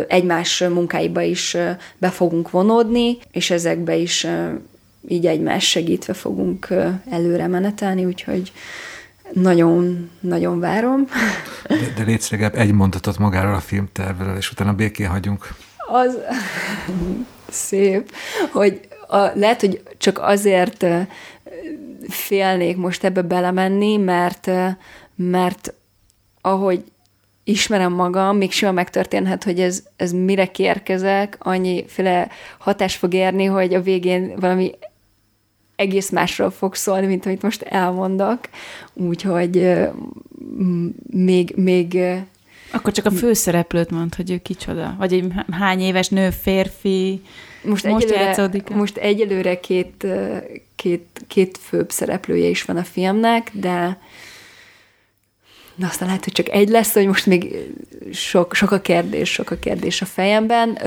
egymás 0.08 0.64
munkáiba 0.68 1.20
is 1.20 1.56
be 1.98 2.10
fogunk 2.10 2.50
vonódni, 2.50 3.18
és 3.32 3.50
ezekbe 3.50 3.94
is 3.94 4.26
így 5.08 5.26
egymás 5.26 5.68
segítve 5.68 6.12
fogunk 6.12 6.68
előre 7.10 7.46
menetelni, 7.46 8.04
úgyhogy 8.04 8.52
nagyon-nagyon 9.32 10.60
várom. 10.60 11.08
De, 11.68 12.04
de 12.04 12.18
legalább 12.30 12.56
egy 12.56 12.72
mondatot 12.72 13.18
magáról 13.18 13.54
a 13.54 13.60
filmtervről, 13.60 14.36
és 14.36 14.50
utána 14.50 14.72
békén 14.72 15.08
hagyunk. 15.08 15.48
Az 15.76 16.18
szép, 17.54 18.12
hogy 18.52 18.80
a, 19.06 19.16
lehet, 19.16 19.60
hogy 19.60 19.82
csak 19.98 20.18
azért 20.18 20.86
félnék 22.08 22.76
most 22.76 23.04
ebbe 23.04 23.22
belemenni, 23.22 23.96
mert, 23.96 24.50
mert 25.14 25.74
ahogy 26.40 26.84
ismerem 27.44 27.92
magam, 27.92 28.36
még 28.36 28.52
simán 28.52 28.74
megtörténhet, 28.74 29.44
hogy 29.44 29.60
ez, 29.60 29.82
ez 29.96 30.12
mire 30.12 30.46
kérkezek, 30.46 31.36
annyiféle 31.38 32.28
hatás 32.58 32.96
fog 32.96 33.14
érni, 33.14 33.44
hogy 33.44 33.74
a 33.74 33.82
végén 33.82 34.36
valami 34.36 34.74
egész 35.76 36.10
másról 36.10 36.50
fog 36.50 36.74
szólni, 36.74 37.06
mint 37.06 37.26
amit 37.26 37.42
most 37.42 37.62
elmondok. 37.62 38.38
Úgyhogy 38.92 39.78
még, 41.10 41.52
még 41.56 41.98
akkor 42.74 42.92
csak 42.92 43.06
a 43.06 43.10
főszereplőt 43.10 43.90
mond, 43.90 44.14
hogy 44.14 44.30
ő 44.30 44.38
kicsoda. 44.38 44.94
Vagy 44.98 45.12
egy 45.12 45.32
hány 45.50 45.80
éves 45.80 46.08
nő, 46.08 46.30
férfi, 46.30 47.22
most, 47.62 47.84
most 47.84 48.04
egyelőre, 48.04 48.24
játszódik. 48.24 48.68
Most 48.68 48.96
egyelőre 48.96 49.60
két, 49.60 50.06
két, 50.76 51.24
két 51.26 51.58
főbb 51.62 51.90
szereplője 51.90 52.48
is 52.48 52.62
van 52.62 52.76
a 52.76 52.84
filmnek, 52.84 53.50
de 53.52 53.98
Na, 55.74 55.86
aztán 55.86 56.08
lehet, 56.08 56.24
hogy 56.24 56.32
csak 56.32 56.48
egy 56.48 56.68
lesz, 56.68 56.92
hogy 56.92 57.06
most 57.06 57.26
még 57.26 57.56
sok, 58.12 58.54
sok 58.54 58.70
a 58.70 58.80
kérdés, 58.80 59.32
sok 59.32 59.50
a 59.50 59.56
kérdés 59.56 60.02
a 60.02 60.04
fejemben. 60.04 60.78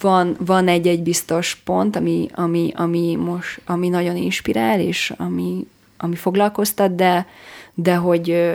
Van, 0.00 0.36
van 0.38 0.68
egy-egy 0.68 1.02
biztos 1.02 1.54
pont, 1.54 1.96
ami, 1.96 2.28
ami, 2.34 2.72
ami, 2.76 3.14
most, 3.14 3.60
ami 3.66 3.88
nagyon 3.88 4.16
inspirál, 4.16 4.80
és 4.80 5.12
ami, 5.16 5.66
ami 5.96 6.14
foglalkoztat, 6.14 6.94
de, 6.94 7.26
de 7.74 7.94
hogy 7.94 8.52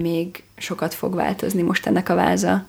még 0.00 0.42
sokat 0.56 0.94
fog 0.94 1.14
változni 1.14 1.62
most 1.62 1.86
ennek 1.86 2.08
a 2.08 2.14
váza. 2.14 2.64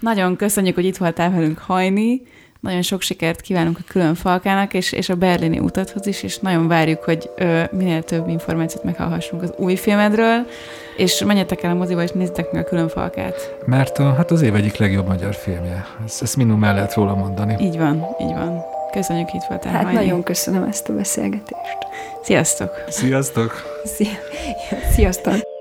Nagyon 0.00 0.36
köszönjük, 0.36 0.74
hogy 0.74 0.84
itt 0.84 0.96
voltál 0.96 1.30
velünk 1.30 1.58
hajni. 1.58 2.22
Nagyon 2.60 2.82
sok 2.82 3.02
sikert 3.02 3.40
kívánunk 3.40 3.78
a 3.78 3.84
külön 3.88 4.14
falkának, 4.14 4.74
és, 4.74 4.92
és 4.92 5.08
a 5.08 5.14
berlini 5.14 5.58
utathoz 5.58 6.06
is, 6.06 6.22
és 6.22 6.38
nagyon 6.38 6.68
várjuk, 6.68 7.04
hogy 7.04 7.30
ö, 7.36 7.62
minél 7.70 8.02
több 8.02 8.28
információt 8.28 8.84
meghallhassunk 8.84 9.42
az 9.42 9.52
új 9.56 9.76
filmedről, 9.76 10.46
és 10.96 11.22
menjetek 11.24 11.62
el 11.62 11.70
a 11.70 11.74
moziba, 11.74 12.02
és 12.02 12.10
nézzétek 12.10 12.52
meg 12.52 12.64
a 12.64 12.68
külön 12.68 12.88
falkát. 12.88 13.56
Mert 13.66 13.98
a, 13.98 14.14
hát 14.14 14.30
az 14.30 14.42
év 14.42 14.54
egyik 14.54 14.76
legjobb 14.76 15.06
magyar 15.06 15.34
filmje. 15.34 15.86
Ezt, 16.04 16.22
ezt 16.22 16.36
minimum 16.36 16.64
el 16.64 16.74
lehet 16.74 16.94
róla 16.94 17.14
mondani. 17.14 17.64
Így 17.64 17.76
van, 17.78 18.06
így 18.20 18.32
van. 18.34 18.64
Köszönjük, 18.92 19.32
itt 19.32 19.44
voltál. 19.48 19.72
Hát 19.72 19.82
Hajni. 19.82 19.98
nagyon 19.98 20.22
köszönöm 20.22 20.62
ezt 20.62 20.88
a 20.88 20.92
beszélgetést. 20.92 21.78
Sziasztok! 22.22 22.70
Sziasztok! 22.88 23.80
Szia. 23.84 24.10
Sziasztok! 24.94 25.55